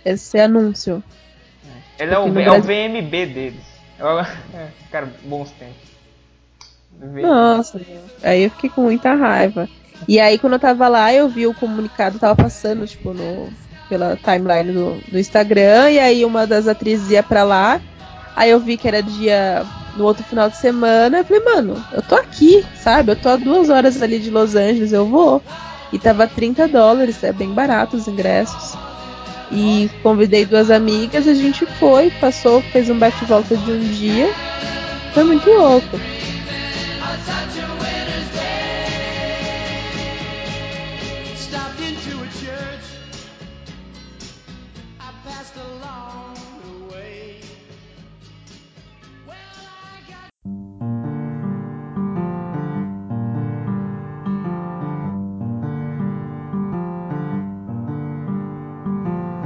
esse 0.04 0.38
anúncio. 0.38 1.02
Ele 1.98 2.12
é 2.12 2.18
o, 2.18 2.38
é 2.38 2.50
o. 2.50 2.62
VMB 2.62 3.26
deles. 3.26 3.64
É 3.98 4.02
é, 4.56 4.68
cara, 4.90 5.08
bons 5.24 5.50
tempos. 5.52 5.95
Nossa, 7.00 7.80
aí 8.22 8.44
eu 8.44 8.50
fiquei 8.50 8.70
com 8.70 8.82
muita 8.82 9.14
raiva. 9.14 9.68
E 10.06 10.20
aí 10.20 10.38
quando 10.38 10.54
eu 10.54 10.58
tava 10.58 10.88
lá, 10.88 11.12
eu 11.12 11.28
vi 11.28 11.46
o 11.46 11.54
comunicado, 11.54 12.18
tava 12.18 12.36
passando, 12.36 12.86
tipo, 12.86 13.12
no, 13.12 13.48
pela 13.88 14.16
timeline 14.16 14.72
do, 14.72 15.00
do 15.10 15.18
Instagram, 15.18 15.90
e 15.90 15.98
aí 15.98 16.24
uma 16.24 16.46
das 16.46 16.68
atrizes 16.68 17.10
ia 17.10 17.22
pra 17.22 17.44
lá, 17.44 17.80
aí 18.34 18.50
eu 18.50 18.60
vi 18.60 18.76
que 18.76 18.86
era 18.86 19.02
dia 19.02 19.64
no 19.96 20.04
outro 20.04 20.22
final 20.24 20.50
de 20.50 20.56
semana, 20.56 21.18
eu 21.18 21.24
falei, 21.24 21.42
mano, 21.42 21.84
eu 21.92 22.02
tô 22.02 22.14
aqui, 22.14 22.64
sabe? 22.76 23.12
Eu 23.12 23.16
tô 23.16 23.30
a 23.30 23.36
duas 23.36 23.70
horas 23.70 24.02
ali 24.02 24.18
de 24.18 24.30
Los 24.30 24.54
Angeles, 24.54 24.92
eu 24.92 25.06
vou. 25.06 25.42
E 25.92 25.98
tava 25.98 26.26
30 26.26 26.68
dólares, 26.68 27.22
é 27.24 27.32
bem 27.32 27.50
barato 27.52 27.96
os 27.96 28.06
ingressos. 28.06 28.76
E 29.50 29.88
convidei 30.02 30.44
duas 30.44 30.70
amigas, 30.70 31.26
a 31.26 31.34
gente 31.34 31.64
foi, 31.64 32.10
passou, 32.20 32.60
fez 32.60 32.90
um 32.90 32.98
bate-volta 32.98 33.56
de 33.56 33.70
um 33.70 33.78
dia. 33.78 34.30
Foi 35.14 35.24
muito 35.24 35.48
louco. 35.48 35.98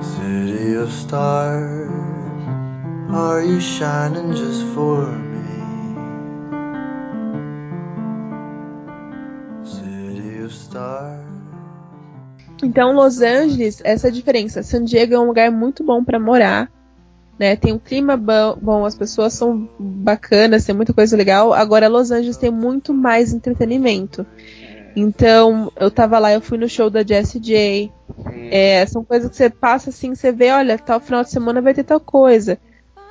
City 0.03 0.75
of 0.75 0.93
stars, 0.93 1.91
are 3.11 3.43
you 3.43 3.61
shining 3.61 4.35
just 4.35 4.65
for 4.75 5.07
me? 5.07 5.30
Então, 12.63 12.93
Los 12.93 13.21
Angeles, 13.23 13.81
essa 13.85 14.09
é 14.09 14.11
a 14.11 14.13
diferença. 14.13 14.63
San 14.63 14.85
Diego 14.85 15.15
é 15.15 15.19
um 15.19 15.27
lugar 15.27 15.51
muito 15.51 15.83
bom 15.83 16.05
pra 16.05 16.21
morar, 16.21 16.71
né? 17.39 17.57
Tem 17.57 17.73
um 17.73 17.79
clima 17.79 18.17
bom, 18.17 18.59
bom, 18.61 18.85
as 18.85 18.95
pessoas 18.95 19.33
são 19.33 19.69
bacanas, 19.79 20.65
tem 20.67 20.75
muita 20.75 20.93
coisa 20.93 21.17
legal. 21.17 21.55
Agora, 21.55 21.89
Los 21.89 22.11
Angeles 22.11 22.37
tem 22.37 22.51
muito 22.51 22.93
mais 22.93 23.33
entretenimento. 23.33 24.27
Então, 24.95 25.73
eu 25.77 25.91
tava 25.91 26.19
lá, 26.19 26.33
eu 26.33 26.41
fui 26.41 26.59
no 26.59 26.69
show 26.69 26.91
da 26.91 27.03
Jessie 27.03 27.41
J. 27.41 27.93
É, 28.51 28.85
são 28.87 29.05
coisas 29.05 29.31
que 29.31 29.37
você 29.37 29.49
passa 29.49 29.91
assim, 29.91 30.15
você 30.15 30.33
vê, 30.33 30.51
olha, 30.51 30.77
tal 30.77 31.01
final 31.01 31.23
de 31.23 31.31
semana 31.31 31.63
vai 31.63 31.73
ter 31.73 31.85
tal 31.85 32.01
coisa. 32.01 32.59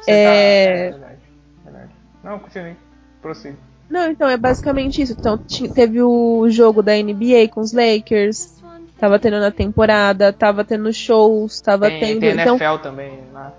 Você 0.01 0.11
é- 0.11 0.91
tá- 0.91 0.97
verdade, 0.97 1.19
verdade. 1.63 1.91
Não, 2.23 2.39
continue. 2.39 2.75
Prossiga. 3.21 3.68
Não, 3.89 4.11
então 4.11 4.29
é 4.29 4.37
basicamente 4.37 5.01
isso. 5.01 5.15
Então, 5.17 5.37
teve 5.73 6.01
o 6.01 6.49
jogo 6.49 6.83
da 6.83 6.93
NBA 6.93 7.47
com 7.51 7.61
os 7.61 7.73
Lakers. 7.73 8.59
Tava 8.99 9.17
tendo 9.17 9.39
na 9.39 9.49
temporada, 9.49 10.33
tava 10.33 10.63
tendo 10.63 10.91
shows, 10.91 11.61
tava 11.61 11.87
Tem, 11.87 11.99
tendo. 11.99 12.19
tem 12.19 12.31
então, 12.31 12.57
NFL 12.57 12.83
também 12.83 13.19
lá. 13.33 13.53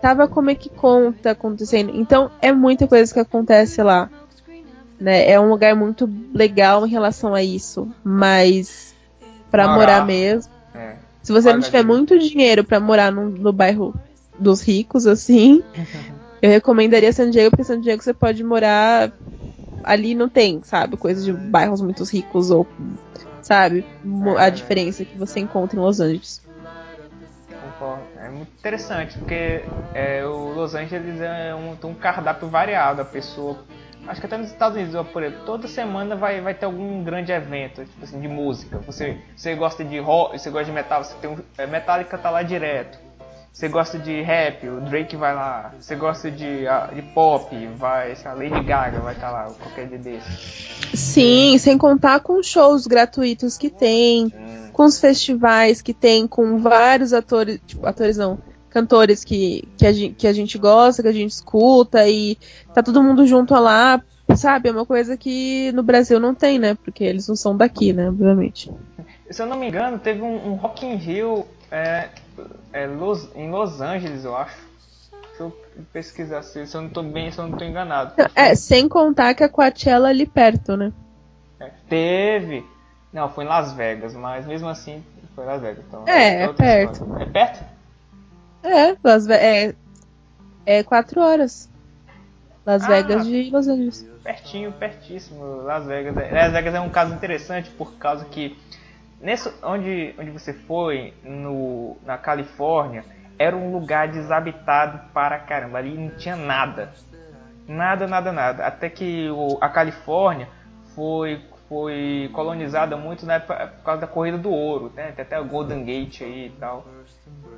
tava 0.00 0.26
como 0.26 0.48
é 0.48 0.54
que 0.54 0.70
conta 0.70 1.32
acontecendo. 1.32 1.92
Então 1.94 2.30
é 2.40 2.50
muita 2.50 2.88
coisa 2.88 3.12
que 3.12 3.20
acontece 3.20 3.82
lá. 3.82 4.08
Né? 4.98 5.30
É 5.30 5.38
um 5.38 5.50
lugar 5.50 5.76
muito 5.76 6.08
legal 6.32 6.86
em 6.86 6.90
relação 6.90 7.34
a 7.34 7.42
isso. 7.42 7.86
Mas 8.02 8.94
pra 9.50 9.64
Morar. 9.68 9.76
morar 9.78 10.06
mesmo. 10.06 10.50
É. 10.74 10.94
Se 11.22 11.30
você 11.30 11.52
não 11.52 11.60
tiver 11.60 11.84
muito 11.84 12.18
dinheiro 12.18 12.64
pra 12.64 12.80
morar 12.80 13.12
no, 13.12 13.28
no 13.28 13.52
bairro 13.52 13.94
dos 14.38 14.62
ricos, 14.62 15.06
assim, 15.06 15.62
eu 16.40 16.48
recomendaria 16.48 17.12
San 17.12 17.30
Diego, 17.30 17.50
porque 17.50 17.64
San 17.64 17.80
Diego 17.80 18.02
você 18.02 18.14
pode 18.14 18.42
morar. 18.42 19.12
Ali 19.86 20.14
não 20.16 20.28
tem, 20.28 20.60
sabe? 20.64 20.96
Coisas 20.96 21.24
de 21.24 21.32
bairros 21.32 21.80
muito 21.80 22.02
ricos 22.04 22.50
ou. 22.50 22.66
Sabe? 23.40 23.86
A 24.36 24.48
É. 24.48 24.50
diferença 24.50 25.04
que 25.04 25.16
você 25.16 25.38
encontra 25.38 25.78
em 25.78 25.82
Los 25.82 26.00
Angeles. 26.00 26.42
Concordo. 27.62 28.02
É 28.18 28.28
muito 28.28 28.50
interessante, 28.58 29.16
porque 29.16 29.62
é, 29.94 30.24
o 30.26 30.52
Los 30.54 30.74
Angeles 30.74 31.20
é 31.20 31.54
um, 31.54 31.76
um 31.88 31.94
cardápio 31.94 32.48
variado. 32.48 33.00
A 33.02 33.04
pessoa. 33.04 33.58
Acho 34.08 34.20
que 34.20 34.26
até 34.26 34.36
nos 34.36 34.48
Estados 34.50 34.76
Unidos, 34.76 35.06
por 35.08 35.22
exemplo, 35.22 35.44
toda 35.44 35.66
semana 35.66 36.14
vai, 36.14 36.40
vai 36.40 36.54
ter 36.54 36.64
algum 36.66 37.02
grande 37.02 37.32
evento, 37.32 37.84
tipo 37.84 38.04
assim, 38.04 38.20
de 38.20 38.28
música. 38.28 38.78
Você, 38.86 39.18
você 39.36 39.54
gosta 39.56 39.84
de 39.84 39.98
rock, 39.98 40.38
você 40.38 40.48
gosta 40.50 40.66
de 40.66 40.72
metal, 40.72 41.02
você 41.02 41.14
tem 41.20 41.30
um. 41.30 41.38
é, 41.58 41.66
Metallica 41.66 42.16
tá 42.18 42.30
lá 42.30 42.42
direto. 42.42 42.98
Você 43.56 43.68
gosta 43.68 43.98
de 43.98 44.20
rap, 44.20 44.68
o 44.68 44.82
Drake 44.82 45.16
vai 45.16 45.34
lá. 45.34 45.72
Você 45.80 45.96
gosta 45.96 46.30
de, 46.30 46.66
de 46.94 47.02
pop, 47.14 47.56
vai, 47.78 48.14
sei 48.14 48.30
lá, 48.30 48.34
Lady 48.34 48.62
Gaga 48.62 49.00
vai 49.00 49.14
estar 49.14 49.30
lá, 49.30 49.50
qualquer 49.58 49.88
dia 49.88 49.96
desse. 49.96 50.94
Sim, 50.94 51.56
sem 51.56 51.78
contar 51.78 52.20
com 52.20 52.42
shows 52.42 52.86
gratuitos 52.86 53.56
que 53.56 53.70
tem, 53.70 54.24
Hum, 54.26 54.68
com 54.74 54.84
os 54.84 55.00
festivais 55.00 55.80
que 55.80 55.94
tem, 55.94 56.26
com 56.26 56.58
vários 56.58 57.14
atores, 57.14 57.58
tipo, 57.66 57.86
atores 57.86 58.18
não, 58.18 58.38
cantores 58.68 59.24
que, 59.24 59.66
que, 59.78 59.86
a 59.86 59.92
gente, 59.92 60.14
que 60.16 60.26
a 60.26 60.34
gente 60.34 60.58
gosta, 60.58 61.02
que 61.02 61.08
a 61.08 61.12
gente 61.12 61.30
escuta 61.30 62.06
e 62.06 62.36
tá 62.74 62.82
todo 62.82 63.02
mundo 63.02 63.26
junto 63.26 63.54
lá, 63.54 64.02
sabe? 64.36 64.68
É 64.68 64.72
uma 64.72 64.84
coisa 64.84 65.16
que 65.16 65.72
no 65.72 65.82
Brasil 65.82 66.20
não 66.20 66.34
tem, 66.34 66.58
né? 66.58 66.76
Porque 66.84 67.04
eles 67.04 67.26
não 67.26 67.34
são 67.34 67.56
daqui, 67.56 67.94
né? 67.94 68.10
Obviamente. 68.10 68.70
Se 69.30 69.40
eu 69.40 69.46
não 69.46 69.58
me 69.58 69.66
engano, 69.66 69.98
teve 69.98 70.20
um, 70.20 70.50
um 70.50 70.54
Rock 70.56 70.84
in 70.84 70.96
Rio 70.96 71.46
é, 71.70 72.10
é, 72.72 72.86
Los- 72.86 73.28
em 73.34 73.50
Los 73.50 73.80
Angeles, 73.80 74.24
eu 74.24 74.36
acho. 74.36 74.56
Deixa 75.28 75.42
eu 75.42 75.56
pesquisar 75.92 76.42
se, 76.42 76.60
eu 76.72 76.82
não 76.82 76.88
tô 76.88 77.02
bem, 77.02 77.30
se 77.30 77.38
eu 77.38 77.46
não 77.46 77.56
tô 77.58 77.64
enganado. 77.64 78.14
É, 78.34 78.54
sem 78.54 78.88
contar 78.88 79.34
que 79.34 79.44
a 79.44 79.48
Coachella 79.48 80.08
é 80.08 80.10
ali 80.10 80.26
perto, 80.26 80.76
né? 80.76 80.92
É, 81.60 81.70
teve. 81.88 82.64
Não, 83.12 83.28
foi 83.30 83.44
em 83.44 83.48
Las 83.48 83.72
Vegas, 83.72 84.14
mas 84.14 84.46
mesmo 84.46 84.68
assim 84.68 85.02
foi 85.34 85.44
Las 85.46 85.60
Vegas. 85.60 85.84
Então, 85.88 86.04
É, 86.06 86.42
é 86.44 86.52
perto. 86.52 86.92
história. 87.04 87.22
É 87.22 87.26
perto? 87.26 87.64
É, 88.62 88.96
Las 89.04 89.26
Ve 89.26 89.34
é, 89.34 89.74
é 90.66 90.82
quatro 90.82 91.20
horas. 91.20 91.68
Las 92.64 92.82
Ah. 92.84 92.88
Vegas 92.88 93.26
de 93.26 93.50
Los 93.50 93.68
Angeles. 93.68 94.06
Pertinho, 94.24 94.72
pertíssimo. 94.72 95.62
Las 95.62 95.84
Vegas. 95.86 96.16
é- 96.16 96.30
Las 96.32 96.52
Vegas 96.52 96.74
é 96.74 96.80
um 96.80 96.88
caso 96.90 97.14
interessante 97.14 97.70
por 97.70 97.92
causa 97.94 98.24
que 98.24 98.56
nesse, 99.20 99.52
onde, 99.62 100.14
onde 100.18 100.30
você 100.30 100.52
foi, 100.52 101.14
no, 101.24 101.96
na 102.04 102.16
Califórnia, 102.18 103.04
era 103.38 103.56
um 103.56 103.72
lugar 103.72 104.08
desabitado 104.08 105.00
para 105.12 105.38
caramba. 105.38 105.78
Ali 105.78 105.96
não 105.96 106.10
tinha 106.16 106.36
nada. 106.36 106.92
Nada, 107.68 108.06
nada, 108.06 108.32
nada. 108.32 108.66
Até 108.66 108.88
que 108.88 109.28
o- 109.30 109.58
a 109.60 109.68
Califórnia 109.68 110.48
foi, 110.94 111.40
foi 111.68 112.30
colonizada 112.32 112.96
muito 112.96 113.28
época, 113.30 113.66
por 113.76 113.84
causa 113.84 114.00
da 114.02 114.06
corrida 114.06 114.38
do 114.38 114.50
ouro, 114.50 114.92
né? 114.94 115.12
Tem 115.14 115.24
até 115.24 115.38
o 115.40 115.44
Golden 115.44 115.84
Gate 115.84 116.22
aí 116.22 116.46
e 116.46 116.50
tal. 116.58 116.86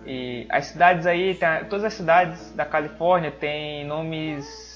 E 0.07 0.47
as 0.49 0.67
cidades 0.67 1.07
aí, 1.07 1.35
tem- 1.35 1.65
todas 1.69 1.85
as 1.85 1.95
cidades 1.95 2.53
da 2.53 2.65
Califórnia 2.65 3.31
têm 3.31 3.85
nomes 3.85 4.67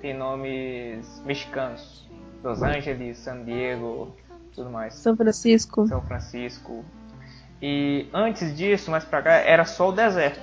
tem 0.00 0.14
nomes 0.14 1.20
mexicanos. 1.26 2.08
Los 2.42 2.62
Angeles, 2.62 3.18
San 3.18 3.42
Diego, 3.42 4.14
tudo 4.58 4.70
mais. 4.70 4.94
São 4.94 5.16
Francisco. 5.16 5.86
São 5.88 6.00
Francisco. 6.02 6.84
E 7.62 8.06
antes 8.12 8.56
disso, 8.56 8.90
mais 8.90 9.04
pra 9.04 9.22
cá, 9.22 9.32
era 9.34 9.64
só 9.64 9.88
o 9.88 9.92
deserto. 9.92 10.40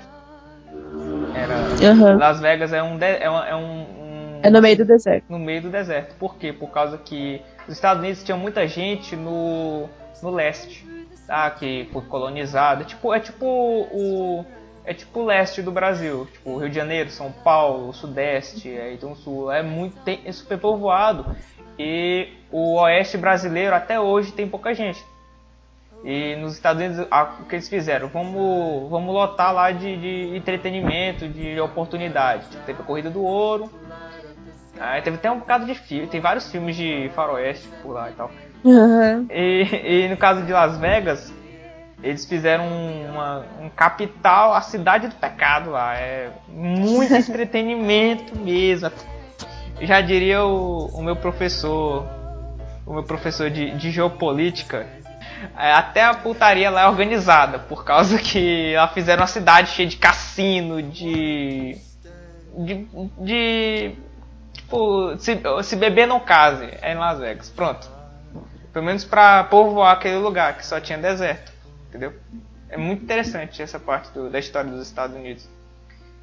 Era 1.33 1.89
Aham. 1.91 2.17
Las 2.17 2.39
Vegas 2.39 2.73
é 2.73 2.81
um 2.83 2.97
de- 2.97 3.05
é, 3.05 3.29
uma- 3.29 3.47
é 3.47 3.55
um, 3.55 3.81
um- 3.81 4.39
É 4.43 4.49
no 4.49 4.61
meio 4.61 4.77
do 4.77 4.85
deserto. 4.85 5.25
no 5.29 5.39
meio 5.39 5.61
do 5.61 5.69
deserto. 5.69 6.15
Por 6.15 6.35
quê? 6.35 6.51
Por 6.53 6.69
causa 6.69 6.97
que 6.97 7.41
os 7.67 7.73
Estados 7.73 8.01
Unidos 8.03 8.23
tinham 8.23 8.37
muita 8.37 8.67
gente 8.67 9.15
no, 9.15 9.87
no 10.21 10.29
leste, 10.29 10.85
tá? 11.27 11.49
Que 11.51 11.89
foi 11.91 12.01
colonizado. 12.03 12.81
É 12.81 12.85
tipo, 12.85 13.13
é 13.13 13.19
tipo 13.19 13.45
o 13.45 14.45
é 14.87 14.93
tipo 14.93 15.21
o 15.21 15.25
leste 15.25 15.63
do 15.63 15.71
Brasil, 15.71 16.27
tipo 16.31 16.57
Rio 16.59 16.69
de 16.69 16.75
Janeiro, 16.75 17.09
São 17.09 17.31
Paulo, 17.31 17.91
Sudeste, 17.91 18.69
aí 18.69 18.97
tem 18.97 19.09
o 19.11 19.15
Sul. 19.15 19.51
É 19.51 19.63
muito 19.63 19.97
tem, 20.01 20.19
é 20.25 20.31
super 20.31 20.59
povoado 20.59 21.35
e 21.79 22.27
o 22.57 22.75
Oeste 22.81 23.17
brasileiro 23.17 23.75
até 23.75 23.99
hoje 23.99 24.31
tem 24.31 24.47
pouca 24.47 24.73
gente. 24.73 25.03
E 26.03 26.35
nos 26.35 26.53
Estados 26.53 26.81
Unidos, 26.83 27.07
a- 27.09 27.35
o 27.41 27.45
que 27.45 27.55
eles 27.55 27.67
fizeram? 27.67 28.07
Vamos, 28.09 28.89
vamos 28.89 29.13
lotar 29.13 29.53
lá 29.53 29.71
de, 29.71 29.97
de 29.97 30.37
entretenimento, 30.37 31.27
de 31.27 31.59
oportunidade. 31.59 32.45
Teve 32.65 32.81
a 32.81 32.85
Corrida 32.85 33.09
do 33.09 33.23
Ouro. 33.23 33.69
Aí 34.79 35.01
teve 35.01 35.15
até 35.17 35.31
um 35.31 35.39
bocado 35.39 35.65
de 35.65 35.73
filme. 35.73 36.07
Tem 36.07 36.19
vários 36.21 36.51
filmes 36.51 36.75
de 36.75 37.09
faroeste 37.15 37.67
por 37.81 37.93
lá 37.93 38.09
e 38.09 38.13
tal. 38.13 38.29
Aham. 38.65 39.25
E, 39.31 40.03
e 40.05 40.09
no 40.09 40.17
caso 40.17 40.43
de 40.43 40.51
Las 40.51 40.77
Vegas, 40.77 41.33
eles 42.03 42.25
fizeram 42.25 42.65
uma, 43.09 43.45
um 43.61 43.69
capital, 43.69 44.53
a 44.53 44.61
cidade 44.61 45.07
do 45.07 45.15
pecado 45.15 45.71
lá. 45.71 45.95
É 45.95 46.29
muito 46.49 47.13
entretenimento 47.15 48.37
mesmo. 48.37 48.91
Já 49.81 50.01
diria 50.01 50.43
o, 50.43 50.87
o 50.93 51.01
meu 51.01 51.15
professor, 51.15 52.05
o 52.85 52.93
meu 52.93 53.03
professor 53.03 53.49
de, 53.49 53.71
de 53.71 53.91
geopolítica, 53.91 54.85
é, 55.57 55.71
até 55.73 56.03
a 56.03 56.13
putaria 56.13 56.69
lá 56.69 56.83
é 56.83 56.87
organizada, 56.87 57.59
por 57.59 57.83
causa 57.83 58.17
que 58.19 58.73
lá 58.75 58.87
fizeram 58.87 59.21
uma 59.21 59.27
cidade 59.27 59.69
cheia 59.71 59.87
de 59.87 59.97
cassino, 59.97 60.81
de. 60.81 61.77
de. 62.57 62.87
de 63.19 63.91
tipo, 64.53 65.17
se, 65.17 65.39
se 65.63 65.75
beber 65.75 66.07
não 66.07 66.19
case, 66.19 66.69
é 66.81 66.93
em 66.93 66.97
Las 66.97 67.19
Vegas. 67.19 67.49
Pronto. 67.49 67.89
Pelo 68.71 68.85
menos 68.85 69.05
pra 69.05 69.43
povoar 69.45 69.93
aquele 69.93 70.17
lugar 70.17 70.57
que 70.57 70.65
só 70.65 70.79
tinha 70.79 70.97
deserto. 70.97 71.51
Entendeu? 71.89 72.13
É 72.69 72.77
muito 72.77 73.03
interessante 73.03 73.61
essa 73.61 73.79
parte 73.79 74.11
do- 74.11 74.29
da 74.29 74.37
história 74.39 74.69
dos 74.69 74.85
Estados 74.85 75.15
Unidos. 75.15 75.47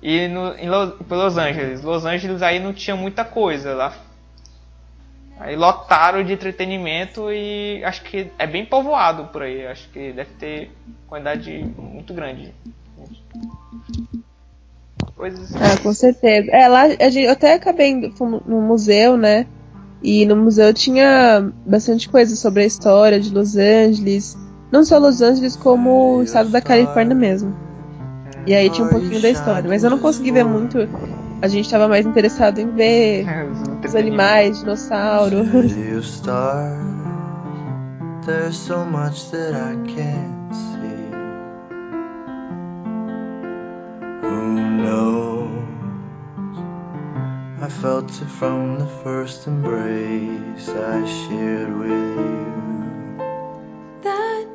E 0.03 0.27
no, 0.29 0.55
em 0.57 0.69
Los, 0.69 0.95
Los 1.09 1.39
Angeles. 1.39 1.83
Los 1.83 2.05
Angeles 2.05 2.43
aí 2.43 2.59
não 2.61 2.73
tinha 2.75 2.95
muita 2.97 3.25
coisa 3.25 3.73
lá. 3.75 3.93
Aí 5.43 5.57
lotaram 5.57 6.22
de 6.22 6.32
entretenimento 6.32 7.32
e 7.32 7.82
acho 7.84 8.05
que 8.05 8.30
é 8.38 8.47
bem 8.47 8.64
povoado 8.64 9.24
por 9.24 9.43
aí. 9.43 9.66
Acho 9.66 9.88
que 9.88 10.12
deve 10.12 10.30
ter 10.38 10.70
quantidade 11.09 11.68
muito 11.76 12.14
grande. 12.14 12.55
Coisas 15.16 15.53
Ah, 15.57 15.82
com 15.82 15.93
certeza. 15.93 16.49
É, 16.53 16.68
lá 16.68 16.82
a 16.82 17.09
gente, 17.11 17.24
eu 17.24 17.32
até 17.32 17.55
acabei 17.55 17.90
indo 17.90 18.14
no 18.47 18.62
museu, 18.62 19.16
né? 19.16 19.45
E 20.01 20.24
no 20.26 20.36
museu 20.36 20.72
tinha 20.72 21.53
bastante 21.66 22.09
coisa 22.09 22.36
sobre 22.36 22.62
a 22.62 22.66
história 22.66 23.18
de 23.18 23.34
Los 23.34 23.57
Angeles. 23.57 24.38
Não 24.70 24.84
só 24.84 24.97
Los 24.97 25.20
Angeles, 25.20 25.57
como 25.57 26.18
o 26.18 26.22
estado 26.22 26.51
da 26.51 26.61
Califórnia 26.61 27.16
mesmo. 27.16 27.53
E 28.47 28.55
aí 28.55 28.70
tinha 28.70 28.86
um 28.86 28.90
pouquinho 28.90 29.20
da 29.20 29.30
história. 29.30 29.68
Mas 29.68 29.82
eu 29.82 29.90
não 29.90 29.99
consegui 29.99 30.30
ver 30.30 30.45
muito. 30.45 30.78
A 31.43 31.49
gente 31.49 31.68
tava 31.68 31.88
mais 31.88 32.07
interessado 32.07 32.59
em 32.61 32.70
ver 32.70 33.26
os 33.84 33.97
animais, 33.97 34.61
dinossauro. 34.61 35.38
There's 38.24 38.57
so 38.57 38.84
much 38.84 39.32
that 39.32 39.53
I 39.53 39.74
can't 39.93 40.55
see. 40.55 41.11
Who 44.22 44.61
knows? 44.76 45.51
I 47.61 47.68
felt 47.68 48.12
it 48.22 48.30
from 48.30 48.78
the 48.78 48.86
first 49.03 49.49
embrace 49.49 50.68
I 50.68 51.05
shared 51.05 51.76
with 51.76 51.90
you. 51.90 52.53
that 54.03 54.47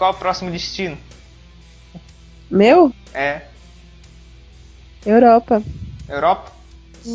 Qual, 0.00 0.12
o 0.12 0.14
próximo 0.14 0.50
destino? 0.50 0.96
Meu? 2.50 2.90
É. 3.12 3.42
Europa. 5.04 5.62
Europa? 6.08 6.50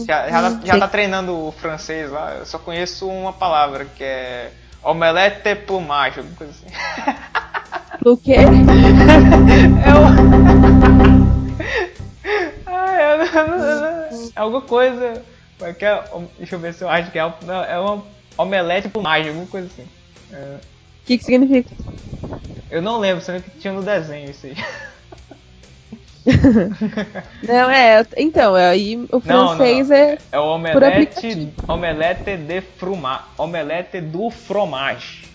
Já, 0.06 0.30
já, 0.30 0.52
tá, 0.52 0.60
já 0.68 0.78
tá 0.78 0.88
treinando 0.88 1.36
o 1.48 1.52
francês 1.52 2.12
lá? 2.12 2.36
Eu 2.36 2.46
só 2.46 2.60
conheço 2.60 3.08
uma 3.08 3.34
palavra 3.34 3.86
que 3.86 4.04
é 4.04 4.52
omelette 4.84 5.56
plumage, 5.56 6.20
alguma 6.20 6.38
coisa 6.38 6.54
assim. 6.54 6.68
O 8.06 8.16
quê? 8.18 8.36
É 9.84 9.90
o. 9.98 10.06
ah, 12.68 12.98
eu 13.02 13.18
não, 13.18 13.58
não- 13.58 13.86
é 14.06 14.10
alguma 14.36 14.62
coisa. 14.62 15.26
como 15.58 15.72
é 15.72 15.76
é? 15.82 16.10
Deixa 16.38 16.56
eu 16.56 16.60
ver 16.60 16.72
se 16.76 16.84
eu 16.84 16.90
acho 16.90 17.12
que 17.12 17.18
é. 17.18 17.34
Não, 17.42 17.64
é 17.64 17.80
uma 17.80 18.06
omelete 18.38 18.90
plumage, 18.90 19.30
alguma 19.30 19.48
coisa 19.48 19.66
assim. 19.68 19.88
É, 20.32 20.58
O 20.58 21.08
que, 21.08 21.18
que 21.18 21.24
significa? 21.24 21.76
Eu 22.76 22.82
não 22.82 23.00
lembro, 23.00 23.24
sendo 23.24 23.42
que 23.42 23.52
tinha 23.52 23.72
no 23.72 23.82
desenho 23.82 24.30
isso 24.30 24.48
aí. 24.48 24.56
Não, 27.48 27.70
é. 27.70 28.06
Então, 28.18 28.56
aí 28.56 28.98
o 28.98 29.08
Não, 29.12 29.22
francês 29.22 29.90
não, 29.90 29.96
é. 29.96 30.18
É 30.32 30.40
o 30.40 30.44
omelete, 30.44 31.54
omelete 31.68 32.36
de 32.36 32.62
fromage. 32.62 33.24
Omelete 33.38 34.02
do 34.02 34.32
fromage. 34.32 35.26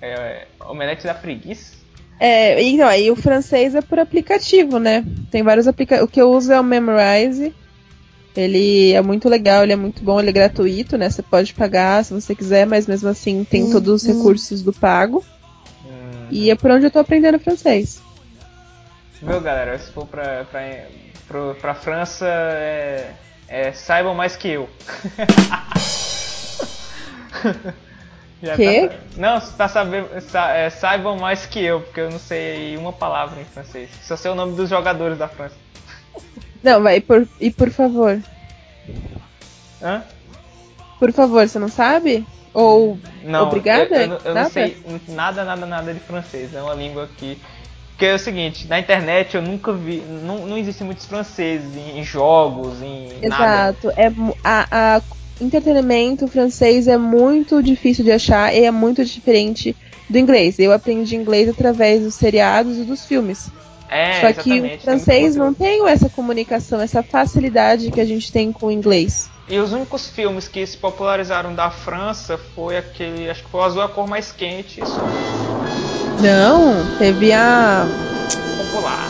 É, 0.00 0.46
omelete 0.66 1.04
da 1.04 1.12
preguiça? 1.12 1.76
É, 2.18 2.60
então, 2.62 2.88
aí 2.88 3.10
o 3.10 3.16
francês 3.16 3.74
é 3.74 3.82
por 3.82 3.98
aplicativo, 3.98 4.78
né? 4.78 5.04
Tem 5.30 5.42
vários 5.42 5.68
aplicativos. 5.68 6.08
O 6.08 6.10
que 6.10 6.20
eu 6.22 6.32
uso 6.32 6.52
é 6.52 6.58
o 6.58 6.64
Memrise. 6.64 7.54
Ele 8.34 8.92
é 8.92 9.02
muito 9.02 9.28
legal, 9.28 9.62
ele 9.62 9.74
é 9.74 9.76
muito 9.76 10.02
bom, 10.02 10.18
ele 10.18 10.30
é 10.30 10.32
gratuito, 10.32 10.96
né? 10.96 11.10
Você 11.10 11.22
pode 11.22 11.52
pagar 11.54 12.04
se 12.04 12.14
você 12.14 12.34
quiser, 12.34 12.66
mas 12.66 12.86
mesmo 12.86 13.10
assim 13.10 13.44
tem 13.44 13.70
todos 13.70 14.02
os 14.02 14.08
recursos 14.08 14.62
do 14.62 14.72
pago. 14.72 15.22
E 16.34 16.50
é 16.50 16.56
por 16.56 16.68
onde 16.72 16.86
eu 16.86 16.90
tô 16.90 16.98
aprendendo 16.98 17.38
francês. 17.38 18.02
Viu, 19.22 19.40
galera? 19.40 19.78
Se 19.78 19.92
for 19.92 20.04
pra, 20.04 20.44
pra, 20.50 20.60
pro- 21.28 21.54
pra 21.60 21.74
França, 21.76 22.26
é, 22.28 23.12
é, 23.46 23.70
saibam 23.72 24.16
mais 24.16 24.34
que 24.34 24.48
eu. 24.48 24.68
Já 28.42 28.56
Quê? 28.56 28.88
Tá, 28.88 28.96
não, 29.16 29.40
você 29.40 29.56
tá 29.56 29.68
sabendo, 29.68 30.20
sa- 30.22 30.50
é, 30.50 30.68
saibam 30.70 31.16
mais 31.16 31.46
que 31.46 31.64
eu, 31.64 31.80
porque 31.82 32.00
eu 32.00 32.10
não 32.10 32.18
sei 32.18 32.76
uma 32.76 32.92
palavra 32.92 33.40
em 33.40 33.44
francês. 33.44 33.88
Só 34.02 34.16
sei 34.16 34.32
o 34.32 34.34
nome 34.34 34.56
dos 34.56 34.68
jogadores 34.68 35.16
da 35.16 35.28
França. 35.28 35.54
Não, 36.64 36.82
vai, 36.82 36.96
e 36.96 37.00
por, 37.00 37.28
e 37.40 37.48
por 37.52 37.70
favor. 37.70 38.20
Hã? 39.80 40.02
Por 40.98 41.12
favor, 41.12 41.46
você 41.48 41.60
não 41.60 41.68
sabe? 41.68 42.26
Ou 42.54 42.96
Não, 43.24 43.48
obrigada? 43.48 43.96
Eu, 43.96 44.02
eu 44.02 44.08
não- 44.08 44.16
eu 44.16 44.24
não 44.26 44.34
Nada? 44.34 44.50
sei 44.50 44.76
nada, 45.08 45.44
nada, 45.44 45.66
nada 45.66 45.92
de 45.92 46.00
francês. 46.00 46.54
É 46.54 46.62
uma 46.62 46.74
língua 46.74 47.08
que. 47.18 47.36
Porque 47.90 48.06
é 48.06 48.14
o 48.14 48.18
seguinte, 48.18 48.66
na 48.66 48.78
internet 48.80 49.34
eu 49.36 49.42
nunca 49.42 49.72
vi. 49.72 50.02
Não, 50.24 50.46
não 50.46 50.56
existem 50.58 50.84
muitos 50.86 51.04
franceses 51.06 51.76
em, 51.76 51.98
em 52.00 52.04
jogos, 52.04 52.80
em 52.82 53.08
nada. 53.28 53.76
Exato. 53.78 53.92
É, 53.96 54.08
mu- 54.10 54.36
a, 54.42 54.96
a 54.96 55.02
entretenimento 55.40 56.26
francês 56.28 56.88
é 56.88 56.96
muito 56.98 57.62
difícil 57.62 58.04
de 58.04 58.12
achar 58.12 58.54
e 58.54 58.64
é 58.64 58.70
muito 58.70 59.04
diferente 59.04 59.76
do 60.08 60.18
inglês. 60.18 60.58
Eu 60.58 60.72
aprendi 60.72 61.16
inglês 61.16 61.48
através 61.48 62.02
dos 62.02 62.14
seriados 62.14 62.78
e 62.78 62.82
dos 62.82 63.04
filmes. 63.04 63.48
É, 63.88 64.20
Só 64.20 64.42
que 64.42 64.60
o 64.60 64.78
francês 64.80 65.34
tem 65.34 65.42
não 65.42 65.54
tem 65.54 65.86
essa 65.88 66.08
comunicação, 66.08 66.80
essa 66.80 67.02
facilidade 67.02 67.90
que 67.92 68.00
a 68.00 68.04
gente 68.04 68.32
tem 68.32 68.50
com 68.50 68.66
o 68.66 68.70
inglês. 68.72 69.30
E 69.48 69.58
os 69.58 69.72
únicos 69.72 70.08
filmes 70.08 70.48
que 70.48 70.66
se 70.66 70.76
popularizaram 70.76 71.54
da 71.54 71.70
França 71.70 72.38
foi 72.54 72.78
aquele. 72.78 73.28
Acho 73.28 73.42
que 73.44 73.50
foi 73.50 73.60
o 73.60 73.64
Azul 73.64 73.82
é 73.82 73.84
a 73.84 73.88
cor 73.88 74.08
mais 74.08 74.32
quente. 74.32 74.80
Isso 74.80 74.98
Não, 76.22 76.98
teve 76.98 77.30
a. 77.32 77.84
popular. 78.56 79.08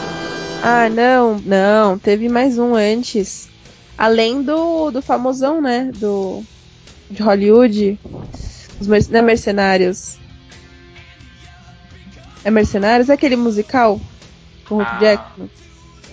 Ah, 0.63 0.89
não, 0.89 1.39
não, 1.39 1.99
teve 1.99 2.29
mais 2.29 2.59
um 2.59 2.75
antes. 2.75 3.49
Além 3.97 4.43
do, 4.43 4.91
do 4.91 5.01
famosão, 5.01 5.61
né? 5.61 5.91
Do. 5.95 6.43
De 7.09 7.23
Hollywood. 7.23 7.99
Os 8.81 8.89
merc 8.89 9.09
não 9.11 9.21
é 9.21 9.23
Mercenários. 9.23 10.17
É 12.43 12.51
Mercenários? 12.51 13.09
É 13.09 13.13
aquele 13.13 13.37
musical? 13.37 14.01
Com 14.69 14.79
o 14.79 14.83
Ah. 14.83 14.99
Jackman? 15.01 15.49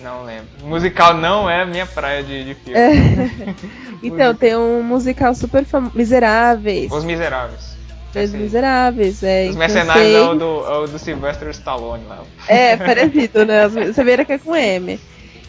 Não 0.02 0.24
lembro. 0.24 0.46
Musical 0.64 1.14
não 1.14 1.48
é 1.48 1.62
a 1.62 1.66
minha 1.66 1.86
praia 1.86 2.22
de, 2.22 2.44
de 2.44 2.54
filme. 2.54 2.78
É. 2.78 3.54
Então, 4.02 4.34
tem 4.34 4.56
um 4.56 4.82
musical 4.82 5.32
super 5.32 5.64
famoso. 5.64 5.96
Miseráveis. 5.96 6.90
Os 6.90 7.04
Miseráveis. 7.04 7.76
Os. 8.12 8.32
Miseráveis, 8.32 9.22
é. 9.22 9.42
Os 9.44 9.46
então 9.50 9.58
Mercenários 9.60 10.04
sei- 10.04 10.16
é 10.16 10.20
o 10.20 10.34
do, 10.34 10.44
é 10.66 10.78
o 10.78 10.86
do 10.88 10.98
Sylvester 10.98 11.48
Stallone 11.50 12.04
lá. 12.08 12.18
É, 12.48 12.76
parecido, 12.76 13.44
né? 13.44 13.68
Você 13.68 14.02
vê 14.02 14.24
que 14.24 14.32
é 14.32 14.38
com 14.38 14.56
M. 14.56 14.98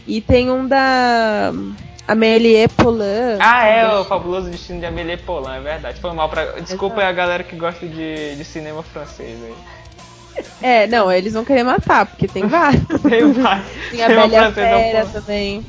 E 0.06 0.20
tem 0.20 0.50
um 0.52 0.68
da 0.68 1.52
Amélie 2.06 2.68
Poulain. 2.68 3.38
Ah, 3.40 3.66
é, 3.66 3.88
o 3.98 4.04
Fabuloso 4.04 4.50
Destino 4.50 4.78
de 4.80 4.86
Amélie 4.86 5.16
Poulain, 5.16 5.58
é 5.58 5.60
verdade. 5.60 6.00
Foi 6.00 6.12
mal 6.12 6.28
pra. 6.28 6.60
Desculpa 6.60 7.00
aí 7.00 7.08
a 7.08 7.12
galera 7.12 7.42
que 7.42 7.56
gosta 7.56 7.86
de, 7.86 8.36
de 8.36 8.44
cinema 8.44 8.82
francês 8.82 9.36
aí. 9.42 9.54
É, 10.60 10.86
não, 10.86 11.12
eles 11.12 11.34
vão 11.34 11.44
querer 11.44 11.62
matar, 11.62 12.06
porque 12.06 12.26
tem 12.26 12.46
vários. 12.46 12.82
Tem 13.02 13.32
vários. 13.32 13.66
Tem 13.90 14.02
a 14.02 14.06
Tem 14.06 14.28
Bela 14.30 14.52
Fera 14.52 15.06
também. 15.06 15.64